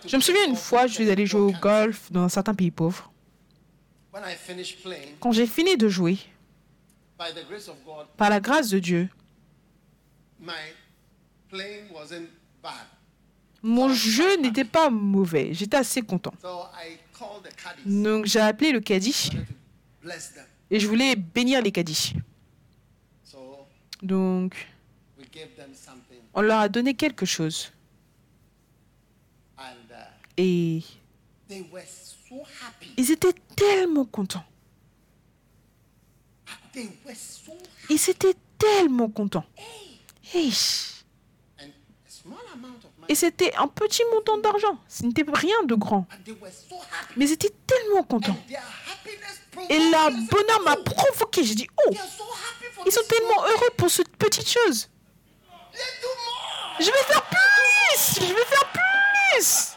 Je 0.06 0.16
me 0.16 0.22
souviens 0.22 0.46
une 0.46 0.56
fois, 0.56 0.88
je 0.88 0.94
suis 0.94 1.10
allé 1.10 1.26
jouer 1.26 1.42
au 1.42 1.52
golf 1.52 2.12
dans 2.12 2.24
un 2.24 2.30
certain 2.30 2.54
pays 2.54 2.72
pauvre. 2.72 3.12
Quand 5.20 5.32
j'ai 5.32 5.48
fini 5.48 5.78
de 5.78 5.88
jouer, 5.88 6.18
par 8.18 8.30
la 8.30 8.40
grâce 8.40 8.70
de 8.70 8.80
Dieu, 8.80 9.10
mon 13.64 13.94
jeu 13.94 14.38
n'était 14.38 14.66
pas 14.66 14.90
mauvais. 14.90 15.54
J'étais 15.54 15.78
assez 15.78 16.02
content. 16.02 16.34
Donc 17.86 18.26
j'ai 18.26 18.40
appelé 18.40 18.72
le 18.72 18.80
caddie 18.80 19.30
et 20.70 20.80
je 20.80 20.88
voulais 20.88 21.16
bénir 21.16 21.62
les 21.62 21.72
caddies. 21.72 22.14
Donc 24.02 24.56
on 26.34 26.42
leur 26.42 26.60
a 26.60 26.70
donné 26.70 26.94
quelque 26.96 27.26
chose. 27.26 27.72
uh, 29.60 29.62
Et 30.38 30.82
ils 32.98 33.12
étaient 33.12 33.36
tellement 33.56 34.06
contents. 34.06 34.44
Ils 37.90 38.10
étaient 38.10 38.36
tellement 38.58 39.10
contents. 39.10 39.46
Hey. 40.34 41.01
Et 43.10 43.16
c'était 43.16 43.54
un 43.56 43.68
petit 43.68 44.04
montant 44.12 44.38
d'argent. 44.38 44.78
Ce 44.88 45.04
n'était 45.04 45.26
rien 45.34 45.64
de 45.66 45.76
grand. 45.76 46.06
Mais 47.18 47.26
ils 47.26 47.32
étaient 47.34 47.54
tellement 47.68 48.04
contents. 48.04 48.38
Et 49.70 49.78
us. 49.78 49.92
bonheur 49.92 50.62
m'a 50.64 50.78
provoqué. 50.78 51.44
J'ai 51.44 51.56
dit, 51.56 51.68
oh, 51.88 51.94
ils 52.86 52.92
sont 52.92 53.02
tellement 53.08 53.44
heureux 53.44 53.70
pour 53.78 53.90
cette 53.90 54.16
petite 54.16 54.50
chose. 54.50 54.90
Je 56.80 56.86
vais 56.86 57.04
faire 57.08 57.24
plus 57.24 58.26
Je 58.28 58.34
vais 58.34 58.46
faire 58.46 58.72
plus 58.72 59.76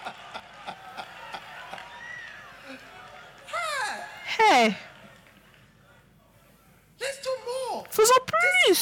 Hey. 4.39 4.77
Faisons 7.91 8.13
plus 8.27 8.77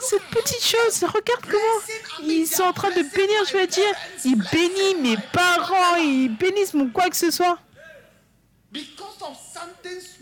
Cette 0.00 0.22
petite 0.30 0.64
chose, 0.64 1.02
regarde 1.04 1.44
comment 1.44 2.22
ils 2.22 2.46
sont 2.46 2.64
en 2.64 2.72
train 2.72 2.90
de 2.90 3.02
bénir, 3.14 3.44
je 3.48 3.56
veux 3.56 3.66
dire. 3.66 3.94
Ils 4.24 4.42
bénissent 4.52 5.00
mes 5.00 5.16
parents, 5.32 5.96
ils 5.96 6.28
bénissent 6.28 6.74
mon 6.74 6.88
quoi 6.90 7.08
que 7.10 7.16
ce 7.16 7.30
soit. 7.30 7.58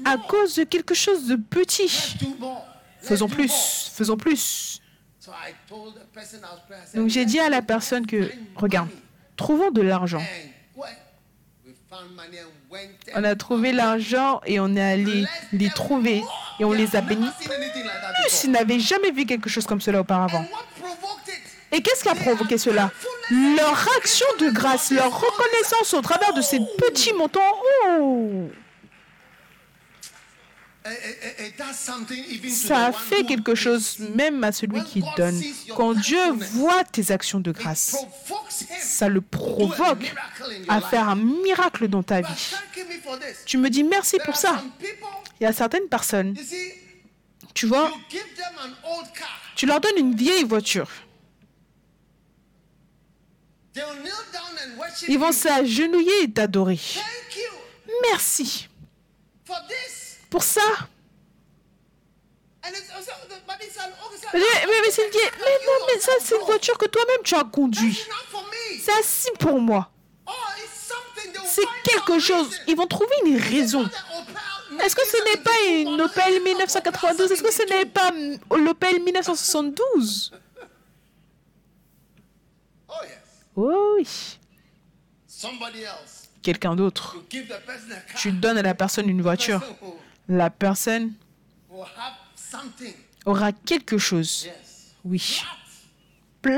À 0.04 0.16
cause 0.18 0.56
de 0.56 0.64
quelque 0.64 0.94
chose 0.94 1.26
de 1.26 1.36
petit. 1.36 1.88
Faisons 3.00 3.28
plus, 3.28 3.90
faisons 3.94 4.16
plus. 4.16 4.80
Donc 6.94 7.08
j'ai 7.08 7.24
dit 7.24 7.38
à 7.38 7.48
la 7.48 7.58
"Let's 7.58 7.66
personne 7.66 8.06
que, 8.06 8.30
regarde, 8.56 8.88
money." 8.88 9.02
trouvons 9.36 9.70
de 9.70 9.80
l'argent. 9.82 10.18
And 10.18 10.50
what? 10.74 10.88
We 11.64 11.70
found 11.70 11.70
money 11.70 11.70
and 11.70 11.70
went 11.70 11.78
and 11.78 11.81
On 13.14 13.24
a 13.24 13.34
trouvé 13.36 13.72
l'argent 13.72 14.40
et 14.46 14.58
on 14.60 14.74
est 14.76 14.80
allé 14.82 15.24
les 15.52 15.70
trouver 15.70 16.22
et 16.58 16.64
on 16.64 16.72
les 16.72 16.96
a 16.96 17.00
bénis 17.00 17.28
plus. 17.38 18.44
Ils 18.44 18.50
n'avaient 18.50 18.80
jamais 18.80 19.10
vu 19.10 19.26
quelque 19.26 19.48
chose 19.50 19.66
comme 19.66 19.80
cela 19.80 20.00
auparavant. 20.00 20.44
Et 21.70 21.80
qu'est-ce 21.82 22.02
qui 22.02 22.08
a 22.08 22.14
provoqué 22.14 22.58
cela? 22.58 22.90
Leur 23.30 23.88
action 23.98 24.26
de 24.40 24.50
grâce, 24.50 24.90
leur 24.90 25.10
reconnaissance 25.18 25.94
au 25.94 26.00
travers 26.02 26.34
de 26.34 26.42
ces 26.42 26.58
petits 26.78 27.12
montants, 27.14 27.40
oh, 27.88 28.48
It, 28.50 28.50
it- 28.50 28.50
it 28.50 29.00
does 30.00 30.00
something 30.00 30.00
even 30.00 30.70
to 30.70 30.71
ça 32.50 32.92
fait 32.92 33.24
quelque 33.24 33.54
chose 33.54 33.98
même 34.14 34.42
à 34.42 34.52
celui 34.52 34.82
qui 34.84 35.02
donne. 35.16 35.40
Quand 35.76 35.94
Dieu 35.94 36.32
voit 36.32 36.84
tes 36.84 37.10
actions 37.12 37.40
de 37.40 37.52
grâce, 37.52 37.96
ça 38.80 39.08
le 39.08 39.20
provoque 39.20 40.12
à 40.68 40.80
faire 40.80 41.08
un 41.08 41.16
miracle 41.16 41.88
dans 41.88 42.02
ta 42.02 42.20
vie. 42.20 42.54
Tu 43.46 43.58
me 43.58 43.70
dis 43.70 43.84
merci 43.84 44.18
pour 44.24 44.36
ça. 44.36 44.62
Il 45.40 45.44
y 45.44 45.46
a 45.46 45.52
certaines 45.52 45.88
personnes, 45.88 46.36
tu 47.54 47.66
vois, 47.66 47.90
tu 49.56 49.66
leur 49.66 49.80
donnes 49.80 49.98
une 49.98 50.14
vieille 50.14 50.44
voiture. 50.44 50.88
They'll 53.74 53.86
kneel 54.02 54.12
down 54.32 54.52
and 54.58 54.78
worship 54.78 55.08
Ils 55.08 55.18
vont 55.18 55.32
s'agenouiller 55.32 56.24
et 56.24 56.30
t'adorer. 56.30 56.76
Thank 56.76 57.36
you 57.36 57.92
Merci. 58.10 58.68
Pour 60.32 60.42
ça. 60.42 60.62
An 62.64 62.68
old 62.68 63.32
Mais, 64.32 64.40
mais, 64.40 64.76
non, 65.66 65.86
mais 65.86 66.00
ça, 66.00 66.12
c'est 66.20 66.36
une 66.36 66.46
voiture 66.46 66.78
que 66.78 66.86
toi-même 66.86 67.22
tu 67.22 67.34
as 67.34 67.44
conduit. 67.44 67.90
It's 67.90 68.08
not 68.08 68.14
for 68.30 68.42
me. 68.44 68.80
C'est 68.80 68.92
assis 68.92 69.30
pour 69.38 69.60
moi. 69.60 69.90
Oh, 70.26 70.30
C'est 71.44 71.66
quelque 71.84 72.18
chose. 72.18 72.58
Ils 72.66 72.76
vont 72.76 72.86
trouver 72.86 73.14
une 73.26 73.36
raison. 73.36 73.88
Est-ce 74.82 74.96
que 74.96 75.06
ce 75.06 75.22
n'est 75.24 75.42
pas 75.42 75.60
une 75.68 76.00
Opel 76.00 76.42
1992 76.42 77.30
Est-ce 77.30 77.42
que 77.42 77.52
ce 77.52 77.62
n'est 77.64 77.84
pas 77.84 78.10
l'Opel 78.56 79.02
1972 79.02 80.32
Oh. 82.88 82.92
Oh 83.56 83.94
oui. 83.98 84.38
Somebody 85.26 85.82
else. 85.82 86.22
Quelqu'un 86.42 86.74
d'autre. 86.74 87.16
Tu 88.16 88.32
donnes 88.32 88.58
à 88.58 88.62
la 88.62 88.74
personne 88.74 89.08
une 89.10 89.20
voiture. 89.20 89.60
La 90.32 90.48
personne 90.48 91.12
aura 93.26 93.52
quelque 93.52 93.98
chose. 93.98 94.48
Oui. 95.04 95.42
Plat. 96.40 96.56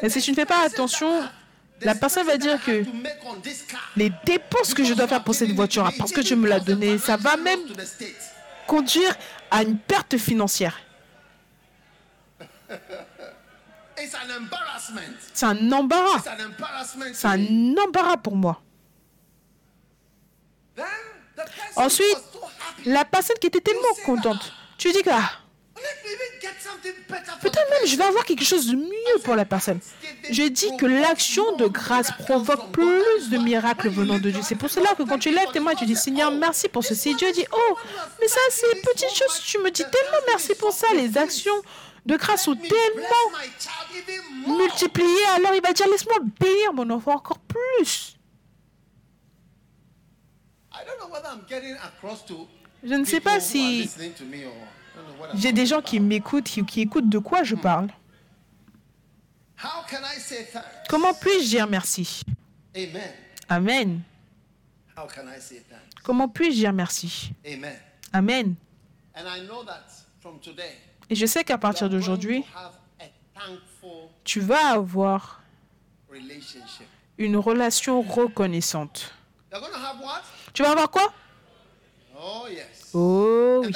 Et 0.00 0.08
si 0.08 0.20
"The 0.20 0.24
tu 0.24 0.30
ne 0.30 0.36
fais 0.36 0.46
pas 0.46 0.64
attention, 0.64 1.28
la 1.82 1.94
personne 1.94 2.26
va 2.26 2.38
dire 2.38 2.58
que 2.64 2.84
les 3.96 4.10
dépenses 4.24 4.72
que 4.72 4.82
je 4.82 4.94
dois 4.94 5.06
faire 5.06 5.22
pour 5.22 5.34
cette 5.34 5.52
voiture, 5.52 5.92
parce 5.98 6.10
que 6.10 6.22
tu 6.22 6.34
me 6.36 6.48
l'as 6.48 6.60
donnée, 6.60 6.96
ça 6.96 7.18
va 7.18 7.36
même 7.36 7.60
conduire 8.66 9.14
à 9.50 9.62
une 9.62 9.76
perte 9.76 10.16
financière. 10.16 10.80
C'est 15.34 15.46
un 15.46 15.70
embarras. 15.72 16.22
C'est 17.12 17.26
un 17.26 17.76
embarras 17.76 18.16
pour 18.16 18.36
moi. 18.36 18.62
Ensuite, 21.76 22.18
la 22.84 23.04
personne 23.04 23.36
qui 23.40 23.46
était 23.46 23.60
tellement 23.60 23.94
contente, 24.04 24.52
tu 24.78 24.92
dis 24.92 25.02
que 25.02 25.10
ah, 25.12 25.30
peut-être 27.40 27.70
même 27.70 27.86
je 27.86 27.96
vais 27.96 28.04
avoir 28.04 28.24
quelque 28.24 28.44
chose 28.44 28.66
de 28.66 28.76
mieux 28.76 29.18
pour 29.24 29.34
la 29.34 29.44
personne. 29.44 29.80
Je 30.30 30.44
dis 30.44 30.76
que 30.76 30.86
l'action 30.86 31.56
de 31.56 31.66
grâce 31.66 32.10
provoque 32.12 32.72
plus 32.72 33.30
de 33.30 33.38
miracles 33.38 33.88
venant 33.88 34.18
de 34.18 34.30
Dieu. 34.30 34.40
C'est 34.42 34.54
pour 34.54 34.70
cela 34.70 34.94
que 34.96 35.02
quand 35.02 35.18
tu 35.18 35.30
lèves 35.30 35.50
tes 35.52 35.60
mains, 35.60 35.74
tu 35.74 35.86
dis 35.86 35.96
Seigneur, 35.96 36.30
merci 36.30 36.68
pour 36.68 36.84
ceci. 36.84 37.14
Dieu 37.14 37.32
dit 37.32 37.46
Oh, 37.52 37.76
mais 38.20 38.28
ça, 38.28 38.40
c'est 38.50 38.66
une 38.74 38.82
petite 38.82 39.10
chose. 39.10 39.40
Tu 39.44 39.58
me 39.58 39.70
dis 39.70 39.82
tellement 39.82 40.18
merci 40.28 40.54
pour 40.54 40.72
ça. 40.72 40.86
Les 40.94 41.16
actions 41.18 41.60
de 42.06 42.16
grâce 42.16 42.44
sont 42.44 42.56
tellement 42.56 44.58
multipliées. 44.58 45.26
Alors 45.36 45.54
il 45.54 45.62
va 45.62 45.72
dire 45.72 45.88
Laisse-moi 45.88 46.18
bénir 46.40 46.72
mon 46.72 46.88
enfant 46.90 47.14
encore 47.14 47.38
plus. 47.38 48.16
Je 52.84 52.94
ne 52.94 53.04
sais 53.04 53.20
pas 53.20 53.40
si 53.40 53.88
j'ai 55.34 55.52
des 55.52 55.66
gens 55.66 55.80
qui 55.80 56.00
m'écoutent, 56.00 56.44
qui, 56.44 56.64
qui 56.64 56.80
écoutent 56.80 57.08
de 57.08 57.18
quoi 57.18 57.42
je 57.42 57.54
parle. 57.54 57.88
Say 60.18 60.48
thanks? 60.52 60.64
Comment 60.88 61.14
puis-je 61.14 61.48
dire 61.48 61.66
merci? 61.66 62.22
Amen. 63.48 64.02
Comment 66.02 66.28
puis-je 66.28 66.56
dire 66.56 66.72
merci? 66.72 67.32
Amen. 68.12 68.54
Et 71.08 71.14
je 71.14 71.26
sais 71.26 71.44
qu'à 71.44 71.58
partir 71.58 71.88
d'aujourd'hui, 71.88 72.44
tu 74.24 74.40
vas 74.40 74.72
avoir 74.72 75.42
une 77.18 77.36
relation 77.36 78.02
reconnaissante. 78.02 79.14
Tu 80.52 80.62
vas 80.62 80.70
avoir 80.72 80.90
quoi? 80.90 81.12
Oh, 82.16 82.46
yes. 82.50 82.71
Oh 82.94 83.62
oui. 83.64 83.72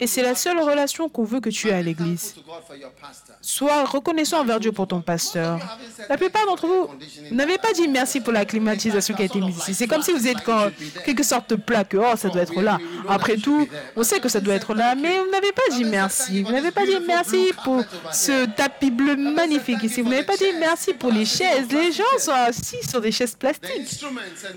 Et 0.00 0.06
c'est 0.06 0.22
la 0.22 0.34
seule 0.34 0.58
relation 0.60 1.08
qu'on 1.08 1.24
veut 1.24 1.40
que 1.40 1.48
tu 1.50 1.68
aies 1.68 1.72
à 1.72 1.82
l'église. 1.82 2.34
Sois 3.40 3.84
reconnaissant 3.84 4.40
envers 4.40 4.60
Dieu 4.60 4.72
pour 4.72 4.86
ton 4.86 5.00
pasteur. 5.00 5.58
La 6.08 6.16
plupart 6.16 6.44
d'entre 6.46 6.66
vous, 6.66 6.88
n'avez 7.30 7.58
pas 7.58 7.72
dit 7.72 7.88
merci 7.88 8.20
pour 8.20 8.32
la 8.32 8.44
climatisation 8.44 9.14
qui 9.14 9.22
a 9.22 9.24
été 9.24 9.40
mise 9.40 9.56
ici. 9.58 9.74
C'est 9.74 9.86
comme 9.86 10.02
si 10.02 10.12
vous 10.12 10.26
êtes 10.26 10.46
en 10.48 10.68
quelque 11.04 11.22
sorte 11.22 11.56
plat 11.56 11.84
que 11.84 11.96
oh 11.96 12.16
ça 12.16 12.28
doit 12.28 12.42
être 12.42 12.60
là. 12.60 12.78
Après 13.08 13.36
tout, 13.36 13.66
on 13.94 14.02
sait 14.02 14.20
que 14.20 14.28
ça 14.28 14.40
doit 14.40 14.54
être 14.54 14.74
là, 14.74 14.94
mais 14.94 15.18
vous 15.18 15.30
n'avez 15.30 15.52
pas 15.52 15.62
dit 15.70 15.84
merci. 15.84 16.42
Vous 16.42 16.52
n'avez 16.52 16.70
pas 16.70 16.84
dit 16.84 16.98
merci 17.06 17.52
pour 17.64 17.82
ce 18.12 18.46
tapis 18.46 18.90
bleu 18.90 19.16
magnifique 19.16 19.82
ici. 19.82 20.02
Vous 20.02 20.10
n'avez 20.10 20.24
pas 20.24 20.36
dit 20.36 20.44
merci 20.58 20.92
pour 20.92 21.10
les 21.10 21.24
chaises. 21.24 21.70
Les 21.70 21.92
gens 21.92 22.04
sont 22.18 22.32
assis 22.32 22.82
sur 22.88 23.00
des 23.00 23.12
chaises 23.12 23.34
plastiques. 23.34 24.04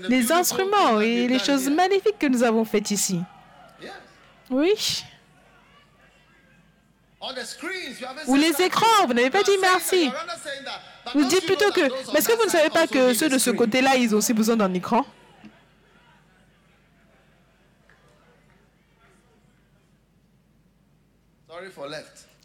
Les 0.08 0.30
instruments 0.30 1.00
et 1.00 1.26
les 1.26 1.38
choses 1.38 1.68
magnifiques 1.70 2.18
que 2.18 2.26
nous 2.26 2.42
avons 2.42 2.64
faites 2.64 2.90
ici. 2.90 3.20
Oui. 4.50 5.04
Ou 8.26 8.34
les 8.36 8.62
écrans, 8.62 9.06
vous 9.06 9.12
n'avez 9.14 9.30
pas 9.30 9.42
dit 9.42 9.56
merci. 9.60 10.10
Vous 11.14 11.24
dites 11.28 11.46
plutôt 11.46 11.70
que, 11.70 11.82
mais 12.12 12.18
est-ce 12.18 12.28
que 12.28 12.36
vous 12.36 12.44
ne 12.46 12.50
savez 12.50 12.70
pas 12.70 12.86
que 12.86 13.14
ceux 13.14 13.28
de 13.28 13.38
ce 13.38 13.50
côté-là, 13.50 13.96
ils 13.96 14.14
ont 14.14 14.18
aussi 14.18 14.32
besoin 14.32 14.56
d'un 14.56 14.72
écran. 14.74 15.04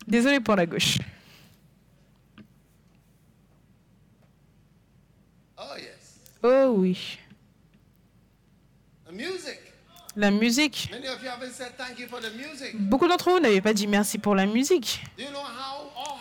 Désolé 0.07 0.39
pour 0.39 0.55
la 0.55 0.65
gauche. 0.65 0.97
Oh 5.57 5.77
yes. 5.77 6.19
Oh 6.43 6.73
oui. 6.77 7.17
The 9.07 9.11
music. 9.11 9.64
La 10.15 10.31
musique. 10.31 10.91
Beaucoup 12.75 13.07
d'entre 13.07 13.31
vous 13.31 13.39
n'avaient 13.39 13.61
pas 13.61 13.73
dit 13.73 13.87
merci 13.87 14.17
pour 14.17 14.35
la 14.35 14.45
musique. 14.45 15.03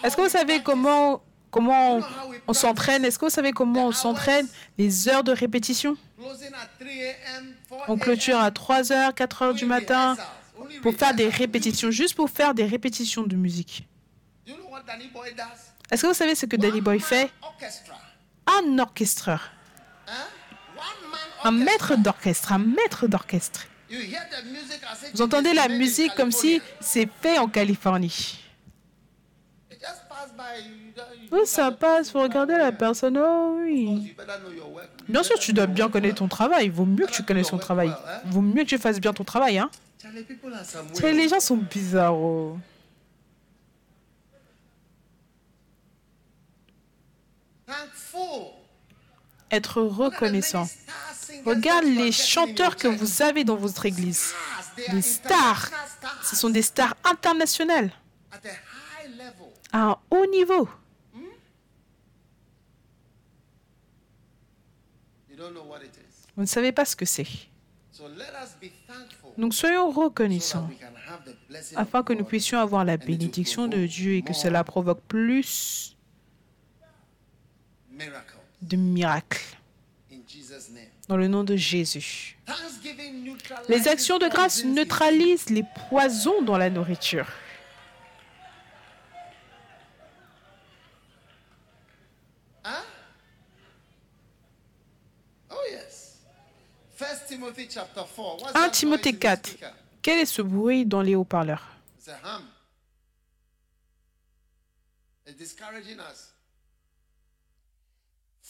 Est-ce 0.03 0.17
que 0.17 0.23
vous 0.23 0.29
savez 0.29 0.63
comment, 0.63 1.23
comment 1.51 2.01
on 2.47 2.53
s'entraîne? 2.53 3.05
Est-ce 3.05 3.19
que 3.19 3.27
vous 3.27 3.31
savez 3.31 3.53
comment 3.53 3.87
on 3.87 3.93
s'entraîne 3.93 4.47
Les 4.79 5.09
heures 5.09 5.25
de 5.25 5.33
répétition? 5.33 5.97
Closing 6.19 6.53
at 6.55 6.69
3 6.79 6.89
a.m., 6.89 7.55
4 7.71 7.91
On 7.91 7.99
clôture 7.99 8.39
à 8.39 8.51
3h, 8.51 9.15
4h 9.15 9.55
du 9.55 9.67
matin 9.67 10.17
pour 10.83 10.95
faire 10.95 11.15
des 11.15 11.29
répétitions, 11.29 11.91
juste 11.91 12.15
pour 12.15 12.31
faire 12.31 12.55
des 12.55 12.67
répétitions 12.67 13.23
de 13.23 13.37
musique. 13.37 13.87
Est-ce 15.91 16.03
que 16.03 16.07
vous 16.09 16.15
savez 16.15 16.35
ce 16.35 16.47
que 16.47 16.57
Danny 16.57 16.81
Boy 16.81 16.99
fait? 16.99 17.31
Un 18.47 18.79
orchestreur, 18.79 19.51
man 20.07 20.15
un 21.45 21.51
maître 21.51 21.97
d'orchestre, 21.97 22.53
un 22.53 22.59
maître 22.59 23.07
d'orchestre. 23.07 23.67
Vous 25.13 25.23
entendez 25.23 25.53
la 25.53 25.69
musique 25.69 26.15
comme 26.15 26.33
si 26.33 26.61
c'est 26.81 27.09
fait 27.21 27.39
en 27.39 27.49
Californie. 27.49 28.41
Oh, 31.31 31.45
ça 31.45 31.73
passe, 31.73 32.13
regarder 32.13 32.55
don't 32.55 32.63
la 32.63 32.73
personne. 32.73 33.19
Oh 33.19 33.57
oui. 33.61 34.15
Bien 35.09 35.23
sûr, 35.23 35.39
tu 35.39 35.53
dois 35.53 35.67
bien 35.67 35.89
connaître 35.89 36.17
ton 36.17 36.29
travail. 36.29 36.67
Il 36.67 36.73
vaut 36.73 36.87
mieux 36.87 37.07
que 37.07 37.13
tu 37.13 37.23
connaisses 37.23 37.49
ton 37.49 37.59
travail. 37.59 37.93
Vaut 38.27 38.41
mieux 38.41 38.65
que 38.65 38.69
tu 38.69 38.79
fasses 38.79 39.01
bien 39.01 39.13
ton 39.13 39.25
travail. 39.25 39.59
Hein. 39.59 39.71
Les 41.03 41.29
gens 41.29 41.41
sont 41.41 41.57
bizarres. 41.57 42.15
oh. 42.15 42.59
Être 49.55 49.83
reconnaissant. 49.83 50.69
Regarde 51.47 51.85
les 51.85 52.11
chanteurs 52.11 52.75
que 52.75 52.89
vous 52.89 53.23
avez 53.23 53.45
dans 53.45 53.55
votre 53.55 53.87
église. 53.87 54.35
Des 54.91 55.01
stars. 55.01 55.71
Ce 56.25 56.35
sont 56.35 56.51
des 56.51 56.63
stars 56.63 56.97
internationales 57.05 57.93
à 59.73 59.79
un 59.91 59.97
haut 60.11 60.27
niveau. 60.27 60.69
Vous 66.37 66.43
ne 66.43 66.47
savez 66.47 66.73
pas 66.73 66.85
ce 66.85 66.97
que 66.97 67.05
c'est. 67.05 67.29
Donc 69.39 69.55
soyons 69.55 69.93
reconnaissants 69.93 70.69
afin 71.77 72.03
que 72.03 72.13
nous 72.13 72.25
puissions 72.25 72.59
avoir 72.59 72.85
la 72.85 72.97
bénédiction 72.97 73.69
de 73.69 73.87
Dieu 73.87 74.15
et 74.15 74.23
que 74.23 74.33
cela 74.33 74.65
provoque 74.65 75.03
plus 75.03 75.97
de 78.65 78.77
miracles. 78.77 79.45
Dans 81.09 81.17
le 81.17 81.29
nom 81.29 81.45
de 81.45 81.57
Jésus. 81.57 82.39
Les 83.69 83.89
actions 83.89 84.19
de 84.19 84.27
grâce 84.29 84.65
neutralisent 84.65 85.51
les 85.51 85.65
poisons 85.89 86.43
dans 86.43 86.57
la 86.57 86.71
nourriture. 86.71 87.27
Huh? 92.65 92.71
Oh 95.51 95.57
chapter 97.69 98.03
4. 98.03 98.43
What's 98.43 98.55
1 98.55 98.61
that 98.61 98.71
Timothée 98.71 99.13
noise 99.13 99.15
in 99.15 99.19
the 99.19 99.23
4. 99.23 99.47
speaker? 99.47 99.73
Quel 100.01 100.19
est 100.19 100.27
ce 100.27 100.43
bruit 100.43 100.87
dans 100.87 101.03
les 101.03 101.15
haut-parleurs? 101.15 101.67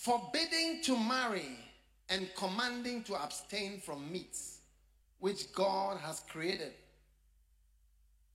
Forbidding 0.04 0.82
to 0.82 0.98
marry 0.98 1.48
and 2.10 2.26
commanding 2.36 3.02
to 3.04 3.14
abstain 3.14 3.80
from 3.80 4.12
meats 4.12 4.58
which 5.18 5.50
God 5.54 5.96
has 6.04 6.20
created. 6.30 6.72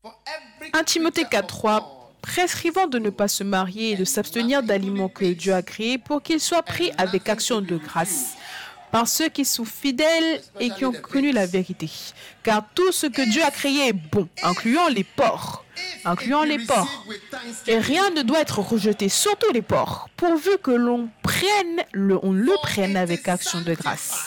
For 0.01 0.11
every 0.25 0.71
1 0.73 0.83
Timothée 0.85 1.25
creature 1.25 1.43
4, 1.43 1.43
of 1.43 1.47
3. 1.51 1.79
God 1.79 1.83
Prescrivant 2.23 2.87
de 2.87 2.97
ne 2.97 3.11
pas 3.11 3.27
se 3.27 3.43
marier 3.43 3.91
et 3.91 3.95
de 3.95 4.03
s'abstenir 4.03 4.63
d'aliments 4.63 5.09
que 5.09 5.25
Dieu 5.25 5.53
a 5.53 5.61
créés 5.61 5.99
pour 5.99 6.23
qu'ils 6.23 6.39
soient 6.39 6.63
pris 6.63 6.91
avec 6.97 7.29
action 7.29 7.61
de 7.61 7.77
grâce 7.77 8.33
par 8.91 9.07
ceux 9.07 9.29
qui 9.29 9.45
sont 9.45 9.63
fidèles 9.63 10.41
et 10.59 10.71
qui 10.71 10.85
ont 10.85 10.91
connu 10.91 11.31
la 11.31 11.45
vérité. 11.45 11.87
Car 12.41 12.67
tout 12.73 12.91
ce 12.91 13.05
que 13.05 13.21
Dieu 13.29 13.43
a 13.43 13.51
créé 13.51 13.89
est 13.89 13.93
bon, 13.93 14.27
incluant 14.41 14.87
les 14.87 15.03
porcs, 15.03 15.63
incluant 16.05 16.43
les 16.43 16.57
with 16.57 17.21
Et 17.67 17.77
rien 17.77 18.09
ne 18.11 18.21
doit 18.21 18.39
être 18.39 18.59
rejeté, 18.59 19.09
surtout 19.09 19.51
les 19.53 19.61
porcs, 19.61 20.09
pourvu 20.17 20.57
que 20.61 20.71
l'on 20.71 21.09
prenne 21.23 21.83
le, 21.91 22.19
le 22.23 22.61
prenne 22.61 22.97
avec 22.97 23.27
action 23.27 23.61
de 23.61 23.73
grâce. 23.73 24.25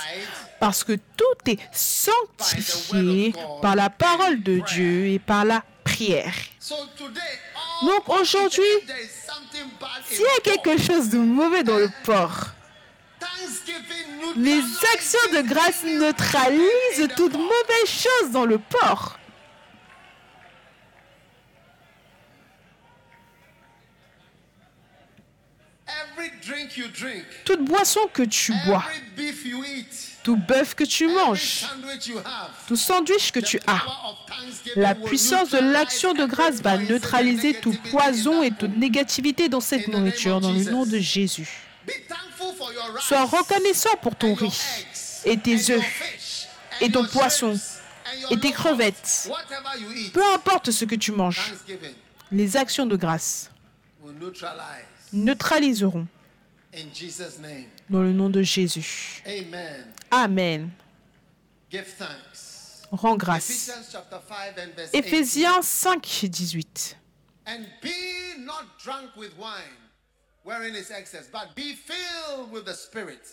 Parce 0.60 0.84
que 0.84 0.92
tout 0.92 1.50
est 1.50 1.58
sanctifié 1.72 3.34
par 3.60 3.74
la 3.74 3.90
parole 3.90 4.42
de 4.42 4.60
Dieu 4.60 5.06
et 5.08 5.18
par 5.18 5.44
la 5.44 5.64
prière. 5.82 6.34
Donc 7.82 8.08
aujourd'hui, 8.08 8.62
s'il 10.08 10.20
y 10.20 10.38
a 10.38 10.40
quelque 10.56 10.80
chose 10.80 11.08
de 11.08 11.18
mauvais 11.18 11.64
dans 11.64 11.78
le 11.78 11.90
porc, 12.04 12.50
les 14.36 14.62
actions 14.94 15.32
de 15.32 15.42
grâce 15.42 15.82
neutralisent 15.84 17.08
toute 17.16 17.34
mauvaise 17.34 17.86
chose 17.86 18.30
dans 18.30 18.44
le 18.44 18.58
porc. 18.58 19.18
Toute 27.44 27.64
boisson 27.64 28.00
que 28.12 28.22
tu 28.22 28.52
bois, 28.66 28.84
tout 30.22 30.36
bœuf 30.36 30.74
que 30.74 30.84
tu 30.84 31.08
manges, 31.08 31.66
tout 32.66 32.76
sandwich 32.76 33.32
que 33.32 33.40
tu 33.40 33.58
as, 33.66 33.82
La 34.76 34.94
puissance 34.94 35.50
de 35.50 35.58
l'action 35.58 36.14
de 36.14 36.24
grâce 36.24 36.60
va 36.60 36.78
neutraliser 36.78 37.54
tout 37.54 37.76
poison 37.90 38.42
et 38.42 38.50
toute 38.50 38.76
négativité 38.76 39.48
dans 39.48 39.60
cette 39.60 39.88
nourriture 39.88 40.40
dans 40.40 40.52
le 40.52 40.64
nom 40.64 40.86
de 40.86 40.98
Jésus. 40.98 41.48
Sois 43.00 43.24
reconnaissant 43.24 43.96
pour 44.00 44.14
ton 44.14 44.34
riz 44.34 44.86
et 45.24 45.36
tes 45.36 45.72
œufs 45.72 45.84
et 46.80 46.90
ton 46.90 47.04
poisson 47.06 47.58
et 48.30 48.38
tes 48.38 48.52
crevettes. 48.52 49.30
Peu 50.12 50.22
importe 50.34 50.70
ce 50.70 50.84
que 50.84 50.94
tu 50.94 51.12
manges, 51.12 51.54
les 52.30 52.56
actions 52.56 52.86
de 52.86 52.96
grâce 52.96 53.50
neutraliseront. 55.12 56.06
Dans 57.90 58.02
le 58.02 58.12
nom 58.12 58.30
de 58.30 58.42
Jésus. 58.42 59.22
Amen. 59.26 59.92
Amen. 60.10 60.70
Give 61.70 61.84
thanks. 61.84 62.82
Rends 62.90 63.16
grâce. 63.16 63.50
Ephesians 63.50 63.88
chapter 63.90 64.18
5 64.18 64.58
and 64.58 64.74
verse 64.76 64.90
18. 64.92 64.98
Éphésiens 65.00 65.62
5, 65.62 66.04
18. 66.04 66.96
And 67.46 67.66
be 67.80 67.90
not 68.38 68.78
drunk 68.78 69.16
with 69.16 69.36
wine, 69.38 69.78
wherein 70.44 70.74
is 70.74 70.90
excess, 70.90 71.28
but 71.32 71.54
be 71.54 71.74
filled 71.74 72.52
with 72.52 72.66
the 72.66 72.74
Spirit, 72.74 73.26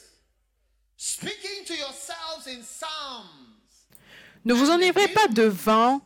speaking 0.97 1.65
to 1.65 1.73
yourselves 1.73 2.47
in 2.47 2.63
psalms 2.63 3.49
Ne 4.45 4.53
vous 4.53 4.69
enivrez 4.71 5.07
pas 5.09 5.27
de 5.27 5.43
vin, 5.43 6.01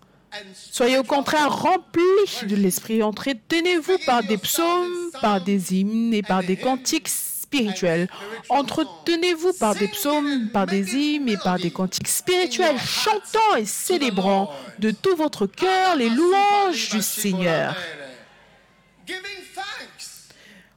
soyez 0.53 0.97
au 0.97 1.03
contraire 1.03 1.55
remplis 1.55 2.45
de 2.47 2.55
l'Esprit. 2.55 3.03
Entretenez-vous 3.03 3.97
par 4.05 4.23
des 4.23 4.37
psaumes, 4.37 5.11
par 5.21 5.41
des 5.41 5.73
hymnes 5.73 6.13
et 6.13 6.21
par 6.23 6.43
des 6.43 6.57
cantiques 6.57 7.09
spirituels. 7.09 8.09
Entretenez-vous 8.49 9.53
par 9.53 9.75
des 9.75 9.87
psaumes, 9.87 10.49
par 10.51 10.65
des 10.65 10.95
hymnes 10.95 11.29
et 11.29 11.37
par 11.37 11.59
des 11.59 11.69
cantiques 11.69 12.07
spirituels, 12.07 12.79
chantant 12.79 13.55
et 13.57 13.65
célébrant 13.65 14.51
de 14.79 14.89
tout 14.91 15.15
votre 15.15 15.45
cœur 15.45 15.95
les 15.95 16.09
louanges 16.09 16.89
du 16.89 17.01
Seigneur, 17.01 17.75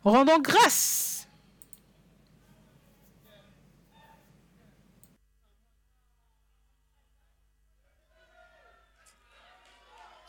rendant 0.05 0.39
grâce. 0.39 1.27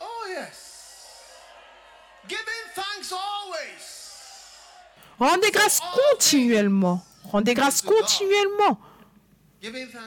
always. 0.00 0.17
Rendez 5.18 5.50
grâce 5.50 5.80
continuellement. 5.94 7.02
Rendez 7.24 7.54
grâce 7.54 7.82
continuellement 7.82 8.78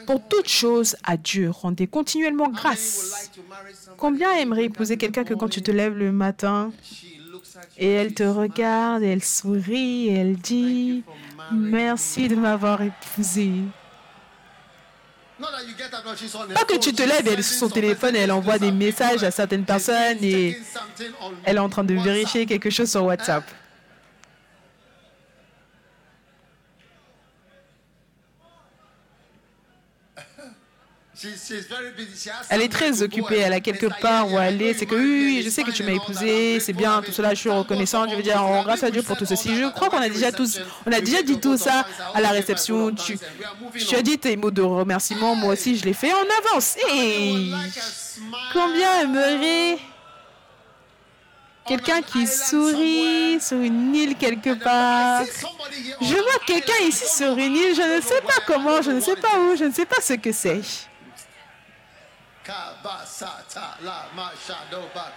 pour 0.06 0.16
always. 0.16 0.30
toutes 0.30 0.48
choses 0.48 0.96
à 1.04 1.18
Dieu. 1.18 1.50
Rendez 1.50 1.88
continuellement 1.88 2.48
grâce. 2.48 3.32
Combien 3.98 4.34
aimerait 4.38 4.66
épouser 4.66 4.98
quelqu'un 4.98 5.24
que 5.24 5.34
quand 5.34 5.50
tu 5.50 5.62
te 5.62 5.72
lèves 5.72 5.98
le 5.98 6.12
matin 6.12 6.72
et 7.78 7.90
elle 7.92 8.14
te 8.14 8.24
regarde 8.24 9.04
et 9.04 9.08
elle 9.08 9.24
sourit 9.24 10.08
et 10.08 10.14
elle 10.14 10.38
dit 10.38 11.04
merci 11.52 12.28
de 12.28 12.36
m'avoir 12.36 12.82
épousé. 12.82 13.52
Not 13.52 13.70
that 13.70 13.70
you 13.70 13.70
get 13.70 13.70
up 13.70 13.70
and 13.76 13.80
she's 14.02 15.10
on 15.12 15.31
her 15.31 15.31
Pas 16.54 16.66
que 16.66 16.78
tu 16.78 16.94
te 16.94 17.02
lèves 17.04 17.28
elle 17.28 17.40
est 17.40 17.44
sur 17.44 17.58
son 17.58 17.70
téléphone 17.70 18.16
et 18.16 18.20
elle 18.20 18.32
envoie 18.32 18.60
des 18.60 18.72
messages 18.72 19.24
à 19.24 19.32
certaines 19.32 19.66
personnes 19.66 20.18
et 20.22 20.58
elle 21.44 21.58
est 21.58 21.60
en 21.60 21.70
train 21.70 21.84
de 21.84 21.94
vérifier 21.94 22.46
quelque 22.46 22.70
chose 22.70 22.90
sur 22.90 23.04
WhatsApp. 23.06 23.44
Elle 32.50 32.62
est 32.62 32.72
très 32.72 33.02
occupée, 33.02 33.38
elle 33.38 33.54
a 33.54 33.60
quelque 33.60 33.88
part 34.02 34.32
où 34.32 34.38
aller. 34.38 34.74
C'est 34.74 34.86
que 34.86 34.96
oui, 34.96 35.42
je 35.44 35.50
sais 35.50 35.64
que 35.64 35.72
tu 35.72 35.84
m'as 35.84 35.94
épousé, 35.94 36.60
c'est 36.60 36.74
bien, 36.74 37.02
tout 37.02 37.12
cela, 37.12 37.34
je 37.34 37.40
suis 37.40 37.50
reconnaissant. 37.50 38.08
Je 38.10 38.16
veux 38.16 38.24
dire, 38.24 38.44
grâce 38.64 38.84
à 38.84 38.92
Dieu 38.92 39.04
pour 39.04 39.18
tout 39.18 39.26
ceci. 39.26 39.56
Je 39.56 39.70
crois 39.70 39.90
qu'on 39.90 40.02
a 40.02 40.10
déjà 40.10 40.32
tous, 40.32 40.60
on 40.86 40.92
a 40.92 41.00
déjà 41.00 41.22
dit 41.22 41.40
tout 41.40 41.58
ça 41.58 41.86
à 42.14 42.22
la 42.22 42.30
réception. 42.30 42.94
Tu, 42.94 43.18
as 43.96 44.02
dit 44.02 44.18
tes 44.18 44.36
mots 44.38 44.52
de 44.52 44.62
remerciement, 44.62 45.36
moi 45.36 45.54
aussi 45.54 45.78
je 45.78 45.86
l'ai 45.86 45.94
fait. 45.94 46.12
On 46.14 46.50
avance. 46.50 46.78
Combien 48.54 49.02
aimerait 49.02 49.80
quelqu'un 51.68 52.02
qui 52.02 52.28
sourit 52.28 53.40
sur 53.40 53.58
une 53.58 53.96
île 53.96 54.16
quelque 54.16 54.54
part? 54.56 55.24
Je 56.02 56.14
vois 56.14 56.40
quelqu'un 56.46 56.84
ici 56.88 57.06
sur 57.18 57.38
une 57.38 57.56
île, 57.56 57.76
je 57.76 57.98
ne 57.98 58.02
sais 58.02 58.22
pas 58.22 58.42
comment, 58.48 58.82
je 58.82 58.92
ne 58.92 59.00
sais 59.00 59.16
pas 59.16 59.40
où, 59.40 59.56
je 59.56 59.66
ne 59.66 59.72
sais 59.72 59.86
pas 59.86 60.02
ce 60.02 60.14
que 60.14 60.32
c'est. 60.32 60.62
Kabasata 62.52 63.78
la 63.82 64.08
mashadoba. 64.14 65.14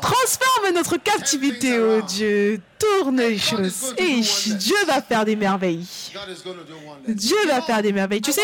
Transforme 0.00 0.74
notre 0.74 0.96
captivité, 0.96 1.78
ô 1.78 2.00
Dieu. 2.02 2.60
Tourne 2.78 3.18
les 3.18 3.38
choses. 3.38 3.94
Et 3.98 4.20
Dieu 4.20 4.76
va 4.86 5.02
faire 5.02 5.24
des 5.24 5.36
merveilles. 5.36 5.86
Dieu 7.06 7.36
va 7.46 7.60
faire 7.62 7.82
des 7.82 7.92
merveilles. 7.92 8.22
Tu 8.22 8.32
sais, 8.32 8.40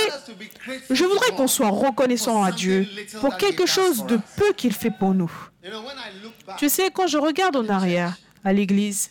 je 0.90 1.04
voudrais 1.04 1.30
qu'on 1.30 1.48
soit 1.48 1.70
reconnaissant 1.70 2.44
à 2.44 2.52
Dieu 2.52 2.86
pour 3.20 3.36
quelque 3.38 3.66
chose 3.66 4.04
de 4.04 4.20
peu 4.36 4.52
qu'il 4.52 4.74
fait 4.74 4.90
pour 4.90 5.14
nous. 5.14 5.32
Tu 6.58 6.68
sais, 6.68 6.90
quand 6.90 7.06
je 7.06 7.18
regarde 7.18 7.56
en 7.56 7.68
arrière 7.68 8.14
à 8.44 8.52
l'église, 8.52 9.10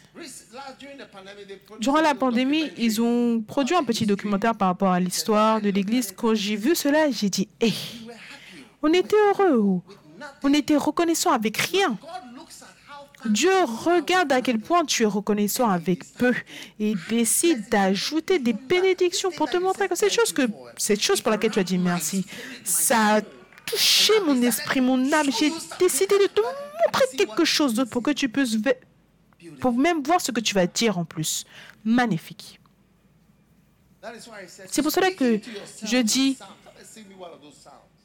durant 1.79 2.01
la 2.01 2.15
pandémie, 2.15 2.71
ils 2.77 3.01
ont 3.01 3.41
produit 3.41 3.75
un 3.75 3.83
petit 3.83 4.05
documentaire 4.05 4.55
par 4.55 4.69
rapport 4.69 4.91
à 4.91 4.99
l'histoire 4.99 5.61
de 5.61 5.69
l'église. 5.69 6.13
Quand 6.15 6.33
j'ai 6.33 6.55
vu 6.55 6.75
cela, 6.75 7.11
j'ai 7.11 7.29
dit, 7.29 7.47
hé, 7.61 7.73
were 8.05 8.15
happy 8.15 8.65
on 8.81 8.93
était 8.93 9.15
heureux, 9.15 9.81
on 10.43 10.53
était 10.53 10.77
reconnaissant 10.77 11.31
avec 11.31 11.57
rien. 11.57 11.97
Dieu 13.25 13.51
regarde 13.85 14.31
à 14.31 14.41
quel 14.41 14.59
point 14.59 14.85
tu 14.85 15.03
es 15.03 15.05
reconnaissant 15.05 15.69
avec 15.69 16.05
peu 16.13 16.33
et 16.79 16.93
décide 17.09 17.67
d'ajouter 17.69 18.39
des 18.39 18.53
bénédictions 18.53 19.29
pour 19.31 19.49
te 19.49 19.57
montrer 19.57 19.89
que 19.89 19.95
cette 19.95 20.13
chose, 20.13 20.31
que, 20.31 20.43
cette 20.77 21.01
chose 21.01 21.19
pour 21.19 21.31
laquelle 21.31 21.51
tu 21.51 21.59
as 21.59 21.63
dit 21.63 21.77
merci, 21.77 22.25
ça 22.63 23.15
a 23.15 23.21
touché 23.65 24.13
mon 24.25 24.41
esprit, 24.41 24.79
mon 24.79 25.11
âme. 25.11 25.27
J'ai 25.37 25.51
décidé 25.79 26.17
de 26.17 26.27
te 26.27 26.41
montrer 26.41 27.17
quelque 27.17 27.43
chose 27.43 27.73
d'autre 27.73 27.89
pour 27.89 28.01
que 28.01 28.11
tu 28.11 28.29
puisses 28.29 28.57
pour 29.59 29.73
même 29.77 30.01
voir 30.03 30.21
ce 30.21 30.31
que 30.31 30.39
tu 30.39 30.53
vas 30.55 30.67
dire 30.67 30.97
en 30.97 31.05
plus. 31.05 31.45
Magnifique. 31.83 32.59
C'est 34.67 34.81
pour 34.81 34.91
cela 34.91 35.11
que 35.11 35.39
je 35.83 35.97
dis- 35.97 36.37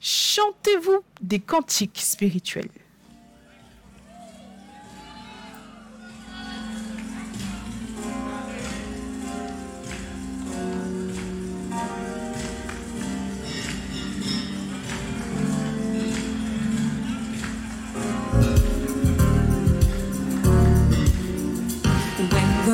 Chantez-vous 0.01 1.03
des 1.21 1.41
cantiques 1.41 1.99
spirituels. 2.01 2.69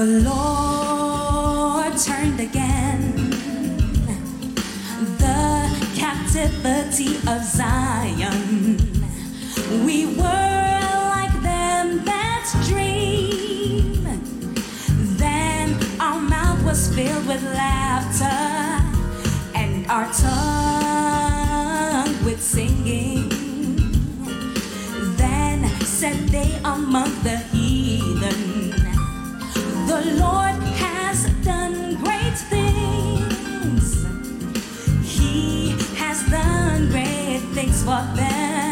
The 0.01 0.07
Lord 0.31 1.93
turned 1.99 2.41
again 2.41 3.31
the 5.19 5.69
captivity 5.95 7.17
of 7.29 7.45
Zion, 7.45 8.79
we 9.85 10.07
were 10.17 10.81
like 11.15 11.35
them 11.43 12.03
that 12.07 12.47
dream. 12.67 14.03
Then 15.19 15.77
our 16.01 16.19
mouth 16.19 16.65
was 16.65 16.89
filled 16.95 17.27
with 17.27 17.43
laughter 17.45 18.41
and 19.55 19.87
our 19.91 20.11
tongue 20.15 21.45
with 22.25 22.41
singing. 22.41 23.29
Then 25.19 25.69
said 25.85 26.17
they 26.31 26.59
among 26.65 27.13
the 27.23 27.50
for 37.91 38.15
them. 38.15 38.70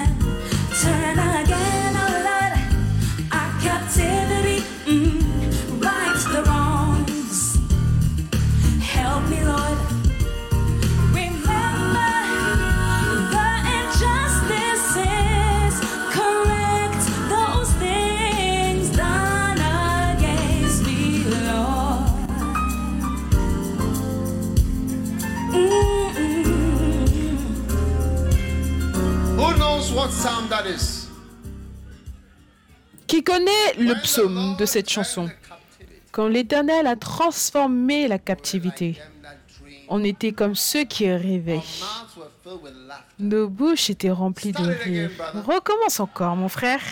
Qui 33.06 33.22
connaît 33.22 33.74
le 33.78 33.94
psaume 34.02 34.56
de 34.58 34.66
cette 34.66 34.90
chanson 34.90 35.30
Quand 36.12 36.28
l'Éternel 36.28 36.86
a 36.86 36.96
transformé 36.96 38.08
la 38.08 38.18
captivité, 38.18 38.98
on 39.88 40.02
était 40.02 40.32
comme 40.32 40.54
ceux 40.54 40.84
qui 40.84 41.10
rêvaient. 41.10 41.62
Nos 43.18 43.48
bouches 43.48 43.90
étaient 43.90 44.10
remplies 44.10 44.52
de 44.52 44.66
rire. 44.66 45.10
Recommence 45.46 46.00
encore, 46.00 46.36
mon 46.36 46.48
frère. 46.48 46.82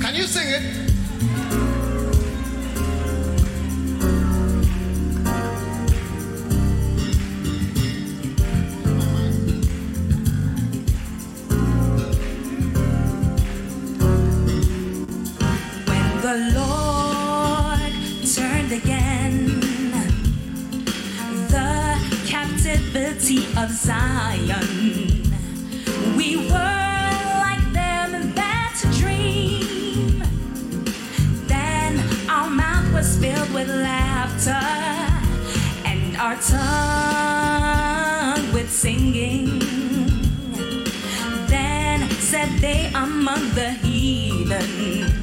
Can 0.00 0.14
you 0.14 0.26
sing 0.26 0.48
it? 0.48 0.93
The 16.34 16.50
Lord 16.58 17.92
turned 18.34 18.72
again 18.72 19.60
the 21.54 21.96
captivity 22.26 23.46
of 23.56 23.70
Zion, 23.70 25.22
we 26.16 26.36
were 26.48 27.12
like 27.44 27.64
them 27.72 28.34
that 28.34 28.74
dream. 28.98 30.24
Then 31.46 32.02
our 32.28 32.50
mouth 32.50 32.92
was 32.92 33.16
filled 33.18 33.54
with 33.54 33.68
laughter 33.68 34.66
and 35.86 36.16
our 36.16 36.34
tongue 36.50 37.72
with 38.52 38.68
singing. 38.68 39.60
Then 41.46 42.10
said 42.10 42.48
they 42.58 42.90
among 42.92 43.50
the 43.54 43.70
heathen, 43.70 45.13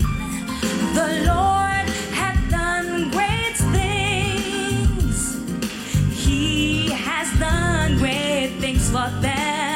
thought 9.02 9.22
that 9.24 9.71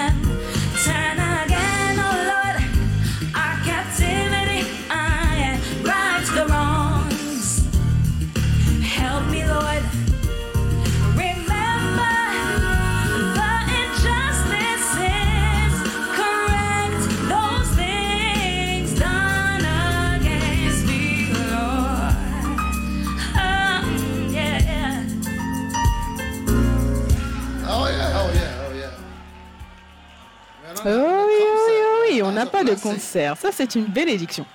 oui, 30.86 31.44
oui, 31.68 31.74
oui, 32.12 32.22
on 32.24 32.32
n'a 32.32 32.44
a 32.44 32.46
pas 32.46 32.64
de 32.64 32.76
concert. 32.76 33.38
Ça, 33.38 33.50
c'est 33.52 33.76
une 33.76 33.86
bénédiction. 33.86 34.46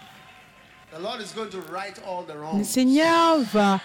Le. 0.93 2.64
Seigneur 2.64 3.39
va 3.53 3.81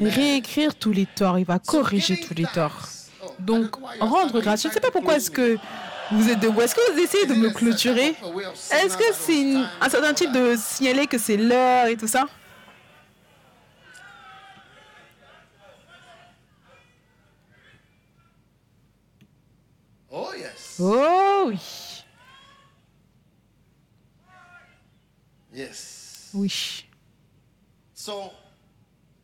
réécrire 0.00 0.74
tous 0.74 0.92
les 0.92 1.06
torts, 1.06 1.38
il 1.38 1.44
va 1.44 1.58
corriger 1.58 2.20
tous 2.20 2.34
les 2.34 2.46
torts. 2.46 2.88
Oh, 3.24 3.30
Donc, 3.38 3.76
rendre 4.00 4.40
grâce. 4.40 4.62
Je 4.62 4.68
ne 4.68 4.72
sais 4.72 4.80
pas 4.80 4.90
pourquoi 4.90 5.16
est-ce 5.16 5.30
que 5.30 5.56
vous 6.10 6.28
êtes 6.28 6.40
debout. 6.40 6.60
Est-ce 6.60 6.74
que 6.74 6.92
vous 6.92 6.98
essayez 6.98 7.26
de 7.26 7.34
me 7.34 7.50
clôturer? 7.50 8.14
Est-ce 8.70 8.96
que 8.96 9.04
c'est 9.12 9.54
un 9.80 9.88
certain 9.88 10.12
type 10.14 10.32
de 10.32 10.54
signaler 10.58 11.06
que 11.06 11.18
c'est 11.18 11.36
l'heure 11.36 11.86
et 11.86 11.96
tout 11.96 12.08
ça? 12.08 12.26
Oh 20.10 20.28
yes. 20.36 20.51
Oh 20.84 21.44
oui. 21.46 21.58
Yes. 25.54 26.30
Oui. 26.34 26.84
So 27.94 28.32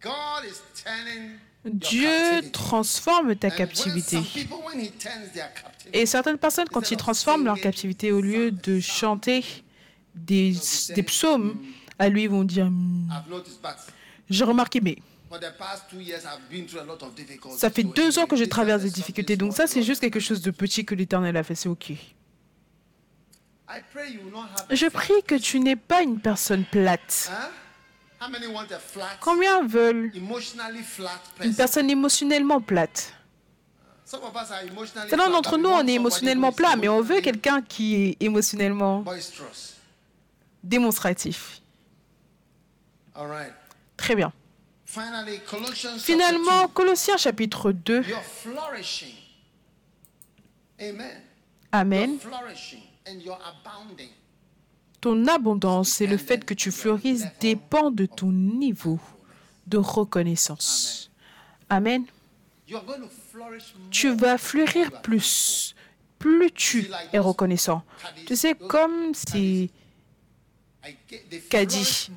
God 0.00 0.44
is 0.44 0.61
turning 0.84 1.38
Dieu 1.64 2.50
transforme 2.52 3.34
ta 3.34 3.50
captivité. 3.50 4.18
Et 5.92 6.06
certaines 6.06 6.38
personnes, 6.38 6.68
quand 6.72 6.90
ils 6.90 6.96
transforment 6.96 7.44
leur 7.44 7.61
captivité, 7.61 8.12
au 8.12 8.20
lieu 8.20 8.52
de 8.52 8.78
chanter 8.78 9.44
des, 10.14 10.54
des 10.94 11.02
psaumes, 11.02 11.59
à 11.98 12.09
lui, 12.09 12.24
ils 12.24 12.30
vont 12.30 12.44
dire 12.44 12.66
Hmm, 12.70 13.09
J'ai 14.30 14.44
remarqué, 14.44 14.80
mais 14.80 14.98
for 15.29 15.39
the 15.39 15.53
past 15.59 15.85
two 15.91 16.01
years, 16.01 16.24
I've 16.24 16.49
been 16.51 16.66
through 16.66 16.81
a 16.81 16.85
lot 16.85 17.03
of 17.03 17.14
difficulties. 17.14 17.59
ça 17.59 17.70
fait 17.70 17.83
deux 17.83 18.18
ans 18.18 18.26
que 18.26 18.37
je 18.37 18.45
traverse 18.45 18.83
des 18.83 18.91
difficultés. 18.91 19.37
Donc 19.37 19.55
ça, 19.55 19.66
c'est 19.66 19.83
juste 19.83 20.01
quelque 20.01 20.20
chose 20.20 20.43
de 20.43 20.51
petit 20.51 20.85
que 20.85 20.95
l'Éternel 20.95 21.37
a 21.37 21.43
fait. 21.43 21.55
C'est 21.55 21.68
OK. 21.68 21.93
Je 24.70 24.89
prie 24.89 25.22
que 25.26 25.35
tu 25.35 25.61
n'es 25.61 25.76
pas 25.76 26.03
une 26.03 26.20
personne 26.20 26.64
plate. 26.64 27.31
Flat, 28.89 29.07
Combien 29.20 29.64
veulent 29.64 30.11
une 30.14 30.26
person? 30.26 31.55
personne 31.57 31.91
émotionnellement 31.91 32.61
plate? 32.61 33.14
Certains 34.05 35.31
d'entre 35.31 35.59
nous, 35.59 35.68
on 35.68 35.87
est 35.87 35.93
émotionnellement 35.95 36.51
plat, 36.51 36.76
mais 36.76 36.89
on 36.89 37.03
veut 37.03 37.20
quelqu'un 37.20 37.61
qui 37.61 37.95
est 37.95 38.16
émotionnellement 38.20 39.05
démonstratif. 40.64 41.61
Très 43.97 44.14
bien. 44.16 44.33
Finalement, 45.99 46.66
2, 46.66 46.68
Colossiens 46.72 47.16
chapitre 47.16 47.72
2, 47.72 48.03
you're 48.03 48.22
flourishing. 48.22 49.14
Amen. 51.72 52.18
Ton 55.01 55.26
abondance 55.26 56.01
et 56.01 56.07
le 56.07 56.16
fait 56.16 56.44
que 56.44 56.55
tu 56.55 56.70
fleurisses 56.70 57.26
dépend 57.40 57.90
de 57.90 58.07
ton 58.07 58.32
niveau 58.32 58.99
de 59.66 59.78
reconnaissance. 59.78 61.11
Amen. 61.68 62.05
Tu 63.90 64.11
vas 64.11 64.38
fleurir 64.38 65.03
plus, 65.03 65.74
plus 66.18 66.51
tu 66.53 66.90
es 67.12 67.18
reconnaissant. 67.18 67.82
Tu 68.26 68.36
sais, 68.36 68.55
comme 68.55 69.14
si 69.14 69.70
qu'a 71.51 71.64
dit, 71.64 72.11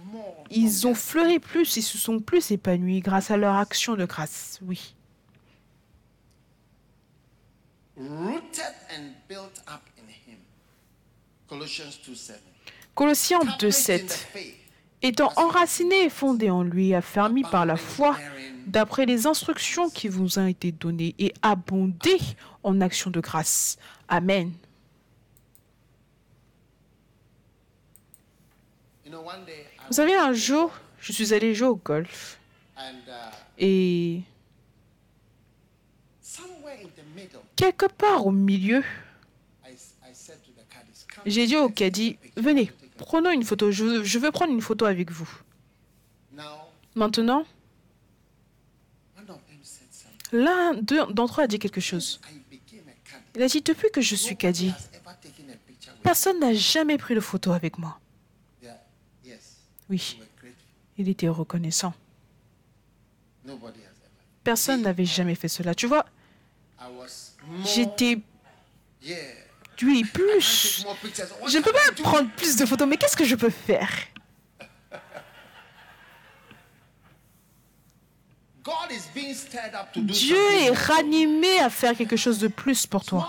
ils 0.50 0.88
ont 0.88 0.96
fleuri 0.96 1.40
plus, 1.40 1.78
ils 1.78 1.84
se 1.84 1.98
sont 1.98 2.20
plus 2.20 2.52
épanouis 2.52 3.00
grâce 3.02 3.32
à 3.32 3.38
leur 3.38 3.56
action 3.56 3.96
de 3.96 4.06
grâce. 4.06 4.60
Oui. 4.62 4.96
rooted 7.98 8.74
and 8.98 9.12
built 9.28 9.62
up 9.68 9.82
in 10.00 10.10
him 10.10 10.40
colossians 11.48 12.00
2 12.04 12.16
7 12.16 12.42
Colossiens 12.96 13.42
Established 13.42 13.90
in 13.90 13.98
2.7. 13.98 14.08
the 14.08 14.12
faith 14.12 14.56
Étant 15.04 15.34
enraciné 15.36 16.06
et 16.06 16.10
fondé 16.10 16.52
en 16.52 16.62
lui, 16.62 16.94
affermi 16.94 17.42
par 17.42 17.66
la 17.66 17.76
foi, 17.76 18.16
d'après 18.68 19.08
les 19.08 19.26
instructions 19.26 19.90
qui 19.90 20.08
vous 20.08 20.38
ont 20.38 20.46
été 20.46 20.72
données, 20.72 21.16
et 21.18 21.34
abondé 21.42 22.20
en 22.62 22.82
actions 22.82 23.10
de 23.10 23.20
grâce. 23.20 23.78
Amen. 24.08 24.52
you 29.01 29.01
know 29.01 29.01
one 29.01 29.01
day 29.01 29.01
I 29.01 29.01
Vous 29.88 29.94
savez, 29.94 30.16
un 30.16 30.34
jour, 30.34 30.72
je 31.00 31.12
suis 31.12 31.34
allé 31.34 31.54
jouer 31.54 31.68
au 31.68 31.76
golf 31.76 32.40
uh, 32.78 32.82
et 33.58 34.22
quelque 37.56 37.86
part 37.86 38.26
au 38.26 38.32
milieu, 38.32 38.84
j'ai 41.26 41.46
dit 41.46 41.58
au 41.58 41.70
caddie, 41.70 42.18
venez, 42.38 42.72
prenons 42.98 43.32
une 43.32 43.44
photo, 43.44 43.72
je 43.72 43.84
veux, 43.84 44.04
je 44.04 44.20
veux 44.20 44.32
prendre 44.32 44.52
une 44.52 44.62
photo 44.62 44.86
avec 44.86 45.12
vous. 45.12 45.30
Maintenant, 46.96 47.46
l'un 50.32 50.74
d'entre 50.74 51.42
eux 51.42 51.44
a 51.44 51.48
dit 51.48 51.60
quelque 51.60 51.82
chose. 51.82 52.20
Il 53.36 53.42
a 53.42 53.48
dit, 53.48 53.62
depuis 53.62 53.90
que 53.92 54.02
je 54.02 54.16
suis 54.16 54.36
caddie, 54.36 54.74
personne 56.04 56.40
n'a 56.40 56.54
jamais 56.54 56.98
pris 56.98 57.16
de 57.16 57.22
photo 57.22 57.54
avec 57.54 57.78
moi. 57.78 58.01
Oui, 59.92 60.18
il 60.98 61.10
était 61.10 61.28
reconnaissant. 61.28 61.94
Personne 64.42 64.84
n'avait 64.84 65.06
jamais 65.06 65.36
fait 65.36 65.50
cela. 65.50 65.76
Tu 65.76 65.86
vois, 65.86 66.06
j'étais 67.66 68.22
Take 69.76 70.04
plus. 70.14 70.86
Je 71.48 71.58
ne 71.58 71.64
peux 71.64 71.74
pas 71.74 72.04
prendre 72.04 72.30
plus 72.36 72.56
de 72.56 72.66
photos, 72.66 72.88
mais 72.88 72.96
qu'est-ce 72.96 73.18
que 73.18 73.26
je 73.26 73.36
peux 73.36 73.50
faire 73.50 73.92
God 74.90 74.90
is 74.90 74.90
being 74.90 74.90
stirred 74.94 74.94
up 74.94 74.94
to 74.94 75.00
do 78.16 78.51
Dieu 79.96 80.38
est 80.62 80.72
ranimé 80.72 81.60
à 81.60 81.70
faire 81.70 81.96
quelque 81.96 82.16
chose 82.16 82.40
de 82.40 82.48
plus 82.48 82.86
pour 82.86 83.04
toi. 83.04 83.28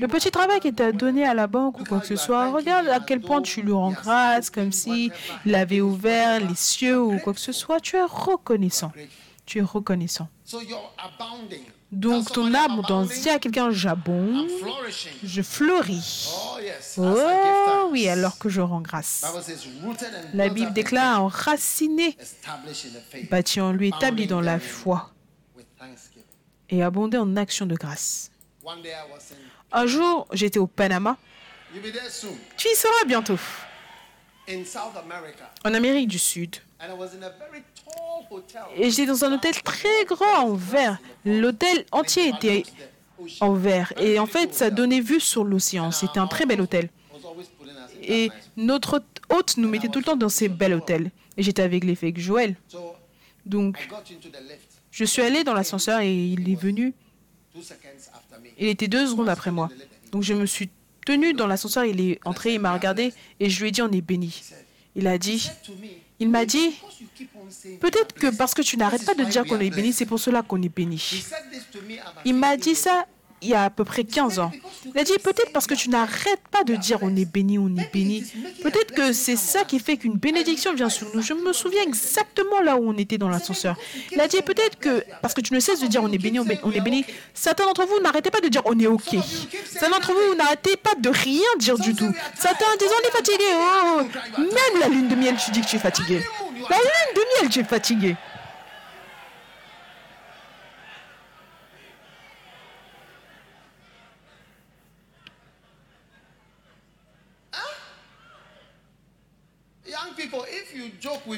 Le 0.00 0.06
petit 0.06 0.30
travail 0.30 0.60
qu'il 0.60 0.74
t'a 0.74 0.92
donné 0.92 1.24
à 1.26 1.34
la 1.34 1.46
banque 1.46 1.80
ou 1.80 1.84
quoi 1.84 2.00
que 2.00 2.06
ce 2.06 2.16
soit, 2.16 2.50
regarde 2.50 2.88
à 2.88 3.00
quel 3.00 3.20
point 3.20 3.42
tu 3.42 3.62
lui 3.62 3.72
rends 3.72 3.90
grâce, 3.92 4.50
comme 4.50 4.72
si 4.72 5.10
il 5.44 5.54
avait 5.54 5.80
ouvert 5.80 6.40
les 6.40 6.54
cieux 6.54 7.00
ou 7.00 7.18
quoi 7.18 7.34
que 7.34 7.40
ce 7.40 7.52
soit. 7.52 7.80
Tu 7.80 7.96
es 7.96 8.02
reconnaissant. 8.04 8.92
Tu 9.52 9.58
es 9.58 9.62
reconnaissant. 9.62 10.28
Donc 11.92 12.32
ton 12.32 12.54
abondance, 12.54 13.10
dis 13.20 13.28
à 13.28 13.38
quelqu'un 13.38 13.70
j'abonde, 13.70 14.48
je 15.22 15.42
fleuris. 15.42 16.30
Oh 16.32 16.56
Oh 16.96 17.88
oui, 17.90 18.08
alors 18.08 18.38
que 18.38 18.48
je 18.48 18.62
rends 18.62 18.80
grâce. 18.80 19.22
La 20.32 20.48
Bible 20.48 20.72
déclare 20.72 21.22
enraciné, 21.22 22.16
bâti 23.30 23.60
en 23.60 23.72
lui, 23.72 23.88
établi 23.88 24.26
dans 24.26 24.40
la 24.40 24.58
foi 24.58 25.12
et 26.70 26.82
abondé 26.82 27.18
en 27.18 27.36
actions 27.36 27.66
de 27.66 27.74
grâce. 27.74 28.30
Un 29.70 29.86
jour, 29.86 30.28
j'étais 30.32 30.60
au 30.60 30.66
Panama. 30.66 31.18
Tu 32.56 32.68
y 32.68 32.74
seras 32.74 33.04
bientôt. 33.06 33.38
En 35.62 35.74
Amérique 35.74 36.08
du 36.08 36.18
Sud. 36.18 36.56
Et 38.76 38.90
j'étais 38.90 39.06
dans 39.06 39.24
un 39.24 39.32
hôtel 39.32 39.54
très 39.62 40.04
grand 40.06 40.44
en 40.44 40.54
verre. 40.54 40.98
L'hôtel 41.24 41.84
entier 41.92 42.28
était 42.28 42.64
en 43.40 43.54
verre. 43.54 43.92
Et 43.98 44.18
en 44.18 44.26
fait, 44.26 44.54
ça 44.54 44.70
donnait 44.70 45.00
vue 45.00 45.20
sur 45.20 45.44
l'océan. 45.44 45.90
C'était 45.90 46.18
un 46.18 46.26
très 46.26 46.46
bel 46.46 46.60
hôtel. 46.60 46.88
Et 48.02 48.30
notre 48.56 49.02
hôte 49.30 49.56
nous 49.56 49.68
mettait 49.68 49.88
tout 49.88 49.98
le 49.98 50.04
temps 50.04 50.16
dans 50.16 50.28
ces 50.28 50.48
bels 50.48 50.74
hôtels. 50.74 51.10
Et 51.36 51.42
j'étais 51.42 51.62
avec 51.62 51.84
l'évêque 51.84 52.18
Joël. 52.18 52.56
So 52.68 52.94
Donc, 53.46 53.88
je 54.90 55.04
suis 55.04 55.22
allée 55.22 55.44
dans 55.44 55.54
l'ascenseur 55.54 56.00
et 56.00 56.12
il 56.12 56.50
est 56.50 56.60
venu. 56.60 56.94
Il 58.58 58.68
était 58.68 58.88
deux 58.88 59.06
secondes 59.06 59.28
après 59.28 59.50
moi. 59.50 59.68
Donc, 60.10 60.22
je 60.22 60.34
me 60.34 60.46
suis 60.46 60.70
tenue 61.06 61.32
dans 61.32 61.46
l'ascenseur. 61.46 61.84
Il 61.84 62.00
est 62.00 62.18
entré, 62.24 62.54
il 62.54 62.60
m'a 62.60 62.72
regardé 62.72 63.12
et 63.40 63.48
je 63.48 63.60
lui 63.60 63.68
ai 63.68 63.70
dit 63.72 63.82
on 63.82 63.90
est 63.90 64.00
béni. 64.00 64.42
Il 64.94 65.06
a 65.06 65.16
dit, 65.16 65.50
il 66.22 66.28
m'a 66.28 66.44
dit, 66.44 66.70
peut-être 67.80 68.14
que 68.14 68.28
parce 68.36 68.54
que 68.54 68.62
tu 68.62 68.76
n'arrêtes 68.76 69.04
pas 69.04 69.14
de 69.14 69.24
dire 69.24 69.44
qu'on 69.44 69.58
est 69.58 69.70
béni, 69.70 69.92
c'est 69.92 70.06
pour 70.06 70.20
cela 70.20 70.42
qu'on 70.42 70.62
est 70.62 70.68
béni. 70.68 71.24
Il 72.24 72.36
m'a 72.36 72.54
15 72.56 72.58
dit 72.60 72.74
ça 72.76 73.06
il 73.42 73.48
y 73.48 73.54
a 73.54 73.64
à 73.64 73.70
peu 73.70 73.84
près 73.84 74.04
15 74.04 74.38
ans. 74.38 74.50
Il 74.94 74.98
a 75.00 75.04
dit 75.04 75.12
peut-être 75.22 75.52
parce 75.52 75.66
que 75.66 75.74
tu 75.74 75.90
n'arrêtes 75.90 76.40
pas 76.50 76.64
de 76.64 76.74
dire 76.76 76.98
on 77.02 77.14
est 77.16 77.24
béni, 77.24 77.58
on 77.58 77.68
est 77.76 77.92
béni. 77.92 78.24
Peut-être 78.62 78.92
que 78.94 79.12
c'est 79.12 79.36
ça 79.36 79.64
qui 79.64 79.78
fait 79.80 79.96
qu'une 79.96 80.14
bénédiction 80.16 80.72
vient 80.74 80.88
sur 80.88 81.08
nous. 81.14 81.22
Je 81.22 81.34
me 81.34 81.52
souviens 81.52 81.82
exactement 81.82 82.60
là 82.62 82.76
où 82.76 82.88
on 82.88 82.96
était 82.96 83.18
dans 83.18 83.28
l'ascenseur. 83.28 83.76
Il 84.12 84.20
a 84.20 84.28
dit 84.28 84.40
peut-être 84.42 84.78
que 84.78 85.04
parce 85.20 85.34
que 85.34 85.40
tu 85.40 85.52
ne 85.54 85.60
cesses 85.60 85.80
de 85.80 85.86
dire 85.86 86.02
on 86.02 86.12
est 86.12 86.18
béni, 86.18 86.38
on 86.40 86.46
est- 86.46 86.80
béni. 86.80 87.04
Certains 87.34 87.64
d'entre 87.66 87.84
vous 87.86 88.00
n'arrêtez 88.00 88.30
pas 88.30 88.40
de 88.40 88.48
dire 88.48 88.62
on 88.64 88.78
est 88.78 88.86
ok. 88.86 89.16
Certains 89.66 89.90
d'entre 89.90 90.12
vous 90.12 90.34
n'arrêtez 90.36 90.76
pas 90.76 90.94
de 90.98 91.08
rien 91.08 91.42
dire 91.58 91.78
du 91.78 91.94
tout. 91.94 92.12
Certains 92.38 92.64
disent 92.78 92.88
on 93.04 93.08
est 93.08 93.12
fatigué. 93.12 93.44
Oh, 93.54 94.00
même 94.38 94.80
la 94.80 94.88
lune 94.88 95.08
de 95.08 95.14
miel, 95.16 95.36
tu 95.44 95.50
dis 95.50 95.60
que 95.60 95.66
tu 95.66 95.76
es 95.76 95.78
fatigué. 95.80 96.22
La 96.70 96.76
lune 96.76 97.14
de 97.16 97.20
miel, 97.42 97.50
tu 97.50 97.60
es 97.60 97.64
fatigué. 97.64 98.16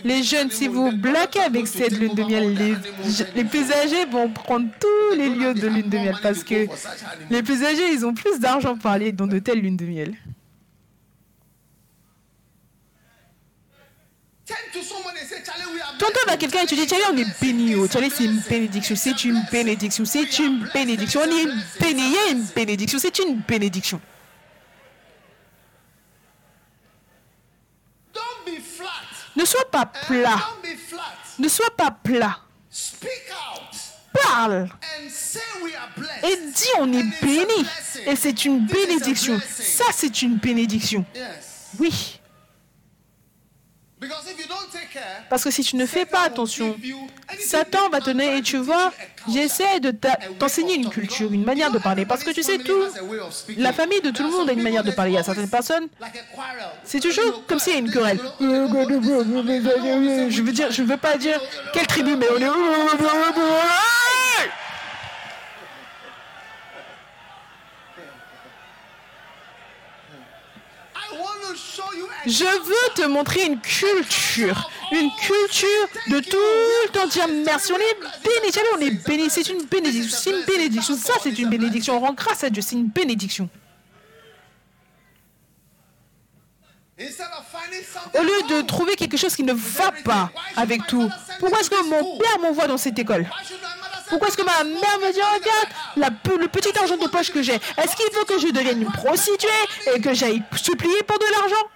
Les 0.04 0.22
jeunes, 0.22 0.50
si 0.50 0.68
vous 0.68 0.86
are 0.86 1.44
avec 1.46 1.66
cette 1.66 1.92
lune 1.92 2.14
de 2.14 2.22
miel, 2.22 2.54
les, 2.54 2.74
les 3.34 3.44
plus 3.44 3.70
âgés 3.72 4.04
vont 4.06 4.28
prendre 4.28 4.68
tous 4.78 5.16
les 5.16 5.28
lieux 5.28 5.54
de 5.54 5.66
lune 5.68 5.88
de 5.88 5.96
miel 5.98 6.16
parce 6.22 6.44
que 6.44 6.66
les 7.30 7.42
plus 7.42 7.64
âgés, 7.64 7.92
ils 7.92 8.04
ont 8.04 8.14
plus 8.14 8.38
d'argent 8.38 8.76
pour 8.76 8.90
aller 8.90 9.12
dans 9.12 9.26
de 9.26 9.38
telles 9.38 9.60
lunes 9.60 9.76
de 9.76 9.86
miel. 9.86 10.14
Tantôt, 15.98 16.20
bah, 16.26 16.36
quelqu'un 16.36 16.62
et 16.62 16.66
tu 16.66 16.74
dis, 16.74 16.86
on 17.10 17.16
est 17.16 17.40
béni. 17.40 17.74
Charlie, 17.90 18.10
c'est 18.10 18.24
une 18.24 18.40
bénédiction, 18.40 18.96
c'est 18.96 19.24
une 19.24 19.42
bénédiction, 19.50 20.04
c'est 20.04 20.38
une 20.38 20.68
bénédiction. 20.74 21.20
On 21.24 21.30
est 21.30 21.46
béni, 21.80 22.02
il 22.02 22.12
y 22.12 22.16
a 22.18 22.30
une 22.32 22.44
bénédiction, 22.54 22.98
c'est 22.98 23.18
une 23.20 23.40
bénédiction. 23.40 24.00
Don't 28.12 28.22
be 28.44 28.60
flat. 28.60 29.23
Ne 29.36 29.44
sois 29.44 29.70
pas 29.70 29.86
plat. 29.86 30.38
Ne 31.38 31.48
sois 31.48 31.70
pas 31.76 31.90
plat. 31.90 32.38
Speak 32.70 33.10
out 33.30 33.76
Parle 34.12 34.68
et 36.22 36.36
dis, 36.36 36.68
on 36.78 36.92
est 36.92 37.22
béni. 37.22 37.66
Et 38.06 38.16
c'est 38.16 38.44
une 38.44 38.66
bénédiction. 38.66 39.40
Ça, 39.48 39.84
c'est 39.92 40.22
une 40.22 40.36
bénédiction. 40.36 41.04
Oui. 41.78 42.20
Parce 45.28 45.44
que 45.44 45.50
si 45.50 45.62
tu 45.62 45.76
ne 45.76 45.86
fais 45.86 46.04
pas 46.04 46.22
attention, 46.22 46.76
Satan 47.40 47.88
va 47.90 48.00
te 48.00 48.06
donner, 48.06 48.38
et 48.38 48.42
tu 48.42 48.58
vois, 48.58 48.92
j'essaie 49.32 49.80
de 49.80 49.92
t'enseigner 50.38 50.76
une 50.76 50.90
culture, 50.90 51.32
une 51.32 51.44
manière 51.44 51.70
de 51.70 51.78
parler. 51.78 52.06
Parce 52.06 52.24
que 52.24 52.30
tu 52.30 52.42
sais, 52.42 52.58
tout, 52.58 52.84
la 53.56 53.72
famille 53.72 54.00
de 54.00 54.10
tout 54.10 54.22
le 54.22 54.30
monde 54.30 54.48
a 54.48 54.52
une 54.52 54.62
manière 54.62 54.84
de 54.84 54.90
parler. 54.90 55.12
Il 55.12 55.14
y 55.14 55.18
a 55.18 55.22
certaines 55.22 55.50
personnes, 55.50 55.88
c'est 56.84 57.00
toujours 57.00 57.44
comme 57.46 57.58
s'il 57.58 57.72
y 57.72 57.76
a 57.76 57.80
une 57.80 57.90
querelle. 57.90 58.20
Je 58.40 60.42
veux 60.42 60.52
dire, 60.52 60.70
je 60.70 60.82
veux 60.82 60.96
pas 60.96 61.16
dire 61.16 61.40
quelle 61.72 61.86
tribu, 61.86 62.16
mais 62.16 62.26
on 62.30 62.38
est. 62.38 62.50
Je 72.26 72.44
veux 72.44 72.94
te 72.94 73.06
montrer 73.06 73.44
une 73.44 73.60
culture, 73.60 74.70
une 74.92 75.10
culture 75.20 75.88
de 76.08 76.20
tout 76.20 76.36
le 76.36 76.88
temps. 76.90 77.26
merci. 77.44 77.72
On 77.72 77.76
est 77.76 77.96
béni. 78.22 78.52
on 78.74 78.80
est 78.80 79.06
béni. 79.06 79.30
C'est 79.30 79.48
une 79.48 79.64
bénédiction. 79.64 80.16
C'est 80.18 80.30
une 80.30 80.44
bénédiction. 80.44 80.96
Ça, 80.96 81.14
c'est 81.22 81.38
une 81.38 81.50
bénédiction. 81.50 81.96
On 81.96 82.00
rend 82.00 82.14
grâce 82.14 82.44
à 82.44 82.50
Dieu. 82.50 82.62
C'est 82.62 82.76
une 82.76 82.88
bénédiction. 82.88 83.48
Au 86.98 88.22
lieu 88.22 88.42
de 88.48 88.62
trouver 88.62 88.94
quelque 88.94 89.16
chose 89.16 89.34
qui 89.34 89.42
ne 89.42 89.52
va 89.52 89.92
pas 90.04 90.30
avec 90.56 90.86
tout, 90.86 91.10
pourquoi 91.40 91.60
est-ce 91.60 91.68
que 91.68 91.82
mon 91.88 92.18
père 92.18 92.38
m'envoie 92.40 92.68
dans 92.68 92.78
cette 92.78 92.98
école? 92.98 93.28
Pourquoi 94.08 94.28
est-ce 94.28 94.36
que 94.36 94.42
ma 94.42 94.62
mère 94.62 94.98
me 95.00 95.12
dit 95.12 95.18
oh, 95.20 95.34
Regarde 95.96 96.40
le 96.40 96.46
petit 96.46 96.78
argent 96.78 96.96
de 96.96 97.08
poche 97.08 97.32
que 97.32 97.42
j'ai, 97.42 97.54
est-ce 97.54 97.96
qu'il 97.96 98.06
faut 98.12 98.24
que 98.24 98.38
je 98.38 98.48
devienne 98.52 98.82
une 98.82 98.92
prostituée 98.92 99.48
et 99.92 100.00
que 100.00 100.14
j'aille 100.14 100.42
supplier 100.54 101.02
pour 101.02 101.18
de 101.18 101.24
l'argent? 101.32 101.66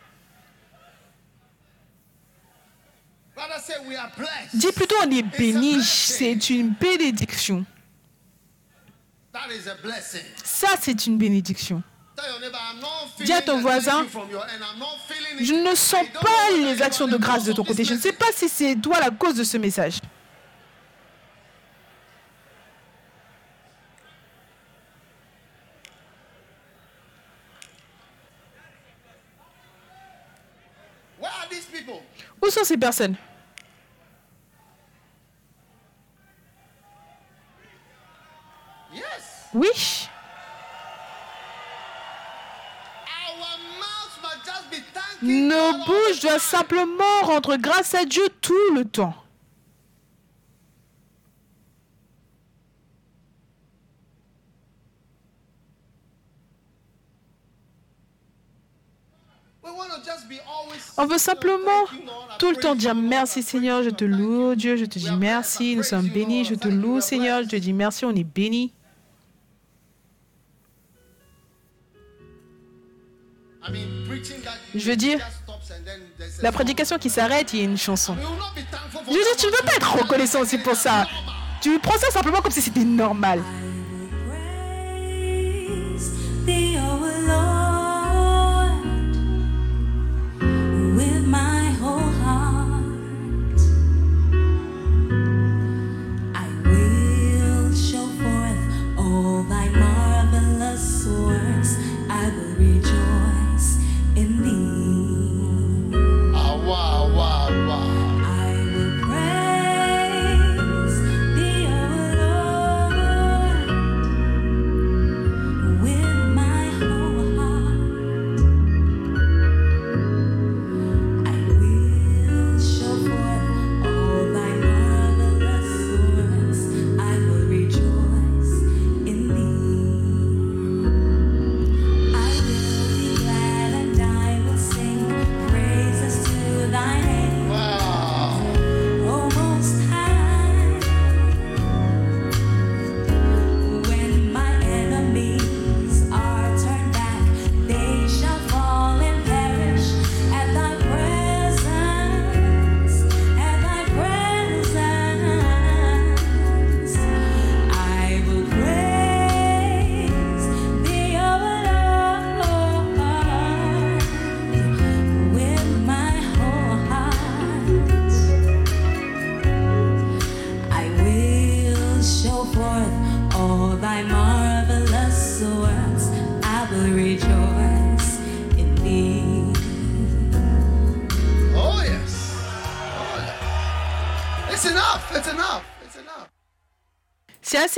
Dis 4.54 4.72
plutôt, 4.72 4.96
on 5.04 5.10
est 5.10 5.22
béni, 5.22 5.82
c'est 5.82 6.50
une 6.50 6.70
bénédiction. 6.70 7.64
Ça, 10.44 10.68
c'est 10.80 11.06
une 11.06 11.18
bénédiction. 11.18 11.82
Dis 13.24 13.32
à 13.32 13.42
ton 13.42 13.60
voisin. 13.60 14.04
Je 15.40 15.54
ne 15.54 15.74
sens 15.74 16.04
pas 16.20 16.50
les 16.56 16.82
actions 16.82 17.06
de 17.06 17.16
grâce 17.16 17.44
de 17.44 17.52
ton 17.52 17.62
côté. 17.64 17.84
Je 17.84 17.94
ne 17.94 17.98
sais 17.98 18.12
pas 18.12 18.26
si 18.34 18.48
c'est 18.48 18.74
toi 18.76 18.98
la 19.00 19.10
cause 19.10 19.36
de 19.36 19.44
ce 19.44 19.56
message. 19.56 20.00
Où 32.42 32.50
sont 32.50 32.64
ces 32.64 32.76
personnes? 32.76 33.16
Yes. 38.92 39.48
Oui, 39.54 40.08
nos 45.22 45.84
bouches 45.84 46.20
doivent 46.20 46.40
simplement 46.40 47.22
rendre 47.22 47.56
grâce 47.56 47.94
à 47.94 48.04
Dieu 48.04 48.26
tout 48.40 48.74
le 48.74 48.84
temps. 48.84 49.14
On 61.00 61.06
veut 61.06 61.18
simplement 61.18 61.84
tout 62.40 62.50
le 62.50 62.56
temps 62.56 62.74
dire 62.74 62.94
merci 62.94 63.42
Seigneur, 63.42 63.84
je 63.84 63.90
te 63.90 64.04
loue 64.04 64.56
Dieu, 64.56 64.76
je 64.76 64.84
te 64.84 64.98
dis 64.98 65.12
merci, 65.12 65.76
nous 65.76 65.84
sommes 65.84 66.08
bénis, 66.08 66.44
je 66.44 66.56
te 66.56 66.66
loue 66.66 67.00
Seigneur, 67.00 67.44
je 67.44 67.48
te 67.48 67.56
dis 67.56 67.72
merci, 67.72 68.04
on 68.04 68.14
est 68.14 68.24
bénis. 68.24 68.72
Je 74.74 74.90
veux 74.90 74.96
dire, 74.96 75.20
La 76.42 76.50
prédication 76.50 76.98
qui 76.98 77.10
s'arrête, 77.10 77.52
il 77.52 77.58
y 77.60 77.62
a 77.62 77.64
une 77.66 77.78
chanson. 77.78 78.16
Je 79.06 79.12
veux 79.12 79.36
tu 79.38 79.46
ne 79.46 79.50
veux 79.52 79.64
pas 79.64 79.76
être 79.76 79.98
reconnaissant 80.02 80.40
aussi 80.40 80.58
pour 80.58 80.74
ça. 80.74 81.06
Tu 81.60 81.78
prends 81.78 81.98
ça 81.98 82.10
simplement 82.10 82.40
comme 82.40 82.52
si 82.52 82.60
c'était 82.62 82.84
normal. 82.84 83.40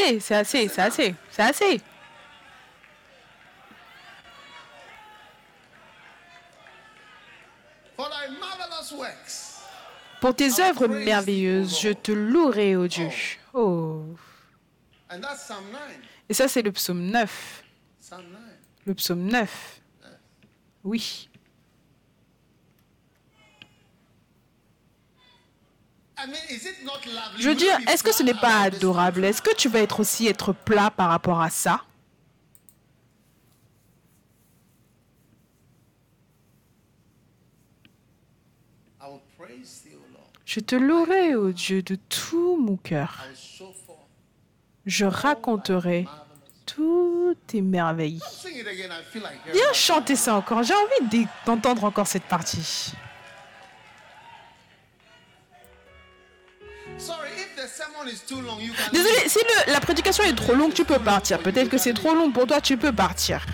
Assez, 0.00 0.20
c'est 0.20 0.34
assez, 0.34 0.68
c'est 0.68 0.82
assez, 0.82 1.14
c'est 1.30 1.42
assez. 1.42 1.80
For 7.96 8.08
thy 8.08 8.28
marvelous 8.38 8.92
works. 8.96 9.50
Pour 10.20 10.34
tes 10.34 10.60
œuvres 10.60 10.86
merveilleuses, 10.86 11.80
je 11.80 11.90
te 11.90 12.12
louerai, 12.12 12.76
ô 12.76 12.86
Dieu. 12.86 13.08
Oh. 13.54 14.04
And 15.10 15.20
that's 15.20 15.44
Psalm 15.44 15.64
9. 15.72 15.80
Et 16.28 16.34
ça, 16.34 16.46
c'est 16.46 16.62
le 16.62 16.72
psaume 16.72 17.02
9. 17.06 17.64
Psalm 18.00 18.24
9. 18.30 18.40
Le 18.86 18.94
psaume 18.94 19.22
9. 19.22 19.80
Oui. 20.84 21.28
I 26.09 26.09
mean, 26.09 26.09
is 26.09 26.09
it 26.09 26.09
not 26.09 26.09
lovely? 26.09 26.09
Je 27.38 27.48
veux 27.48 27.54
dire, 27.54 27.78
est-ce 27.88 28.02
que 28.02 28.12
ce 28.12 28.22
n'est 28.22 28.34
pas 28.34 28.60
adorable? 28.62 29.24
Est-ce 29.24 29.42
que 29.42 29.54
tu 29.54 29.68
vas 29.68 29.80
être 29.80 30.00
aussi 30.00 30.26
être 30.26 30.52
plat 30.52 30.90
par 30.90 31.08
rapport 31.08 31.40
à 31.40 31.50
ça? 31.50 31.82
Je 40.44 40.58
te 40.58 40.74
louerai, 40.74 41.36
ô 41.36 41.52
Dieu, 41.52 41.80
de 41.82 41.94
tout 41.94 42.56
mon 42.56 42.76
cœur. 42.76 43.24
Je 44.84 45.04
raconterai 45.04 46.08
toutes 46.66 47.46
tes 47.46 47.60
merveilles. 47.60 48.20
Viens 49.52 49.72
chanter 49.72 50.16
ça 50.16 50.34
encore. 50.34 50.64
J'ai 50.64 50.74
envie 50.74 51.26
d'entendre 51.46 51.84
encore 51.84 52.08
cette 52.08 52.24
partie. 52.24 52.92
Désolé, 58.92 59.28
si 59.28 59.38
la 59.66 59.80
prédication 59.80 60.24
est 60.24 60.34
trop 60.34 60.54
longue, 60.54 60.72
tu 60.72 60.84
peux 60.84 60.98
partir. 60.98 61.38
Peut-être 61.40 61.68
que 61.68 61.78
c'est 61.78 61.94
trop 61.94 62.14
long 62.14 62.30
pour 62.32 62.46
toi, 62.46 62.60
tu 62.60 62.76
peux 62.76 62.92
partir. 62.92 63.44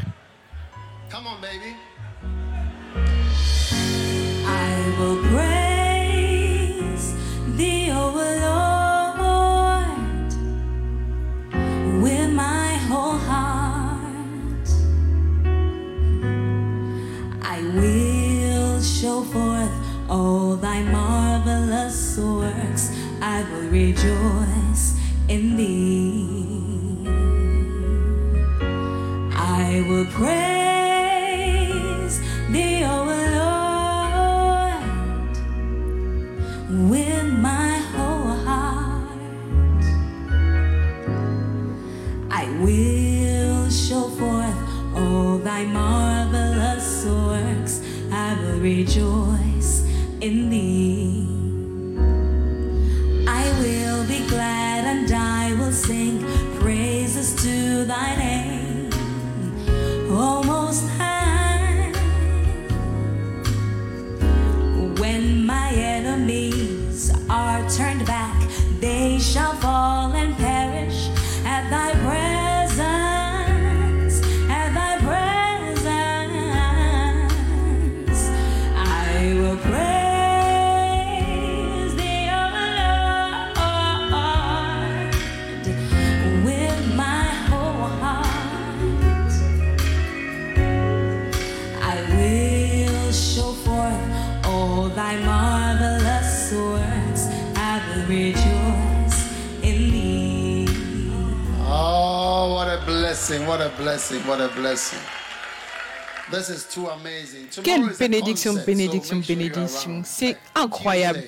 Quelle 107.62 107.88
bénédiction, 107.99 108.55
bénédiction, 108.55 109.16
bénédiction. 109.18 110.03
C'est 110.05 110.36
incroyable. 110.55 111.22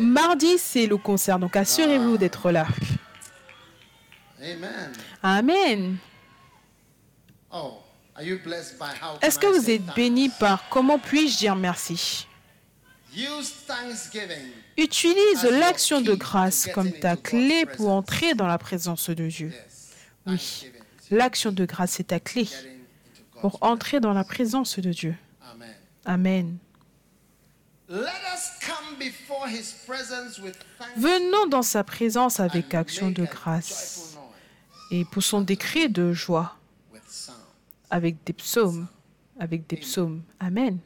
Mardi, 0.00 0.58
c'est 0.58 0.86
le 0.86 0.96
concert, 0.96 1.38
donc 1.38 1.56
assurez-vous 1.56 2.18
d'être 2.18 2.50
là. 2.50 2.66
Amen. 5.22 5.96
Oh, 7.52 7.78
Est-ce 9.22 9.38
que 9.38 9.46
vous 9.46 9.70
êtes 9.70 9.94
béni 9.94 10.28
par 10.28 10.68
comment 10.68 10.98
puis-je 10.98 11.38
dire 11.38 11.56
merci? 11.56 12.26
Utilise 14.76 15.44
l'action 15.44 16.00
de 16.00 16.14
grâce 16.14 16.68
comme 16.74 16.92
ta 16.92 17.16
clé 17.16 17.64
pour 17.76 17.90
entrer 17.90 18.34
dans 18.34 18.46
la 18.46 18.58
présence 18.58 19.08
de 19.08 19.28
Dieu. 19.28 19.52
Oui, 20.26 20.70
l'action 21.10 21.52
de 21.52 21.64
grâce, 21.64 21.92
c'est 21.92 22.08
ta 22.08 22.18
clé 22.18 22.48
pour 23.44 23.58
entrer 23.60 24.00
dans 24.00 24.14
la 24.14 24.24
présence 24.24 24.78
de 24.78 24.90
Dieu. 24.90 25.14
Amen. 26.06 26.56
Venons 30.96 31.46
dans 31.48 31.60
sa 31.60 31.84
présence 31.84 32.40
avec 32.40 32.72
action 32.72 33.10
de 33.10 33.26
grâce 33.26 34.16
et 34.90 35.04
poussons 35.04 35.42
des 35.42 35.58
cris 35.58 35.90
de 35.90 36.14
joie 36.14 36.56
avec 37.90 38.24
des 38.24 38.32
psaumes, 38.32 38.88
avec 39.38 39.66
des 39.66 39.76
psaumes. 39.76 40.22
Amen. 40.40 40.78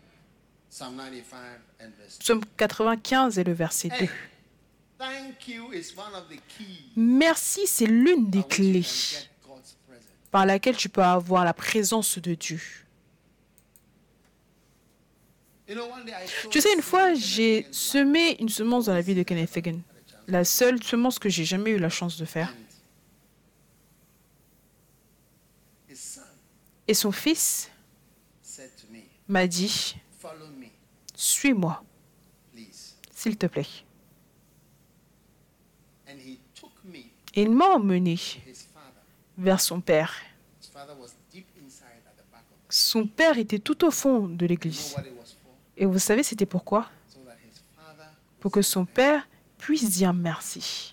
Psalm 0.68 0.96
95 0.96 1.38
and 1.80 1.90
verse 1.96 2.18
2. 2.18 2.24
Psaume 2.24 2.40
95 2.56 3.38
et 3.38 3.44
le 3.44 3.52
verset 3.52 3.90
2. 4.00 4.08
Thank 4.98 5.46
you 5.46 5.72
is 5.72 5.94
one 5.96 6.12
of 6.12 6.28
the 6.28 6.40
keys 6.48 6.90
Merci, 6.96 7.68
c'est 7.68 7.86
l'une 7.86 8.28
des 8.28 8.42
clés 8.42 8.84
par 10.30 10.46
laquelle 10.46 10.76
tu 10.76 10.88
peux 10.88 11.02
avoir 11.02 11.44
la 11.44 11.54
présence 11.54 12.18
de 12.18 12.34
Dieu. 12.34 12.60
Tu 16.50 16.60
sais, 16.60 16.72
une 16.74 16.82
fois, 16.82 17.14
j'ai 17.14 17.66
semé 17.70 18.40
une 18.40 18.48
semence 18.48 18.86
dans 18.86 18.94
la 18.94 19.02
vie 19.02 19.14
de 19.14 19.22
Kenneth 19.22 19.56
Hagin. 19.56 19.80
La 20.26 20.44
seule 20.44 20.82
semence 20.82 21.18
que 21.18 21.28
j'ai 21.28 21.44
jamais 21.44 21.70
eu 21.70 21.78
la 21.78 21.90
chance 21.90 22.16
de 22.18 22.24
faire. 22.24 22.54
Et 26.86 26.94
son 26.94 27.12
fils 27.12 27.70
m'a 29.26 29.46
dit, 29.46 29.96
suis-moi, 31.14 31.82
s'il 33.10 33.36
te 33.36 33.46
plaît. 33.46 33.66
Et 37.34 37.42
il 37.42 37.50
m'a 37.50 37.66
emmené. 37.66 38.18
Vers 39.38 39.60
son 39.60 39.80
père. 39.80 40.12
Son 42.68 43.06
père 43.06 43.38
était 43.38 43.58
tout 43.58 43.84
au 43.84 43.90
fond 43.90 44.28
de 44.28 44.44
l'église. 44.44 44.94
Et 45.76 45.86
vous 45.86 45.98
savez, 45.98 46.22
c'était 46.22 46.46
pourquoi? 46.46 46.90
Pour 48.40 48.50
que 48.52 48.62
son 48.62 48.84
père 48.84 49.26
puisse 49.56 49.90
dire 49.90 50.12
merci. 50.12 50.92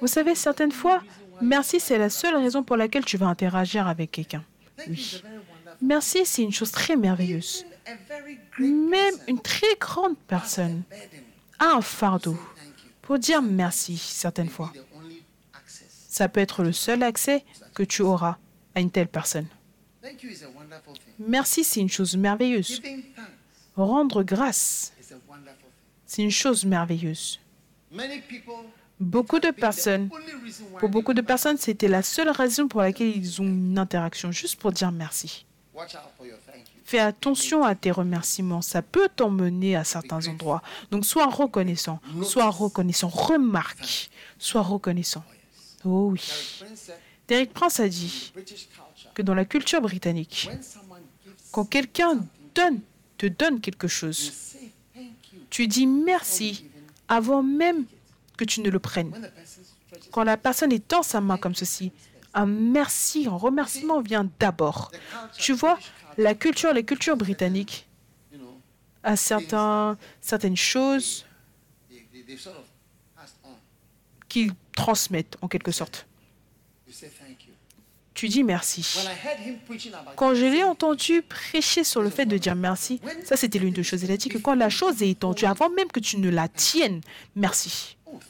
Vous 0.00 0.06
savez, 0.06 0.34
certaines 0.34 0.72
fois, 0.72 1.02
merci, 1.42 1.80
c'est 1.80 1.98
la 1.98 2.08
seule 2.08 2.36
raison 2.36 2.62
pour 2.62 2.76
laquelle 2.76 3.04
tu 3.04 3.16
vas 3.16 3.26
interagir 3.26 3.86
avec 3.88 4.12
quelqu'un. 4.12 4.44
wonderful. 4.78 5.22
Merci, 5.82 6.26
c'est 6.26 6.42
une 6.42 6.52
chose 6.52 6.70
très 6.70 6.96
merveilleuse. 6.96 7.64
Même 8.58 9.14
une 9.26 9.40
très 9.40 9.74
grande 9.78 10.16
personne 10.26 10.82
a 11.58 11.72
un 11.76 11.80
fardeau 11.80 12.38
pour 13.02 13.18
dire 13.18 13.42
merci 13.42 13.96
certaines 13.96 14.48
fois. 14.48 14.70
Be 14.74 14.78
the 14.78 14.84
only 14.94 15.22
access. 15.54 15.99
Ça 16.10 16.28
peut 16.28 16.40
être 16.40 16.64
le 16.64 16.72
seul 16.72 17.04
accès 17.04 17.44
que 17.72 17.84
tu 17.84 18.02
auras 18.02 18.36
à 18.74 18.80
une 18.80 18.90
telle 18.90 19.06
personne. 19.06 19.46
Merci, 21.20 21.62
c'est 21.62 21.80
une 21.80 21.88
chose 21.88 22.16
merveilleuse. 22.16 22.82
Rendre 23.76 24.24
grâce, 24.24 24.92
c'est 26.04 26.22
une 26.22 26.32
chose 26.32 26.64
merveilleuse. 26.64 27.38
Beaucoup 28.98 29.38
de 29.38 29.50
personnes, 29.52 30.10
pour 30.80 30.88
beaucoup 30.88 31.14
de 31.14 31.20
personnes, 31.20 31.56
c'était 31.56 31.88
la 31.88 32.02
seule 32.02 32.30
raison 32.30 32.66
pour 32.66 32.80
laquelle 32.80 33.16
ils 33.16 33.40
ont 33.40 33.46
une 33.46 33.78
interaction, 33.78 34.32
juste 34.32 34.58
pour 34.58 34.72
dire 34.72 34.90
merci. 34.90 35.46
Fais 36.84 36.98
attention 36.98 37.62
à 37.62 37.76
tes 37.76 37.92
remerciements, 37.92 38.62
ça 38.62 38.82
peut 38.82 39.08
t'emmener 39.14 39.76
à 39.76 39.84
certains 39.84 40.26
endroits. 40.26 40.60
Donc 40.90 41.06
sois 41.06 41.26
reconnaissant, 41.26 42.00
sois 42.24 42.50
reconnaissant, 42.50 43.08
remarque, 43.08 44.10
sois 44.38 44.62
reconnaissant. 44.62 45.22
Oh 45.84 46.10
oui. 46.12 46.60
Derek 47.28 47.52
Prince 47.52 47.80
a 47.80 47.88
dit 47.88 48.32
que 49.14 49.22
dans 49.22 49.34
la 49.34 49.44
culture 49.44 49.80
britannique, 49.80 50.48
quand 51.52 51.64
quelqu'un 51.64 52.20
te 52.52 53.26
donne 53.26 53.60
quelque 53.60 53.88
chose, 53.88 54.32
tu 55.48 55.66
dis 55.66 55.86
merci 55.86 56.66
avant 57.08 57.42
même 57.42 57.86
que 58.36 58.44
tu 58.44 58.60
ne 58.60 58.70
le 58.70 58.78
prennes. 58.78 59.30
Quand 60.12 60.24
la 60.24 60.36
personne 60.36 60.72
étend 60.72 61.02
sa 61.02 61.20
main 61.20 61.36
comme 61.36 61.54
ceci, 61.54 61.92
un 62.34 62.46
merci, 62.46 63.26
un 63.26 63.36
remerciement 63.36 64.00
vient 64.00 64.28
d'abord. 64.38 64.92
Tu 65.36 65.52
vois, 65.52 65.78
la 66.16 66.34
culture, 66.34 66.72
les 66.72 66.84
cultures 66.84 67.16
britanniques, 67.16 67.86
à 69.02 69.16
certaines 69.16 70.56
choses 70.56 71.24
qu'ils 74.28 74.52
transmettent 74.74 75.36
en 75.42 75.48
quelque 75.48 75.72
sorte. 75.72 76.06
Tu 78.14 78.28
dis 78.28 78.44
merci. 78.44 78.98
Quand 80.16 80.34
je 80.34 80.44
l'ai 80.44 80.62
entendu 80.62 81.22
prêcher 81.22 81.84
sur 81.84 82.02
le 82.02 82.10
fait 82.10 82.26
de 82.26 82.36
dire 82.36 82.54
merci, 82.54 83.00
ça 83.24 83.36
c'était 83.36 83.58
l'une 83.58 83.72
des 83.72 83.82
choses. 83.82 84.02
Il 84.02 84.10
a 84.10 84.16
dit 84.16 84.28
que 84.28 84.38
quand 84.38 84.54
la 84.54 84.68
chose 84.68 85.02
est 85.02 85.10
étendue, 85.10 85.46
avant 85.46 85.70
même 85.70 85.88
que 85.88 86.00
tu 86.00 86.18
ne 86.18 86.28
la 86.28 86.48
tiennes, 86.48 87.00
merci. 87.34 87.96
oh. 88.06 88.20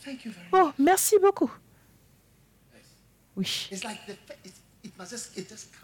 Oh, 0.53 0.71
merci 0.79 1.17
beaucoup. 1.21 1.51
Oui. 3.37 3.71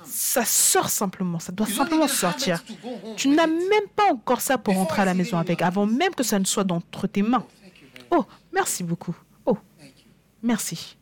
Ça 0.05 0.45
sort 0.45 0.91
simplement, 0.91 1.39
ça 1.39 1.53
doit 1.53 1.67
simplement 1.67 2.07
sortir. 2.07 2.63
Tu 3.17 3.29
n'as 3.29 3.47
même 3.47 3.89
pas 3.95 4.13
encore 4.13 4.41
ça 4.41 4.59
pour 4.59 4.75
rentrer 4.75 5.03
à 5.03 5.05
la 5.07 5.15
maison 5.15 5.39
avec, 5.39 5.63
avant 5.63 5.87
même 5.87 6.15
que 6.15 6.23
ça 6.23 6.39
ne 6.39 6.45
soit 6.45 6.65
d'entre 6.65 7.07
tes 7.07 7.23
mains. 7.23 7.47
Much. 7.63 7.73
Oh, 8.11 8.25
merci 8.53 8.85
beaucoup. 8.85 9.17
Merci. 10.43 10.97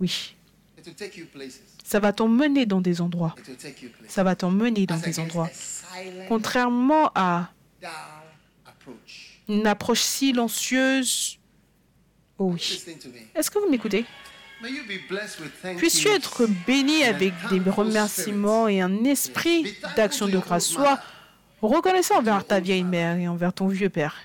Oui. 0.00 0.34
Ça 1.84 2.00
va 2.00 2.12
t'emmener 2.12 2.66
dans 2.66 2.80
des 2.80 3.00
endroits. 3.00 3.34
Ça 4.08 4.24
va 4.24 4.34
t'emmener 4.34 4.86
dans 4.86 4.98
des 4.98 5.20
endroits. 5.20 5.50
Contrairement 6.28 7.10
à 7.14 7.50
une 9.48 9.66
approche 9.66 10.00
silencieuse. 10.00 11.38
Oh 12.38 12.52
oui. 12.54 12.82
Est-ce 13.34 13.50
que 13.50 13.58
vous 13.58 13.70
m'écoutez? 13.70 14.04
Puisses-tu 15.76 16.08
être 16.08 16.46
béni 16.66 17.04
avec 17.04 17.34
des 17.50 17.58
remerciements 17.70 18.68
et 18.68 18.80
un 18.80 19.04
esprit 19.04 19.76
d'action 19.96 20.28
de 20.28 20.38
grâce. 20.38 20.66
Sois 20.66 21.00
reconnaissant 21.60 22.18
envers 22.18 22.46
ta 22.46 22.60
vieille 22.60 22.84
mère 22.84 23.16
et 23.16 23.28
envers 23.28 23.52
ton 23.52 23.68
vieux 23.68 23.90
père. 23.90 24.16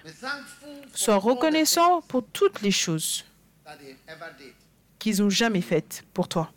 Sois 0.94 1.18
reconnaissant 1.18 2.02
pour 2.02 2.24
toutes 2.26 2.62
les 2.62 2.72
choses 2.72 3.26
qu'ils 5.00 5.22
ont 5.22 5.30
jamais 5.30 5.62
faites 5.62 6.04
pour 6.14 6.28
toi. 6.28 6.52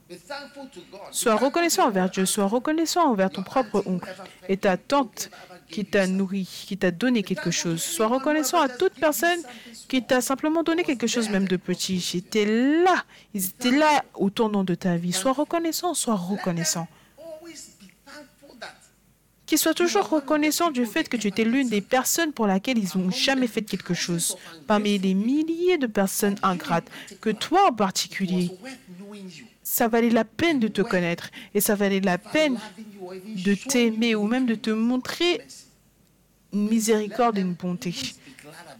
Sois 1.10 1.36
reconnaissant 1.36 1.86
envers. 1.86 2.10
Dieu, 2.10 2.26
sois 2.26 2.46
reconnaissant 2.46 3.10
envers 3.10 3.30
ton 3.30 3.42
propre 3.42 3.82
oncle 3.86 4.10
et 4.48 4.56
ta 4.56 4.76
tante 4.76 5.30
qui 5.68 5.84
t'a 5.84 6.06
nourri, 6.06 6.48
qui 6.66 6.76
t'a 6.76 6.90
donné 6.90 7.22
quelque 7.22 7.50
chose. 7.50 7.82
Sois 7.82 8.08
reconnaissant 8.08 8.60
à 8.60 8.68
toute 8.68 8.94
personne 8.94 9.40
qui 9.88 10.02
t'a 10.02 10.20
simplement 10.20 10.62
donné 10.62 10.84
quelque 10.84 11.06
chose, 11.06 11.28
même 11.28 11.46
de 11.46 11.56
petit. 11.56 12.00
J'étais 12.00 12.46
là. 12.46 13.04
Ils 13.34 13.46
étaient 13.46 13.70
là 13.70 14.04
au 14.14 14.30
tournant 14.30 14.64
de 14.64 14.74
ta 14.74 14.96
vie. 14.96 15.12
Sois 15.12 15.32
reconnaissant, 15.32 15.94
sois 15.94 16.16
reconnaissant. 16.16 16.88
Always 17.18 17.76
be 17.80 17.88
thankful 18.04 18.58
that 18.58 18.74
Qu'ils 19.50 19.58
soient 19.58 19.74
toujours 19.74 20.08
reconnaissants 20.08 20.70
du 20.70 20.86
fait 20.86 21.08
que 21.08 21.16
tu 21.16 21.26
étais 21.26 21.42
l'une 21.42 21.68
des 21.68 21.80
personnes 21.80 22.32
pour 22.32 22.46
laquelle 22.46 22.78
ils 22.78 22.96
n'ont 22.96 23.10
jamais 23.10 23.48
fait 23.48 23.62
quelque 23.62 23.94
chose. 23.94 24.36
Parmi 24.68 24.96
les 24.96 25.12
milliers 25.12 25.76
de 25.76 25.88
personnes 25.88 26.36
ingrates, 26.44 26.88
que 27.20 27.30
toi 27.30 27.68
en 27.68 27.72
particulier, 27.72 28.52
ça 29.64 29.88
valait 29.88 30.10
la 30.10 30.24
peine 30.24 30.60
de 30.60 30.68
te 30.68 30.82
connaître 30.82 31.30
et 31.52 31.60
ça 31.60 31.74
valait 31.74 31.98
la 31.98 32.16
peine 32.16 32.60
de 33.26 33.54
t'aimer 33.54 34.14
ou 34.14 34.28
même 34.28 34.46
de 34.46 34.54
te 34.54 34.70
montrer 34.70 35.40
une 36.52 36.68
miséricorde 36.68 37.36
et 37.36 37.40
une 37.40 37.54
bonté. 37.54 37.92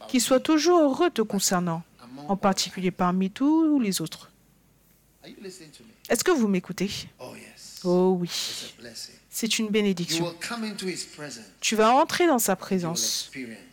Qu'ils 0.07 0.21
soient 0.21 0.39
toujours 0.39 0.79
heureux 0.79 1.11
te 1.11 1.23
concernant, 1.23 1.83
en 2.29 2.37
particulier 2.37 2.93
parmi 2.93 3.29
tous 3.29 3.81
les 3.81 4.01
autres. 4.01 4.31
Est-ce 6.09 6.23
que 6.23 6.31
vous 6.31 6.47
m'écoutez? 6.47 6.93
Oh. 7.18 7.35
Oh 7.83 8.18
oui. 8.21 8.31
C'est 9.31 9.61
une 9.61 9.68
bénédiction. 9.68 10.35
Tu 11.61 11.76
vas 11.76 11.95
entrer 11.95 12.26
dans 12.26 12.41
sa 12.41 12.57
présence 12.57 13.31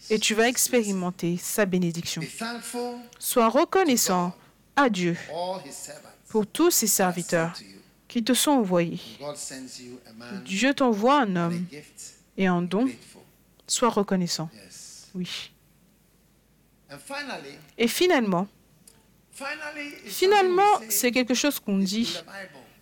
et 0.09 0.19
tu 0.19 0.35
vas 0.35 0.47
expérimenter 0.47 1.37
sa 1.37 1.65
bénédiction. 1.65 2.21
Sois 3.17 3.49
reconnaissant 3.49 4.35
à 4.75 4.89
Dieu 4.89 5.17
pour 6.29 6.45
tous 6.45 6.69
ses 6.71 6.87
serviteurs 6.87 7.53
qui 8.07 8.23
te 8.23 8.33
sont 8.33 8.51
envoyés. 8.51 9.01
Dieu 10.45 10.73
t'envoie 10.73 11.21
un 11.21 11.35
homme 11.35 11.65
et 12.37 12.45
un 12.45 12.61
don. 12.61 12.87
Sois 13.65 13.89
reconnaissant. 13.89 14.49
Oui. 15.15 15.51
Et 17.77 17.87
finalement, 17.87 18.47
finalement, 20.05 20.81
c'est 20.87 21.11
quelque 21.11 21.33
chose 21.33 21.59
qu'on 21.59 21.79
dit. 21.79 22.17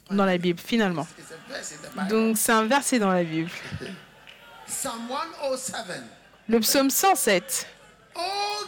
Dans 0.09 0.25
la 0.25 0.37
Bible, 0.37 0.59
finalement. 0.59 1.07
Donc 2.09 2.37
c'est 2.37 2.51
un 2.51 2.65
verset 2.65 2.99
dans 2.99 3.11
la 3.11 3.23
Bible. 3.23 3.49
107. 4.67 6.03
Le 6.47 6.59
psaume 6.59 6.89
107. 6.89 7.67
Oh, 8.15 8.21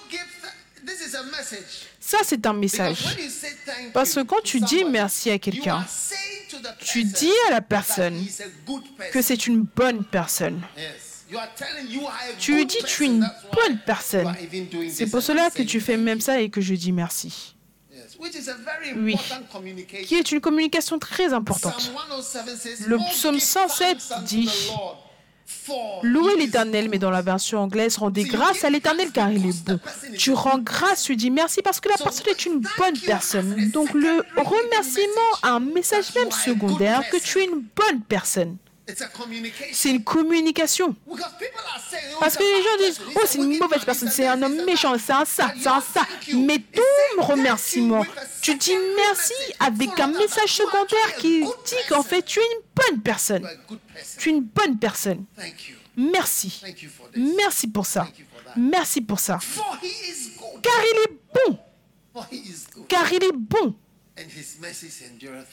give 0.10 0.20
th- 0.20 0.86
this 0.86 1.08
is 1.08 1.16
a 1.16 1.24
message. 1.24 1.88
Ça, 2.00 2.20
c'est 2.24 2.46
un 2.46 2.54
message. 2.54 3.04
when 3.06 3.26
you 3.26 3.30
say 3.30 3.56
thank 3.66 3.94
Parce 3.94 4.14
que 4.14 4.22
quand 4.22 4.42
tu 4.44 4.60
dis 4.62 4.84
merci 4.86 5.30
à 5.30 5.38
quelqu'un, 5.38 5.86
tu 6.80 7.04
dis 7.04 7.32
à 7.48 7.52
la 7.52 7.62
personne 7.62 8.26
que 9.12 9.22
c'est 9.22 9.48
une 9.48 9.64
bonne 9.64 10.04
personne. 10.06 10.62
Tu 12.40 12.56
lui 12.56 12.66
dis 12.66 12.78
tu 12.86 13.04
es 13.04 13.08
une 13.08 13.30
bonne 13.54 13.80
personne. 13.86 14.34
C'est 14.92 15.08
pour 15.08 15.22
cela 15.22 15.50
que 15.52 15.64
tu 15.64 15.82
fais 15.82 15.98
même 15.98 16.22
ça 16.22 16.40
et 16.40 16.50
que 16.50 16.62
je 16.62 16.74
dis 16.74 16.92
merci. 16.92 17.57
Oui. 18.98 19.16
Qui 20.06 20.16
est 20.16 20.32
une 20.32 20.42
communication 20.42 21.00
très 21.00 21.34
importante. 21.34 21.78
Psalm 21.78 21.96
107 22.22 22.58
says, 22.58 22.88
Le 22.88 22.98
"Oh, 22.98 23.04
psaume 23.12 23.36
give 23.36 23.44
107 23.44 23.98
thanks 23.98 24.12
unto 24.12 24.26
dit, 24.26 24.50
Louez 26.04 26.36
l'Éternel, 26.38 26.90
mais 26.90 26.98
dans 26.98 27.10
la 27.10 27.22
version 27.22 27.60
anglaise, 27.60 27.98
rendez 27.98 28.24
grâce 28.26 28.64
à 28.64 28.70
l'Éternel 28.70 29.12
car 29.12 29.32
il 29.32 29.46
est 29.46 29.64
bon. 29.66 29.80
Tu 30.18 30.32
rends 30.34 30.60
grâce, 30.60 31.04
tu 31.04 31.16
dis 31.16 31.32
merci 31.32 31.62
parce 31.62 31.80
que 31.80 31.90
la 31.90 31.96
personne 31.96 32.28
est 32.30 32.46
une 32.46 32.60
bonne 32.78 32.98
personne. 33.06 33.70
Donc 33.72 33.94
le 33.94 34.24
remerciement 34.36 35.32
a 35.44 35.52
un 35.52 35.60
message 35.60 36.14
même 36.16 36.32
secondaire 36.32 37.02
que 37.10 37.18
tu 37.18 37.40
es 37.40 37.46
une 37.46 37.64
bonne 37.76 38.02
personne. 38.08 38.58
C'est 39.74 39.90
une 39.90 40.04
communication. 40.04 40.96
Oh, 41.10 41.18
Parce 42.20 42.38
que 42.38 42.44
les 42.44 42.64
gens 42.64 42.88
disent, 42.88 43.02
oh 43.16 43.20
c'est 43.26 43.38
une 43.38 43.58
mauvaise 43.58 43.84
personne, 43.84 44.10
c'est 44.10 44.28
un 44.28 44.42
homme 44.42 44.64
méchant, 44.66 44.96
c'est 44.98 45.14
un 45.14 45.26
ça, 45.26 45.54
c'est 45.60 45.68
un 45.68 45.82
ça. 45.82 46.08
Mais 46.34 46.60
ton 46.60 47.22
remerciement, 47.22 48.06
tu 48.42 48.56
dis 48.56 48.76
merci 48.96 49.34
avec 49.60 50.00
un 50.00 50.08
message 50.08 50.54
secondaire 50.54 51.16
qui 51.20 51.42
dit 51.42 51.76
qu'en 51.90 52.04
fait 52.04 52.22
tu 52.24 52.40
es 52.40 52.44
une 52.44 52.62
bonne 52.76 53.02
personne. 53.02 53.48
Tu 54.18 54.30
es 54.30 54.32
une 54.34 54.44
bonne 54.44 54.78
personne. 54.78 55.26
Thank 55.36 55.70
you. 55.70 55.76
Merci. 55.98 56.60
Thank 56.62 56.82
you 56.84 56.90
for 56.90 57.10
this. 57.10 57.36
Merci 57.36 57.68
pour 57.68 57.86
ça. 57.86 58.08
Merci 58.56 59.02
pour 59.02 59.20
ça. 59.20 59.40
Car 60.62 60.82
il 60.84 61.00
est 61.04 61.20
bon. 61.34 61.60
Car 62.88 63.12
il 63.12 63.24
est 63.24 63.36
bon. 63.36 63.76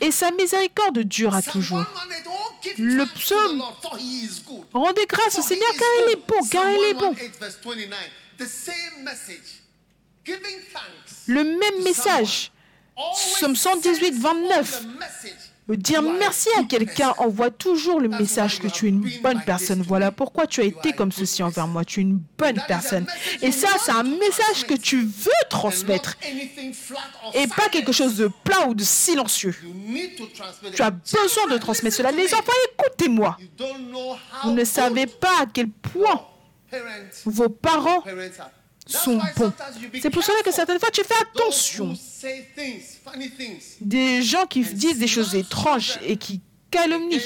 Et 0.01 0.11
sa 0.11 0.31
miséricorde 0.31 1.01
durera 1.01 1.43
toujours. 1.43 1.79
100, 1.79 1.87
oh, 2.27 2.53
give 2.63 2.75
Le 2.79 3.05
psaume. 3.15 3.63
Rendez 4.73 5.07
grâce 5.07 5.39
au 5.39 5.43
Seigneur 5.43 5.71
car 5.79 5.89
il 6.07 6.13
est 6.13 6.27
bon, 6.27 6.49
car 6.49 6.71
il 6.71 6.85
est 6.91 6.95
bon. 6.95 7.15
118 7.15 7.39
verse 7.39 7.59
29. 7.63 7.99
The 8.39 8.47
same 8.47 9.05
message. 9.05 9.63
Giving 10.25 10.61
thanks. 10.73 11.27
Le 11.27 11.45
même 11.45 11.83
message. 11.85 12.51
Psaume 13.37 13.57
118, 13.57 14.15
29. 14.19 14.87
Dire 15.69 16.03
merci 16.03 16.49
à 16.59 16.65
quelqu'un 16.65 17.15
envoie 17.17 17.51
toujours 17.51 17.99
le 17.99 18.09
message 18.09 18.59
que 18.59 18.69
tu 18.69 18.85
es 18.87 18.89
une 18.91 19.09
bonne 19.23 19.41
personne. 19.47 19.81
Voilà 19.81 20.13
pourquoi 20.13 20.47
tu 20.47 20.61
as 20.61 20.65
été 20.65 20.93
comme 20.93 21.11
ceci 21.11 21.43
envers 21.43 21.67
moi. 21.67 21.87
Tu 21.87 22.01
es 22.01 22.03
une 22.03 22.21
bonne 22.37 22.63
personne. 22.69 23.07
Et 23.41 23.51
ça, 23.51 23.69
c'est 23.81 23.93
un 23.93 24.03
message 24.03 24.67
que 24.67 24.75
tu 24.75 25.01
veux 25.01 25.31
transmettre 25.49 26.17
et 27.33 27.47
pas 27.47 27.71
quelque 27.71 27.93
chose 27.93 28.17
de 28.17 28.29
plat 28.45 28.67
ou 28.69 28.75
de 28.75 28.85
silencieux. 28.85 29.55
Tu 30.75 30.83
as 30.83 30.91
besoin 30.91 31.47
de 31.51 31.57
transmettre 31.57 31.97
cela. 31.97 32.13
Les 32.13 32.35
enfants, 32.35 32.53
écoutez-moi. 32.79 33.39
Vous 34.45 34.53
ne 34.53 34.65
savez 34.65 35.07
pas 35.07 35.43
à 35.43 35.47
quel 35.47 35.71
point 35.71 36.27
vos 37.25 37.49
parents 37.49 38.05
sont 38.87 39.19
bons. 39.37 39.53
C'est 40.01 40.11
pour 40.11 40.23
cela 40.23 40.43
que 40.43 40.53
certaines 40.53 40.79
fois, 40.79 40.91
tu 40.91 41.03
fais 41.05 41.15
attention. 41.21 41.95
Des 43.81 44.23
gens 44.23 44.47
qui 44.47 44.63
disent 44.63 44.99
des 44.99 45.07
choses 45.07 45.35
étranges 45.35 45.99
et 46.03 46.17
qui 46.17 46.41
calomnient, 46.71 47.21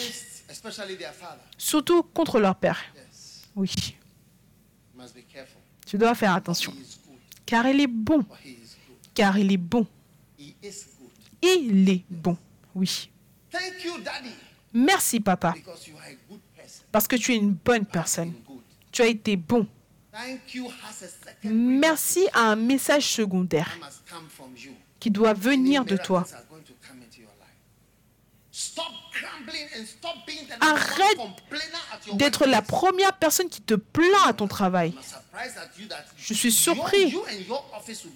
surtout 1.56 2.02
contre 2.02 2.40
leur 2.40 2.55
père. 2.55 2.78
Oui, 3.56 3.70
tu 5.86 5.97
dois 5.97 6.14
faire 6.14 6.35
attention. 6.35 6.74
Car 7.47 7.66
il 7.66 7.80
est 7.80 7.86
bon. 7.86 8.24
Car 9.14 9.39
il 9.39 9.51
est 9.51 9.56
bon. 9.56 9.86
Il 11.43 11.89
est 11.89 12.05
bon. 12.10 12.36
Oui. 12.74 13.10
Merci, 14.74 15.18
papa. 15.20 15.55
Parce 16.93 17.09
que 17.09 17.16
tu 17.16 17.32
es 17.32 17.36
une 17.36 17.52
bonne 17.52 17.86
personne. 17.86 18.35
Tu 18.93 19.02
as 19.02 19.06
été 19.06 19.36
bon. 19.36 19.66
Merci 21.45 22.28
à 22.32 22.51
un 22.51 22.57
message 22.57 23.07
secondaire 23.07 23.78
qui 24.99 25.11
doit 25.11 25.35
venir 25.35 25.85
de 25.85 25.97
toi. 25.97 26.24
Arrête 30.61 31.19
d'être 32.15 32.47
la 32.47 32.62
première 32.62 33.16
personne 33.16 33.49
qui 33.49 33.61
te 33.61 33.74
plaint 33.74 34.27
à 34.27 34.32
ton 34.32 34.49
travail. 34.49 34.95
Je 36.16 36.35
suis 36.35 36.53
surpris 36.53 37.15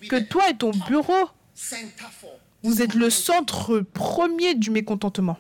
que 0.09 0.19
toi 0.19 0.51
et 0.51 0.57
ton 0.57 0.73
bureau, 0.89 1.29
vous 2.63 2.83
êtes 2.83 2.95
le 2.95 3.11
centre 3.11 3.81
premier 3.81 4.55
du 4.55 4.71
mécontentement. 4.71 5.39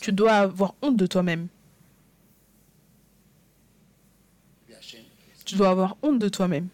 Tu 0.00 0.12
dois 0.12 0.34
avoir 0.34 0.74
honte 0.82 0.96
de 0.96 1.06
toi-même. 1.06 1.48
Tu 5.44 5.56
dois 5.56 5.70
avoir 5.70 5.96
honte 6.02 6.18
de 6.18 6.28
toi-même. 6.28 6.68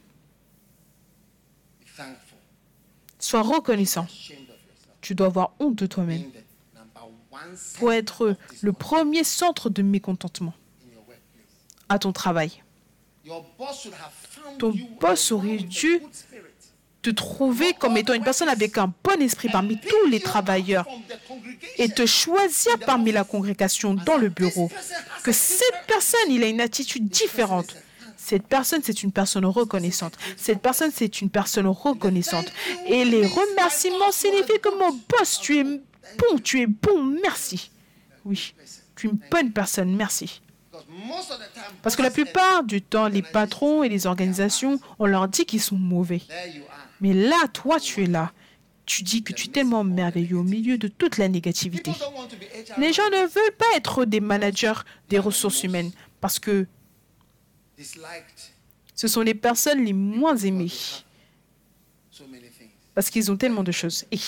Sois 3.18 3.42
reconnaissant. 3.42 4.06
Tu 5.00 5.14
dois 5.14 5.26
avoir 5.26 5.52
honte 5.58 5.76
de 5.76 5.86
toi-même 5.86 6.24
pour 7.78 7.92
être 7.92 8.36
le 8.60 8.72
premier 8.72 9.24
centre 9.24 9.70
de 9.70 9.82
mécontentement 9.82 10.54
à 11.88 11.98
ton 11.98 12.12
travail. 12.12 12.62
Ton 14.58 14.74
boss 15.00 15.32
aurait 15.32 15.56
dû 15.58 16.00
te 17.02 17.10
trouver 17.10 17.72
comme 17.72 17.96
étant 17.96 18.12
une 18.12 18.22
personne 18.22 18.48
avec 18.50 18.76
un 18.76 18.92
bon 19.02 19.20
esprit 19.22 19.48
parmi 19.48 19.78
tous 19.80 20.06
les 20.10 20.20
travailleurs 20.20 20.86
et 21.78 21.88
te 21.88 22.04
choisir 22.04 22.78
parmi 22.80 23.10
la 23.10 23.24
congrégation 23.24 23.94
dans 23.94 24.18
le 24.18 24.28
bureau. 24.28 24.70
Que 25.24 25.32
cette 25.32 25.86
personne, 25.86 26.30
il 26.30 26.42
a 26.44 26.48
une 26.48 26.60
attitude 26.60 27.08
différente. 27.08 27.74
Cette 28.30 28.46
personne, 28.46 28.80
c'est 28.84 29.02
une 29.02 29.10
personne 29.10 29.44
reconnaissante. 29.44 30.16
Cette 30.36 30.62
personne, 30.62 30.92
c'est 30.94 31.20
une 31.20 31.30
personne 31.30 31.66
reconnaissante. 31.66 32.46
Et 32.86 33.04
les 33.04 33.26
remerciements 33.26 34.12
signifient 34.12 34.60
que 34.62 34.78
mon 34.78 34.96
boss, 35.08 35.40
tu 35.42 35.58
es 35.58 35.64
bon, 35.64 36.38
tu 36.40 36.60
es 36.60 36.68
bon, 36.68 37.02
merci. 37.02 37.72
Oui, 38.24 38.54
tu 38.94 39.08
es 39.08 39.10
une 39.10 39.18
bonne 39.32 39.50
personne, 39.50 39.96
merci. 39.96 40.42
Parce 41.82 41.96
que 41.96 42.02
la 42.02 42.12
plupart 42.12 42.62
du 42.62 42.82
temps, 42.82 43.08
les 43.08 43.22
patrons 43.22 43.82
et 43.82 43.88
les 43.88 44.06
organisations, 44.06 44.78
on 45.00 45.06
leur 45.06 45.26
dit 45.26 45.44
qu'ils 45.44 45.60
sont 45.60 45.74
mauvais. 45.74 46.22
Mais 47.00 47.12
là, 47.12 47.48
toi, 47.52 47.80
tu 47.80 48.04
es 48.04 48.06
là. 48.06 48.30
Tu 48.86 49.02
dis 49.02 49.24
que 49.24 49.32
tu 49.32 49.48
es 49.48 49.50
tellement 49.50 49.82
merveilleux 49.82 50.38
au 50.38 50.44
milieu 50.44 50.78
de 50.78 50.86
toute 50.86 51.18
la 51.18 51.26
négativité. 51.26 51.90
Les 52.78 52.92
gens 52.92 53.10
ne 53.10 53.22
veulent 53.22 53.56
pas 53.58 53.76
être 53.76 54.04
des 54.04 54.20
managers 54.20 54.84
des 55.08 55.18
ressources 55.18 55.64
humaines 55.64 55.90
parce 56.20 56.38
que 56.38 56.68
Ce 58.94 59.08
sont 59.08 59.20
les 59.22 59.34
personnes 59.34 59.84
les 59.84 59.92
moins 59.92 60.36
aimées. 60.36 60.70
parce 62.94 63.08
qu'ils 63.10 63.30
ont 63.30 63.36
tellement 63.36 63.62
de 63.62 63.72
choses. 63.72 64.04
Et 64.10 64.18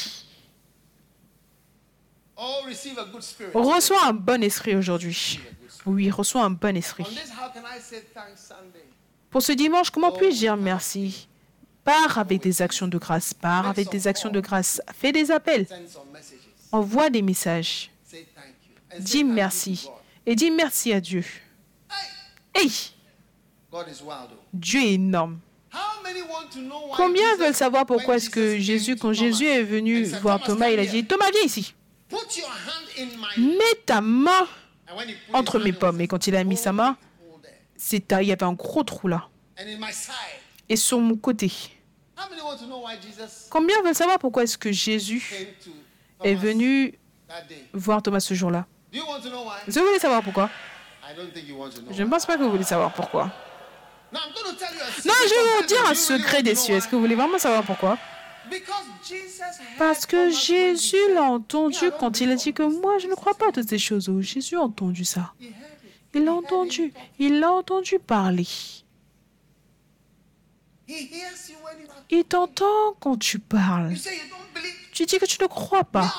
Oh, 2.36 2.62
spirit. 3.20 3.50
reçois 3.54 4.06
un 4.06 4.12
bon 4.12 4.42
esprit 4.42 4.74
aujourd'hui. 4.74 5.38
Oui, 5.86 6.10
reçois 6.10 6.44
un 6.44 6.50
bon 6.50 6.76
esprit. 6.76 7.04
On? 7.06 7.10
Pour 9.30 9.42
ce 9.42 9.52
dimanche, 9.52 9.90
comment 9.90 10.12
puis-je 10.12 10.38
dire 10.38 10.56
merci? 10.56 11.28
Pars 11.84 12.18
avec 12.18 12.40
des 12.42 12.62
actions 12.62 12.88
de 12.88 12.98
grâce, 12.98 13.34
pars 13.34 13.66
avec 13.66 13.90
des 13.90 14.06
actions 14.06 14.30
de 14.30 14.40
grâce, 14.40 14.80
fais 14.94 15.10
des 15.12 15.30
appels, 15.30 15.66
envoie 16.70 17.10
des 17.10 17.22
messages, 17.22 17.90
Say 18.04 18.26
thank 18.34 18.44
you. 18.68 18.74
And 18.92 18.98
say 18.98 19.02
dis 19.04 19.24
merci. 19.24 19.88
et 20.24 20.34
dis 20.36 20.50
merci 20.50 20.92
à 20.92 21.00
Dieu. 21.00 21.24
Hey, 22.54 22.64
Hey, 22.64 22.70
God 22.70 22.70
is 22.70 22.70
wild. 22.70 22.78
oh. 22.78 23.58
Dieu 24.52 24.80
est 24.80 24.94
énorme. 24.94 25.38
How 25.72 26.02
many 26.02 26.20
want 26.22 26.50
to 26.52 26.60
know 26.60 26.88
why 26.88 26.96
Combien 26.96 27.36
veulent 27.36 27.54
savoir 27.54 27.86
pourquoi 27.86 28.16
est-ce 28.16 28.28
que 28.28 28.58
Jésus, 28.58 28.96
quand 28.96 29.12
Jésus 29.12 29.46
est 29.46 29.62
venu 29.62 30.04
voir 30.04 30.42
Thomas, 30.42 30.68
il 30.68 30.78
a 30.78 30.84
dit. 30.84 31.04
Thomas, 31.06 31.30
viens 31.30 31.42
ici, 31.42 31.74
Put 32.08 32.36
your 32.36 32.48
hand 32.48 32.88
in 32.98 33.06
my 33.16 33.56
mets 33.56 33.80
ta 33.86 34.02
main 34.02 34.46
entre 35.32 35.58
mes 35.58 35.72
pommes. 35.72 36.00
Et 36.02 36.08
quand 36.08 36.26
il 36.26 36.36
a 36.36 36.44
mis 36.44 36.58
sa 36.58 36.72
main, 36.72 36.96
il 37.90 38.26
y 38.26 38.32
avait 38.32 38.42
un 38.42 38.52
gros 38.52 38.82
trou 38.82 39.08
là. 39.08 39.28
Et 40.68 40.76
sur 40.76 40.98
mon 41.00 41.16
côté. 41.16 41.50
Combien 43.48 43.82
veulent 43.82 43.94
savoir 43.94 44.18
pourquoi 44.18 44.42
est-ce 44.42 44.58
que 44.58 44.70
Jésus 44.70 45.22
est 46.22 46.34
venu 46.34 46.98
voir 47.72 48.02
Thomas 48.02 48.20
ce 48.20 48.34
jour-là? 48.34 48.66
Vous 48.92 49.00
voulez 49.86 49.98
savoir 49.98 50.22
pourquoi? 50.22 50.50
Je 51.90 52.02
ne 52.02 52.10
pense 52.10 52.26
pas 52.26 52.36
que 52.36 52.42
vous 52.42 52.50
voulez 52.50 52.62
savoir 52.64 52.92
pourquoi. 52.92 53.30
Non, 54.12 54.20
je 55.04 55.34
vais 55.34 55.60
vous 55.60 55.66
dire 55.66 55.86
un 55.88 55.94
secret 55.94 56.42
des 56.42 56.54
cieux. 56.54 56.74
Est-ce 56.74 56.86
que 56.86 56.96
vous 56.96 57.02
voulez 57.02 57.14
vraiment 57.14 57.38
savoir 57.38 57.64
pourquoi? 57.64 57.98
Parce 59.78 60.04
que 60.04 60.30
Jésus 60.30 60.96
l'a 61.14 61.22
entendu 61.22 61.90
quand 61.98 62.20
il 62.20 62.30
a 62.30 62.34
dit 62.34 62.52
que 62.52 62.62
moi, 62.62 62.98
je 62.98 63.06
ne 63.06 63.14
crois 63.14 63.34
pas 63.34 63.48
à 63.48 63.52
toutes 63.52 63.68
ces 63.68 63.78
choses. 63.78 64.08
Oh, 64.08 64.20
Jésus 64.20 64.56
a 64.56 64.60
entendu 64.60 65.04
ça. 65.04 65.32
Il 66.14 66.24
l'a 66.24 66.34
entendu. 66.34 66.92
Il 67.18 67.40
l'a 67.40 67.52
entendu 67.52 67.98
parler. 67.98 68.46
Il 72.10 72.24
t'entend 72.24 72.94
quand 73.00 73.16
tu 73.16 73.38
parles. 73.38 73.94
Tu 74.92 75.06
dis 75.06 75.18
que 75.18 75.24
tu 75.24 75.40
ne 75.40 75.46
crois 75.46 75.84
pas. 75.84 76.14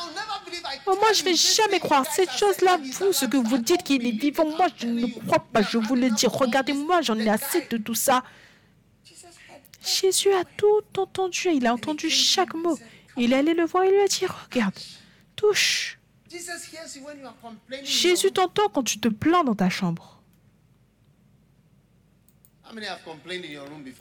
Oh, 0.87 0.95
moi, 0.95 1.13
je 1.13 1.19
you 1.19 1.25
vais 1.25 1.35
jamais 1.35 1.79
croire. 1.79 2.05
Cette 2.11 2.31
chose-là, 2.31 2.77
vous, 2.77 3.13
ce 3.13 3.25
que 3.25 3.37
vous 3.37 3.57
dites 3.59 3.83
qu'il 3.83 4.05
est 4.05 4.11
vivant, 4.11 4.45
moi, 4.45 4.67
je 4.77 4.87
ne 4.87 5.07
crois 5.27 5.39
pas. 5.39 5.61
Je 5.61 5.77
vous 5.77 5.95
le 5.95 6.09
dis. 6.09 6.25
Regardez-moi, 6.25 7.01
j'en 7.01 7.17
ai 7.17 7.29
assez 7.29 7.67
de 7.69 7.77
tout 7.77 7.95
ça. 7.95 8.23
Jésus 9.85 10.31
a 10.33 10.43
tout 10.57 10.81
entendu. 10.97 11.49
Il 11.53 11.67
a 11.67 11.73
entendu 11.73 12.09
chaque 12.09 12.53
mot. 12.55 12.77
Il 13.15 13.33
est 13.33 13.37
allé 13.37 13.53
le 13.53 13.65
voir 13.65 13.83
et 13.83 13.91
lui 13.91 13.99
a 13.99 14.07
dit, 14.07 14.25
regarde, 14.25 14.73
touche. 15.35 15.99
Jésus 17.83 18.31
t'entend 18.31 18.69
quand 18.69 18.83
tu 18.83 18.99
te 18.99 19.07
plains 19.07 19.43
dans 19.43 19.55
ta 19.55 19.69
chambre. 19.69 20.22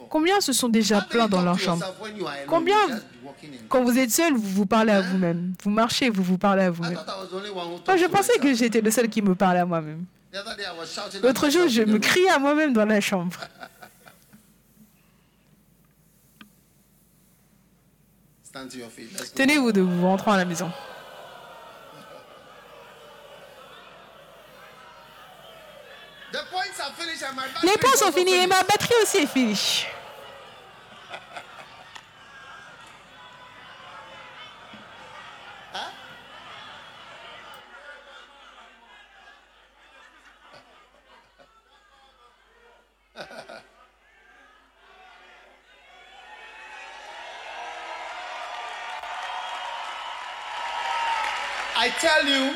Combien 0.09 0.40
se 0.40 0.53
sont 0.53 0.69
déjà 0.69 1.01
plaints 1.01 1.28
dans 1.28 1.43
leur 1.43 1.59
chambre? 1.59 1.85
Combien. 2.47 2.77
Quand 3.69 3.82
vous 3.82 3.99
êtes 3.99 4.11
seul, 4.11 4.35
vous 4.35 4.43
vous 4.43 4.66
parlez 4.66 4.93
à 4.93 5.01
vous-même. 5.01 5.55
Vous 5.62 5.70
marchez, 5.70 6.11
vous 6.11 6.23
vous 6.23 6.39
parlez 6.39 6.62
à 6.62 6.66
I 6.66 6.70
vous-même. 6.70 6.94
thought 6.94 7.09
I 7.09 7.20
was 7.20 7.27
the 7.28 7.35
only 7.35 7.51
one 7.51 7.66
who 7.69 7.81
Moi, 7.86 7.97
je 7.97 8.07
pensais 8.07 8.39
que 8.39 8.55
j'étais 8.55 8.81
le 8.81 8.90
seul 8.90 9.09
qui 9.09 9.23
me 9.23 9.35
parlait 9.35 9.61
à 9.61 9.66
moi-même. 9.66 10.05
L'autre 11.23 11.51
jour, 11.51 11.69
je 11.69 11.82
me 11.82 11.99
criais 11.99 12.31
à 12.31 12.39
moi-même 12.39 12.73
dans 12.73 12.85
la 12.86 13.01
chambre. 13.01 13.36
Tenez-vous 19.35 19.73
debout, 19.73 20.03
rentrons 20.03 20.32
à 20.32 20.36
la 20.36 20.44
maison. 20.44 20.70
Les 26.32 27.76
points 27.78 27.96
sont 27.96 28.10
finis 28.12 28.32
et 28.32 28.36
finished. 28.36 28.48
ma 28.48 28.62
batterie 28.62 28.94
aussi 29.02 29.18
est 29.18 29.26
finie. 29.26 29.86
I 51.76 51.90
tell 52.00 52.26
you, 52.26 52.54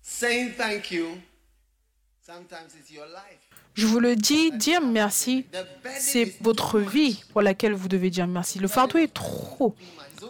saying 0.00 0.54
thank 0.54 0.90
you, 0.90 1.20
Je 3.74 3.86
vous 3.86 4.00
le 4.00 4.16
dis, 4.16 4.52
dire 4.52 4.82
merci, 4.82 5.46
c'est 5.98 6.36
votre 6.42 6.78
vie 6.78 7.22
pour 7.32 7.42
laquelle 7.42 7.72
vous 7.72 7.88
devez 7.88 8.10
dire 8.10 8.26
merci. 8.26 8.58
Le 8.58 8.68
fardeau 8.68 8.98
est 8.98 9.12
trop. 9.12 9.74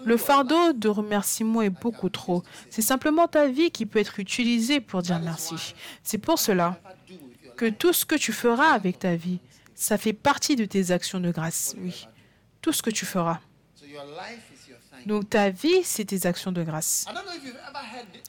Le 0.04 0.16
fardeau 0.16 0.72
de 0.72 0.88
remerciement 0.88 1.60
est 1.62 1.70
beaucoup 1.70 2.08
trop. 2.08 2.42
C'est 2.70 2.82
simplement 2.82 3.28
ta 3.28 3.48
vie 3.48 3.70
qui 3.70 3.84
peut 3.84 3.98
être 3.98 4.20
utilisée 4.20 4.80
pour 4.80 5.02
dire 5.02 5.18
merci. 5.18 5.74
C'est 6.02 6.18
pour 6.18 6.38
cela 6.38 6.80
que 7.56 7.68
tout 7.68 7.92
ce 7.92 8.04
que 8.04 8.14
tu 8.14 8.32
feras 8.32 8.70
avec 8.70 8.98
ta 9.00 9.16
vie, 9.16 9.38
ça 9.74 9.98
fait 9.98 10.12
partie 10.12 10.56
de 10.56 10.64
tes 10.64 10.90
actions 10.92 11.20
de 11.20 11.30
grâce. 11.30 11.74
Oui, 11.78 12.06
tout 12.60 12.72
ce 12.72 12.82
que 12.82 12.90
tu 12.90 13.04
feras. 13.04 13.40
Donc 15.06 15.30
ta 15.30 15.50
vie, 15.50 15.82
c'est 15.82 16.04
tes 16.04 16.26
actions 16.26 16.52
de 16.52 16.62
grâce. 16.62 17.06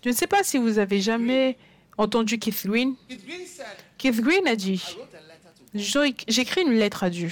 Je 0.03 0.09
ne 0.09 0.13
sais 0.13 0.27
pas 0.27 0.43
si 0.43 0.57
vous 0.57 0.79
avez 0.79 0.99
jamais 0.99 1.57
entendu 1.97 2.39
Keith 2.39 2.65
Green. 2.65 2.95
Keith 3.97 4.21
Green 4.21 4.47
a 4.47 4.55
dit, 4.55 4.83
j'écris 6.27 6.61
une 6.61 6.73
lettre 6.73 7.03
à 7.03 7.09
Dieu 7.09 7.31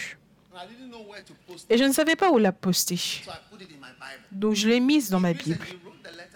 et 1.69 1.77
je 1.77 1.83
ne 1.83 1.91
savais 1.91 2.15
pas 2.15 2.31
où 2.31 2.37
la 2.37 2.51
poster. 2.51 2.99
Donc 4.31 4.55
je 4.55 4.67
l'ai 4.67 4.79
mise 4.79 5.09
dans 5.09 5.19
ma 5.19 5.33
Bible. 5.33 5.65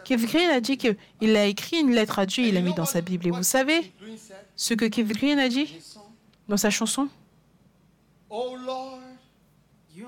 Keith 0.04 0.22
Green 0.22 0.50
a 0.50 0.62
dit 0.62 0.78
qu'il 0.78 1.36
a 1.36 1.46
écrit 1.46 1.80
une 1.80 1.92
lettre 1.92 2.20
à 2.20 2.26
Dieu 2.26 2.46
il 2.46 2.54
l'a 2.54 2.62
mis 2.62 2.74
dans 2.74 2.86
sa 2.86 3.02
Bible. 3.02 3.28
Et 3.28 3.32
vous 3.32 3.44
savez 3.44 3.92
ce 4.56 4.74
que 4.74 4.86
Keith 4.86 5.08
Green 5.08 5.40
a 5.40 5.50
dit 5.50 5.78
dans 6.48 6.58
sa 6.58 6.70
chanson? 6.70 7.10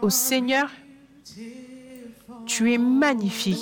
Au 0.02 0.10
Seigneur, 0.10 0.70
tu 2.46 2.74
es 2.74 2.78
magnifique. 2.78 3.58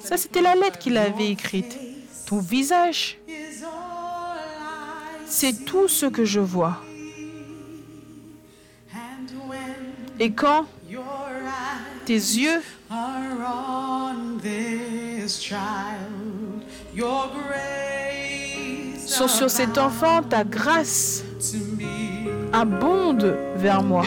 Ça, 0.00 0.16
c'était 0.16 0.42
la 0.42 0.54
lettre 0.54 0.78
qu'il 0.78 0.96
avait 0.96 1.30
écrite. 1.30 1.78
Ton 2.32 2.38
visage, 2.38 3.18
c'est 5.26 5.66
tout 5.66 5.86
ce 5.86 6.06
que 6.06 6.24
je 6.24 6.40
vois. 6.40 6.82
Et 10.18 10.32
quand 10.32 10.64
tes 12.06 12.14
yeux 12.14 12.62
sont 18.96 19.28
sur 19.28 19.50
cet 19.50 19.76
enfant, 19.76 20.22
ta 20.22 20.44
grâce 20.44 21.24
abonde 22.50 23.36
vers 23.56 23.82
moi. 23.82 24.06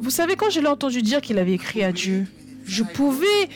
Vous 0.00 0.10
savez, 0.10 0.34
quand 0.34 0.48
je 0.48 0.60
l'ai 0.60 0.66
entendu 0.66 1.02
dire 1.02 1.20
qu'il 1.20 1.36
avait 1.36 1.52
écrit 1.52 1.84
à 1.84 1.92
Dieu, 1.92 2.26
je 2.64 2.82
pouvais 2.82 3.50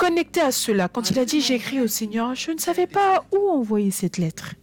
connecter 0.00 0.40
à 0.40 0.50
cela. 0.50 0.88
Quand 0.88 1.10
il 1.10 1.18
a 1.18 1.26
dit 1.26 1.42
j'ai 1.42 1.56
écrit 1.56 1.78
au 1.78 1.86
Seigneur, 1.86 2.34
je 2.34 2.52
ne 2.52 2.58
savais 2.58 2.86
pas 2.86 3.22
où 3.32 3.50
envoyer 3.50 3.90
cette 3.90 4.16
lettre. 4.16 4.54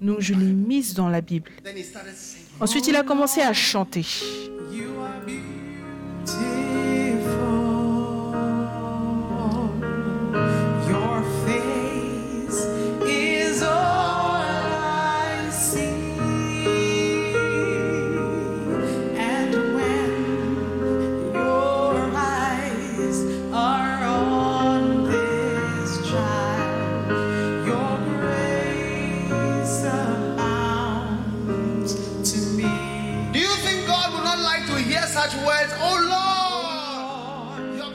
Donc 0.00 0.20
je 0.20 0.32
l'ai 0.32 0.52
mise 0.52 0.94
dans 0.94 1.10
la 1.10 1.20
Bible. 1.20 1.50
Ensuite, 2.58 2.86
il 2.88 2.96
a 2.96 3.02
commencé 3.02 3.42
à 3.42 3.52
chanter. 3.52 4.06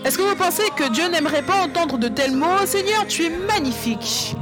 Est-ce 0.06 0.18
que 0.18 0.24
vous 0.24 0.36
pensez 0.36 0.64
que 0.78 0.90
Dieu 0.94 1.10
n'aimerait 1.10 1.44
pas 1.44 1.64
entendre 1.64 1.98
de 1.98 2.08
tels 2.08 2.32
mots? 2.36 2.66
Seigneur, 2.66 3.06
tu 3.08 3.26
es 3.26 3.30
magnifique. 3.30 4.36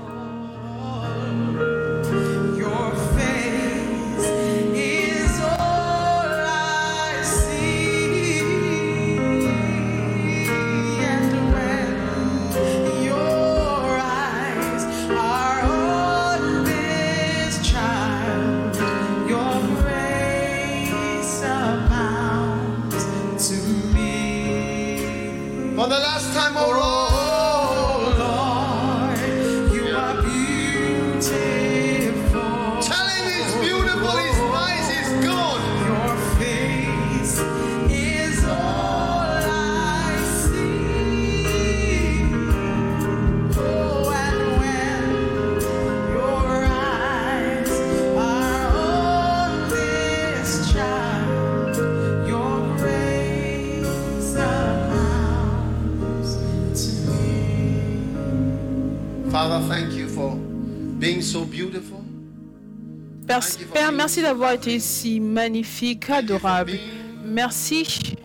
Père, 63.76 63.92
merci 63.92 64.22
d'avoir 64.22 64.54
été 64.54 64.80
si 64.80 65.20
magnifique, 65.20 66.10
adorable. 66.10 66.80
Merci 67.26 68.16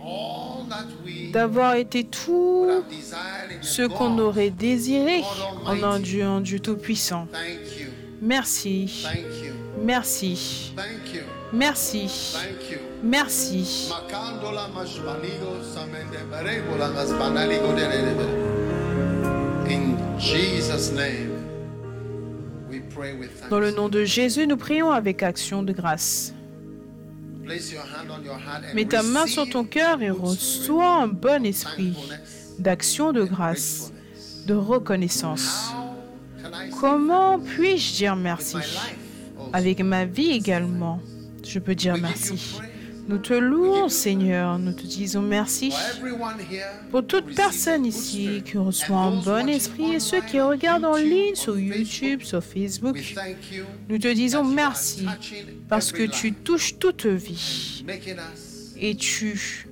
d'avoir 1.32 1.74
été 1.74 2.04
tout 2.04 2.68
ce 3.60 3.82
qu'on 3.82 4.16
aurait 4.20 4.50
désiré 4.50 5.22
en 5.66 5.82
un 5.82 5.98
Dieu, 5.98 6.24
Dieu 6.40 6.60
tout-puissant. 6.60 7.26
Merci, 8.22 9.04
merci, 9.82 10.72
merci, 11.52 12.06
merci. 13.02 13.90
In 19.68 19.96
Jesus' 20.16 20.92
name, 20.92 21.39
Dans 23.48 23.60
le 23.60 23.70
nom 23.70 23.88
de 23.88 24.04
Jésus, 24.04 24.46
nous 24.46 24.56
prions 24.56 24.90
avec 24.90 25.22
action 25.22 25.62
de 25.62 25.72
grâce. 25.72 26.34
Mets 28.74 28.84
ta 28.84 29.02
main 29.02 29.26
sur 29.26 29.48
ton 29.48 29.64
cœur 29.64 30.02
et 30.02 30.10
reçois 30.10 31.02
un 31.02 31.08
bon 31.08 31.44
esprit 31.44 31.96
d'action 32.58 33.12
de 33.12 33.24
grâce, 33.24 33.92
de 34.46 34.54
reconnaissance. 34.54 35.72
Comment 36.80 37.38
puis-je 37.38 37.94
dire 37.94 38.16
merci? 38.16 38.56
Avec 39.52 39.80
ma 39.80 40.04
vie 40.04 40.30
également, 40.30 41.00
je 41.44 41.58
peux 41.58 41.74
dire 41.74 41.96
merci. 41.96 42.60
Nous 43.10 43.18
te 43.18 43.34
louons, 43.34 43.88
Seigneur. 43.88 44.56
Nous 44.60 44.70
te 44.70 44.86
disons 44.86 45.20
merci 45.20 45.72
pour 46.92 47.04
toute 47.04 47.34
personne 47.34 47.84
ici 47.84 48.40
qui 48.44 48.56
reçoit 48.56 48.98
un 48.98 49.20
bon 49.20 49.48
esprit 49.48 49.94
et 49.94 49.98
ceux 49.98 50.20
qui 50.20 50.40
regardent 50.40 50.84
en 50.84 50.94
ligne 50.94 51.34
sur. 51.34 51.58
YouTube, 51.58 52.22
sur 52.22 52.40
Facebook. 52.44 52.96
Nous 53.88 53.98
te 53.98 54.14
disons 54.14 54.44
merci 54.44 55.06
parce 55.68 55.90
que 55.90 56.04
tu 56.04 56.32
touches 56.32 56.78
toute 56.78 57.06
vie 57.06 57.84
et 58.78 58.94
tu 58.94 59.66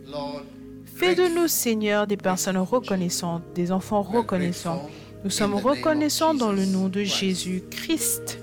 fais 0.97 1.15
de 1.15 1.32
nous, 1.32 1.47
Seigneur, 1.47 2.09
des 2.09 2.16
personnes 2.16 2.59
reconnaissantes, 2.59 3.44
des 3.55 3.70
enfants 3.70 4.02
reconnaissants. 4.02 4.90
Nous 5.23 5.31
sommes 5.31 5.55
reconnaissants 5.55 6.35
dans 6.35 6.51
le 6.51 6.66
nom 6.66 6.89
de 6.89 7.02
Christ 7.02 7.20
Jésus-Christ. 7.20 8.40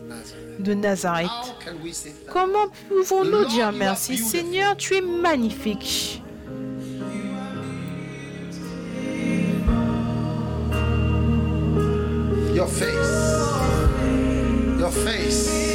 De 0.60 0.74
Nazareth. 0.74 1.30
Comment 2.32 2.68
pouvons-nous 2.90 3.46
dire 3.46 3.72
merci? 3.72 4.18
Seigneur, 4.18 4.76
tu 4.78 4.96
es 4.96 5.02
magnifique. 5.02 6.22
Your 12.54 12.68
face, 12.70 12.96
your 14.80 14.92
face, 14.92 15.75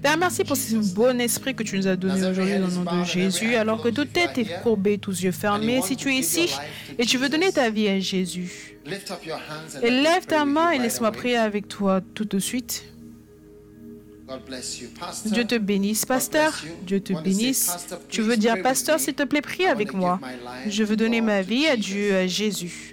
Père, 0.00 0.16
merci 0.16 0.44
pour 0.44 0.56
ce 0.56 0.94
bon 0.94 1.20
esprit 1.20 1.56
que 1.56 1.64
tu 1.64 1.76
nous 1.76 1.88
as 1.88 1.96
donné 1.96 2.24
aujourd'hui 2.24 2.58
le 2.58 2.68
nom 2.68 2.84
de 2.84 3.04
Jésus, 3.04 3.56
alors 3.56 3.82
que 3.82 3.88
toute 3.88 4.12
tête 4.12 4.38
est 4.38 4.62
courbée, 4.62 4.98
tous 4.98 5.22
yeux 5.22 5.32
fermés. 5.32 5.82
Si 5.82 5.96
tu 5.96 6.10
es 6.10 6.18
ici 6.18 6.54
et 6.98 7.04
tu 7.04 7.18
veux 7.18 7.28
donner 7.28 7.50
ta 7.50 7.68
vie 7.68 7.88
à 7.88 7.98
Jésus, 7.98 8.76
et 9.82 9.90
lève 9.90 10.26
ta 10.26 10.44
main 10.44 10.70
et 10.70 10.78
laisse-moi 10.78 11.10
prier 11.10 11.36
avec 11.36 11.66
toi 11.66 12.00
tout 12.14 12.24
de 12.24 12.38
suite. 12.38 12.84
Dieu 15.26 15.44
te 15.44 15.58
bénisse, 15.58 16.06
pasteur. 16.06 16.62
Dieu 16.86 17.00
te 17.00 17.12
bénisse. 17.12 17.70
Tu 18.08 18.22
veux 18.22 18.36
dire, 18.36 18.62
pasteur, 18.62 19.00
s'il 19.00 19.14
te 19.14 19.24
plaît, 19.24 19.42
prie 19.42 19.66
avec 19.66 19.92
moi. 19.94 20.20
Je 20.68 20.84
veux 20.84 20.96
donner 20.96 21.20
ma 21.20 21.42
vie 21.42 21.66
à 21.66 21.76
Dieu, 21.76 22.14
à 22.14 22.26
Jésus. 22.26 22.91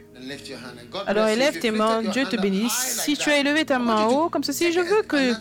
Alors 1.08 1.28
élève 1.28 1.60
tes 1.60 1.72
mains, 1.72 2.02
Dieu 2.12 2.26
te 2.26 2.36
bénisse. 2.42 3.02
Si 3.04 3.16
tu 3.18 3.30
as 3.30 3.38
élevé 3.40 3.66
ta 3.66 3.80
main 3.80 4.06
haut, 4.06 4.30
comme 4.30 4.44
ceci, 4.44 4.72
je 4.72 4.80
veux 4.80 5.02
que 5.04 5.34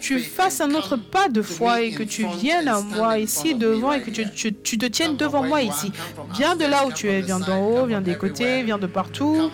tu 0.00 0.18
fasses 0.20 0.60
un 0.60 0.74
autre 0.74 0.96
pas 0.96 1.28
de 1.28 1.42
foi 1.42 1.80
et 1.82 1.92
que 1.92 2.02
tu 2.02 2.26
viennes 2.38 2.68
à 2.68 2.80
moi 2.80 3.18
ici 3.18 3.54
devant 3.54 3.92
et 3.92 4.02
que 4.02 4.10
tu, 4.10 4.30
tu- 4.30 4.52
tu 4.54 4.78
te 4.78 4.86
tiennes 4.86 5.16
devant 5.16 5.42
moi 5.42 5.62
ici. 5.62 5.92
Viens 6.34 6.56
de 6.56 6.64
là 6.66 6.86
où 6.86 6.92
tu 6.92 7.08
es, 7.10 7.20
viens 7.20 7.40
d'en 7.40 7.58
haut, 7.60 7.86
viens 7.86 8.00
des 8.00 8.16
côtés, 8.16 8.62
viens 8.62 8.78
de 8.78 8.86
partout. 8.86 9.50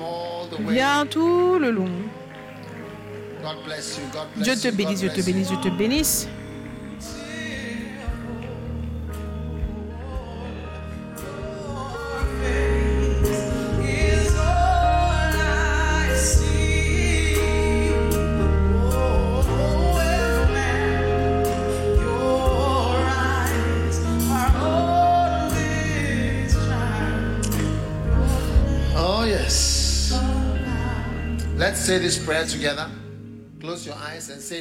Viens 0.69 1.07
tout 1.07 1.59
le 1.59 1.71
long. 1.71 1.89
Dieu 4.37 4.55
te 4.57 4.69
bénisse, 4.71 5.01
Dieu 5.01 5.09
te 5.11 5.21
bénisse, 5.21 5.49
Dieu 5.49 5.57
te 5.63 5.69
bénisse. 5.77 6.29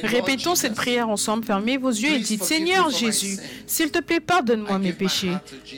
Répétons 0.02 0.54
cette 0.54 0.74
prière 0.74 1.08
ensemble. 1.08 1.44
Fermez 1.44 1.76
vos 1.76 1.90
yeux 1.90 2.14
et 2.14 2.18
dites 2.18 2.42
Seigneur 2.42 2.90
Jésus, 2.90 3.38
s'il 3.66 3.90
te 3.90 4.00
plaît, 4.00 4.20
pardonne-moi 4.20 4.78
mes 4.78 4.92
péchés. 4.92 5.36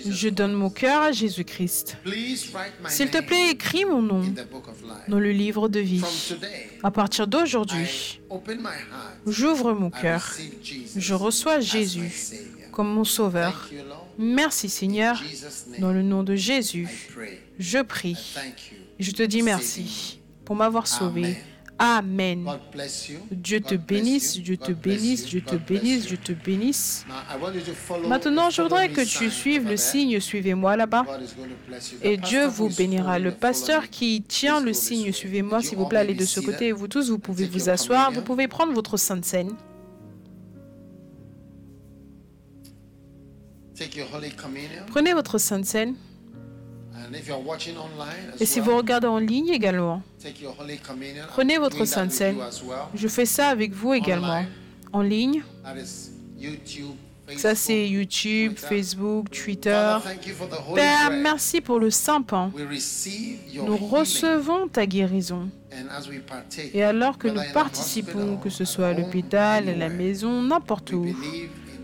Je 0.09 0.29
donne 0.29 0.53
mon 0.53 0.71
cœur 0.71 1.03
à 1.03 1.13
Jésus-Christ. 1.13 1.97
S'il 2.89 3.11
te 3.11 3.21
plaît, 3.21 3.51
écris 3.51 3.85
mon 3.85 4.03
nom 4.03 4.23
dans 5.09 5.19
le 5.19 5.33
livre 5.33 5.69
de 5.69 5.81
vie. 5.81 6.05
À 6.83 6.91
partir 6.91 7.27
d'aujourd'hui, 7.27 8.21
j'ouvre 9.27 9.73
mon 9.73 9.91
cœur. 9.91 10.35
Je 10.97 11.15
reçois 11.15 11.61
Jésus 11.61 12.13
comme 12.73 12.89
mon 12.89 13.05
sauveur. 13.05 13.69
Merci 14.19 14.69
Seigneur. 14.69 15.23
Dans 15.79 15.93
le 15.93 16.03
nom 16.03 16.23
de 16.23 16.37
Jésus, 16.37 16.89
je 17.59 17.79
prie. 17.79 18.17
Je 18.99 19.11
te 19.13 19.23
dis 19.23 19.43
merci 19.43 20.18
pour 20.49 20.57
m'avoir 20.57 20.87
sauvé. 20.87 21.37
Amen. 21.79 22.49
Dieu 23.31 23.61
te 23.61 23.75
bénisse. 23.75 24.41
Dieu 24.41 24.57
te 24.57 24.73
bénisse. 24.73 25.27
Dieu 25.27 25.43
te 25.43 25.57
bénisse. 25.57 26.07
Dieu 26.07 26.17
te 26.17 26.33
bénisse. 26.33 27.05
Maintenant, 28.07 28.49
je 28.49 28.63
voudrais 28.63 28.89
que 28.89 29.03
tu 29.03 29.31
suives 29.31 29.69
le 29.69 29.77
signe 29.77 30.19
Suivez-moi 30.21 30.75
là-bas. 30.75 31.05
Et 32.03 32.17
Dieu 32.17 32.47
vous 32.47 32.71
bénira. 32.71 33.19
Le 33.19 33.33
pasteur 33.33 33.91
qui 33.91 34.23
tient 34.23 34.63
le 34.63 34.73
signe. 34.73 35.13
Suivez-moi, 35.13 35.61
s'il 35.61 35.77
vous 35.77 35.87
plaît, 35.87 35.99
allez 35.99 36.15
de 36.15 36.25
ce 36.25 36.41
côté. 36.41 36.69
Et 36.69 36.73
vous 36.73 36.89
tous, 36.89 37.11
vous 37.11 37.19
pouvez 37.19 37.45
vous 37.45 37.69
asseoir. 37.69 38.11
Vous 38.11 38.23
pouvez 38.23 38.49
prendre 38.49 38.73
votre 38.73 38.97
Sainte 38.97 39.31
Communion. 44.39 44.87
Prenez 44.87 45.13
votre 45.13 45.37
Sainte 45.37 45.75
as 45.75 45.85
Et 48.41 48.47
si 48.47 48.61
vous 48.61 48.75
regardez 48.75 49.09
en 49.09 49.19
ligne 49.19 49.51
également, 49.51 50.03
prenez 51.29 51.59
votre 51.59 51.79
well. 51.79 52.39
Je 52.95 53.09
fais 53.09 53.27
ça 53.27 53.49
avec 53.49 53.73
vous 53.73 53.95
également. 53.95 54.45
En 54.93 55.03
ligne, 55.03 55.43
Ça, 57.37 57.55
c'est 57.55 57.87
YouTube. 57.89 58.55
Facebook, 58.57 59.31
Twitter. 59.31 59.97
Père, 60.75 61.11
merci 61.11 61.61
pour 61.61 61.79
le 61.79 61.91
saint 61.91 62.23
pain. 62.23 62.51
Nous 63.55 63.77
recevons 63.77 64.67
ta 64.69 64.87
guérison. 64.87 65.51
Et 66.73 66.83
alors 66.83 67.19
que 67.19 67.29
nous 67.29 67.43
participons, 67.53 68.39
que 68.39 68.49
ce 68.49 68.65
soit 68.65 68.89
à 68.89 68.93
l'hôpital, 68.95 69.69
à 69.69 69.75
la 69.75 69.89
maison, 69.91 70.43
n'importe 70.43 70.93
où, 70.93 71.15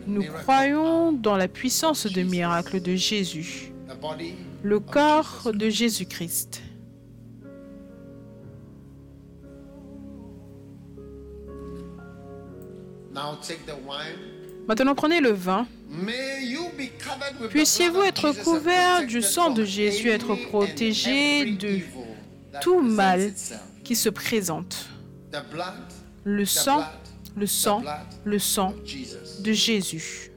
nous 0.06 0.22
croyons 0.22 1.12
dans 1.12 1.36
la 1.36 1.48
puissance 1.48 2.06
de 2.06 2.22
miracle 2.22 2.80
de 2.80 2.94
Jésus, 2.94 3.72
le 4.62 4.80
corps 4.80 5.50
de 5.52 5.68
Jésus-Christ. 5.68 6.63
Maintenant, 14.66 14.94
prenez 14.94 15.20
le 15.20 15.30
vin. 15.30 15.66
Puissiez-vous 17.50 18.02
être 18.02 18.32
couverts 18.42 19.06
du 19.06 19.22
sang 19.22 19.50
de 19.50 19.64
Jésus, 19.64 20.08
être 20.08 20.34
protégés 20.34 21.52
de 21.52 21.80
tout 22.60 22.80
mal 22.80 23.32
qui 23.84 23.94
se 23.94 24.08
présente. 24.08 24.88
Le 26.24 26.44
sang, 26.44 26.84
le 27.36 27.46
sang, 27.46 27.82
le 28.24 28.38
sang 28.38 28.74
de 29.40 29.52
Jésus. 29.52 30.30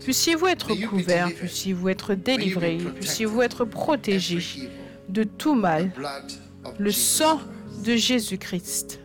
Puissiez-vous 0.00 0.46
être 0.48 0.74
couverts, 0.88 1.32
puissiez-vous 1.32 1.88
être 1.90 2.14
délivrés, 2.14 2.78
puissiez-vous 2.78 3.42
être 3.42 3.64
protégés 3.64 4.68
de 5.08 5.22
tout 5.22 5.54
mal. 5.54 5.92
Le 6.78 6.90
sang 6.90 7.40
de 7.84 7.94
Jésus-Christ. 7.94 9.00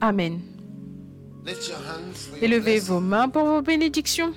Amen. 0.00 0.40
Élevez 2.40 2.78
vos 2.78 3.00
mains 3.00 3.28
pour 3.28 3.44
vos 3.44 3.62
bénédictions. 3.62 4.32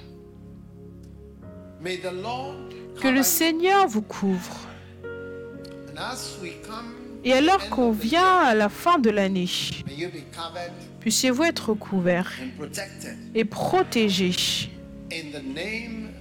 Que 3.01 3.07
le. 3.07 3.23
Seigneur 3.23 3.87
vous 3.87 4.01
couvre. 4.01 4.57
Et 7.23 7.33
alors 7.33 7.69
qu'on 7.69 7.91
vient 7.91 8.37
à 8.39 8.55
la 8.55 8.69
fin 8.69 8.97
de 8.97 9.09
l'année, 9.09 9.49
puissiez-vous 10.99 11.43
être 11.43 11.73
couverts 11.73 12.31
et 13.35 13.45
protégés 13.45 14.35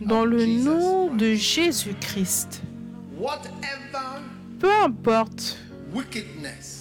dans 0.01 0.25
le 0.25 0.45
nom 0.45 1.15
de 1.15 1.35
Jésus-Christ. 1.35 2.63
Peu 4.59 4.73
importe 4.83 5.59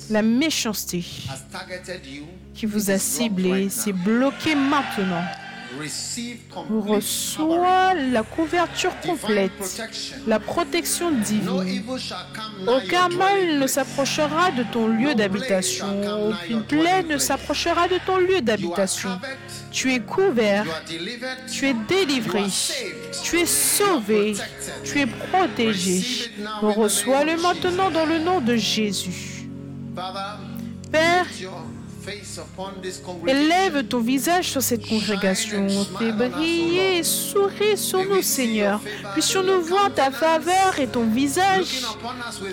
la 0.10 0.22
méchanceté 0.22 1.04
qui 2.54 2.66
vous 2.66 2.90
a 2.90 2.98
ciblé, 2.98 3.52
right 3.52 3.72
c'est 3.72 3.94
now. 3.94 4.04
bloqué 4.04 4.56
maintenant. 4.56 5.24
Reçois 6.88 7.94
la 7.94 8.24
couverture 8.24 8.92
complète, 9.02 9.52
la 10.26 10.40
protection 10.40 11.12
divine. 11.12 11.84
Aucun 12.68 13.08
mal 13.10 13.60
ne 13.60 13.68
s'approchera 13.68 14.52
de 14.52 14.64
ton 14.64 14.88
lieu 14.88 15.14
d'habitation. 15.14 15.86
Aucune 16.32 16.64
plaie 16.64 17.04
ne 17.04 17.18
s'approchera 17.18 17.88
de 17.88 18.00
ton 18.04 18.18
lieu 18.18 18.42
d'habitation. 18.42 19.20
Tu 19.72 19.94
es 19.94 20.00
couvert, 20.00 20.66
tu 21.52 21.68
es 21.68 21.76
délivré, 21.88 22.46
tu 23.24 23.38
es 23.40 23.46
sauvé, 23.46 24.36
tu 24.84 25.00
es 25.02 25.06
protégé. 25.06 26.32
Reçois-le 26.62 27.38
maintenant 27.40 27.92
dans 27.92 28.06
le 28.08 28.18
nom 28.18 28.42
de 28.42 28.56
Jésus. 28.56 29.39
Père, 30.92 31.26
élève 33.28 33.84
ton 33.88 34.00
visage 34.00 34.50
sur 34.50 34.62
cette 34.62 34.88
congrégation. 34.88 35.68
Fais 35.98 36.12
briller 36.12 37.00
et 37.00 37.04
souris 37.04 37.78
sur 37.78 38.04
nous, 38.06 38.22
Seigneur. 38.22 38.82
Puissions-nous 39.14 39.62
voir 39.62 39.94
ta 39.94 40.10
faveur 40.12 40.80
et 40.80 40.88
ton 40.88 41.04
visage 41.04 41.84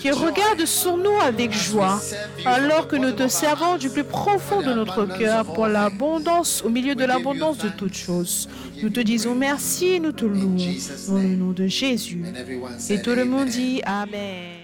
qui 0.01 0.11
regarde 0.11 0.65
sur 0.65 0.97
nous 0.97 1.19
avec 1.23 1.53
joie, 1.53 2.01
alors 2.45 2.89
que 2.89 2.97
nous 2.97 3.13
te 3.13 3.29
servons 3.29 3.77
du 3.77 3.91
plus 3.91 4.05
profond 4.05 4.63
de 4.63 4.73
notre 4.73 5.07
cœur 5.07 5.45
pour 5.45 5.67
l'abondance, 5.67 6.63
au 6.65 6.69
milieu 6.69 6.95
de 6.95 7.05
l'abondance 7.05 7.59
de 7.59 7.69
toutes 7.69 7.97
choses. 7.97 8.49
Nous 8.83 8.91
te 8.91 9.01
disons 9.01 9.35
merci 9.35 9.87
et 9.87 10.01
nous 10.01 10.13
te 10.13 10.25
louons 10.25 10.57
dans 11.09 11.19
le 11.19 11.37
nom 11.37 11.53
de 11.53 11.67
Jésus. 11.67 12.25
Et 12.91 13.01
tout 13.01 13.15
le 13.15 13.25
monde 13.25 13.49
dit 13.49 13.81
Amen. 13.85 14.56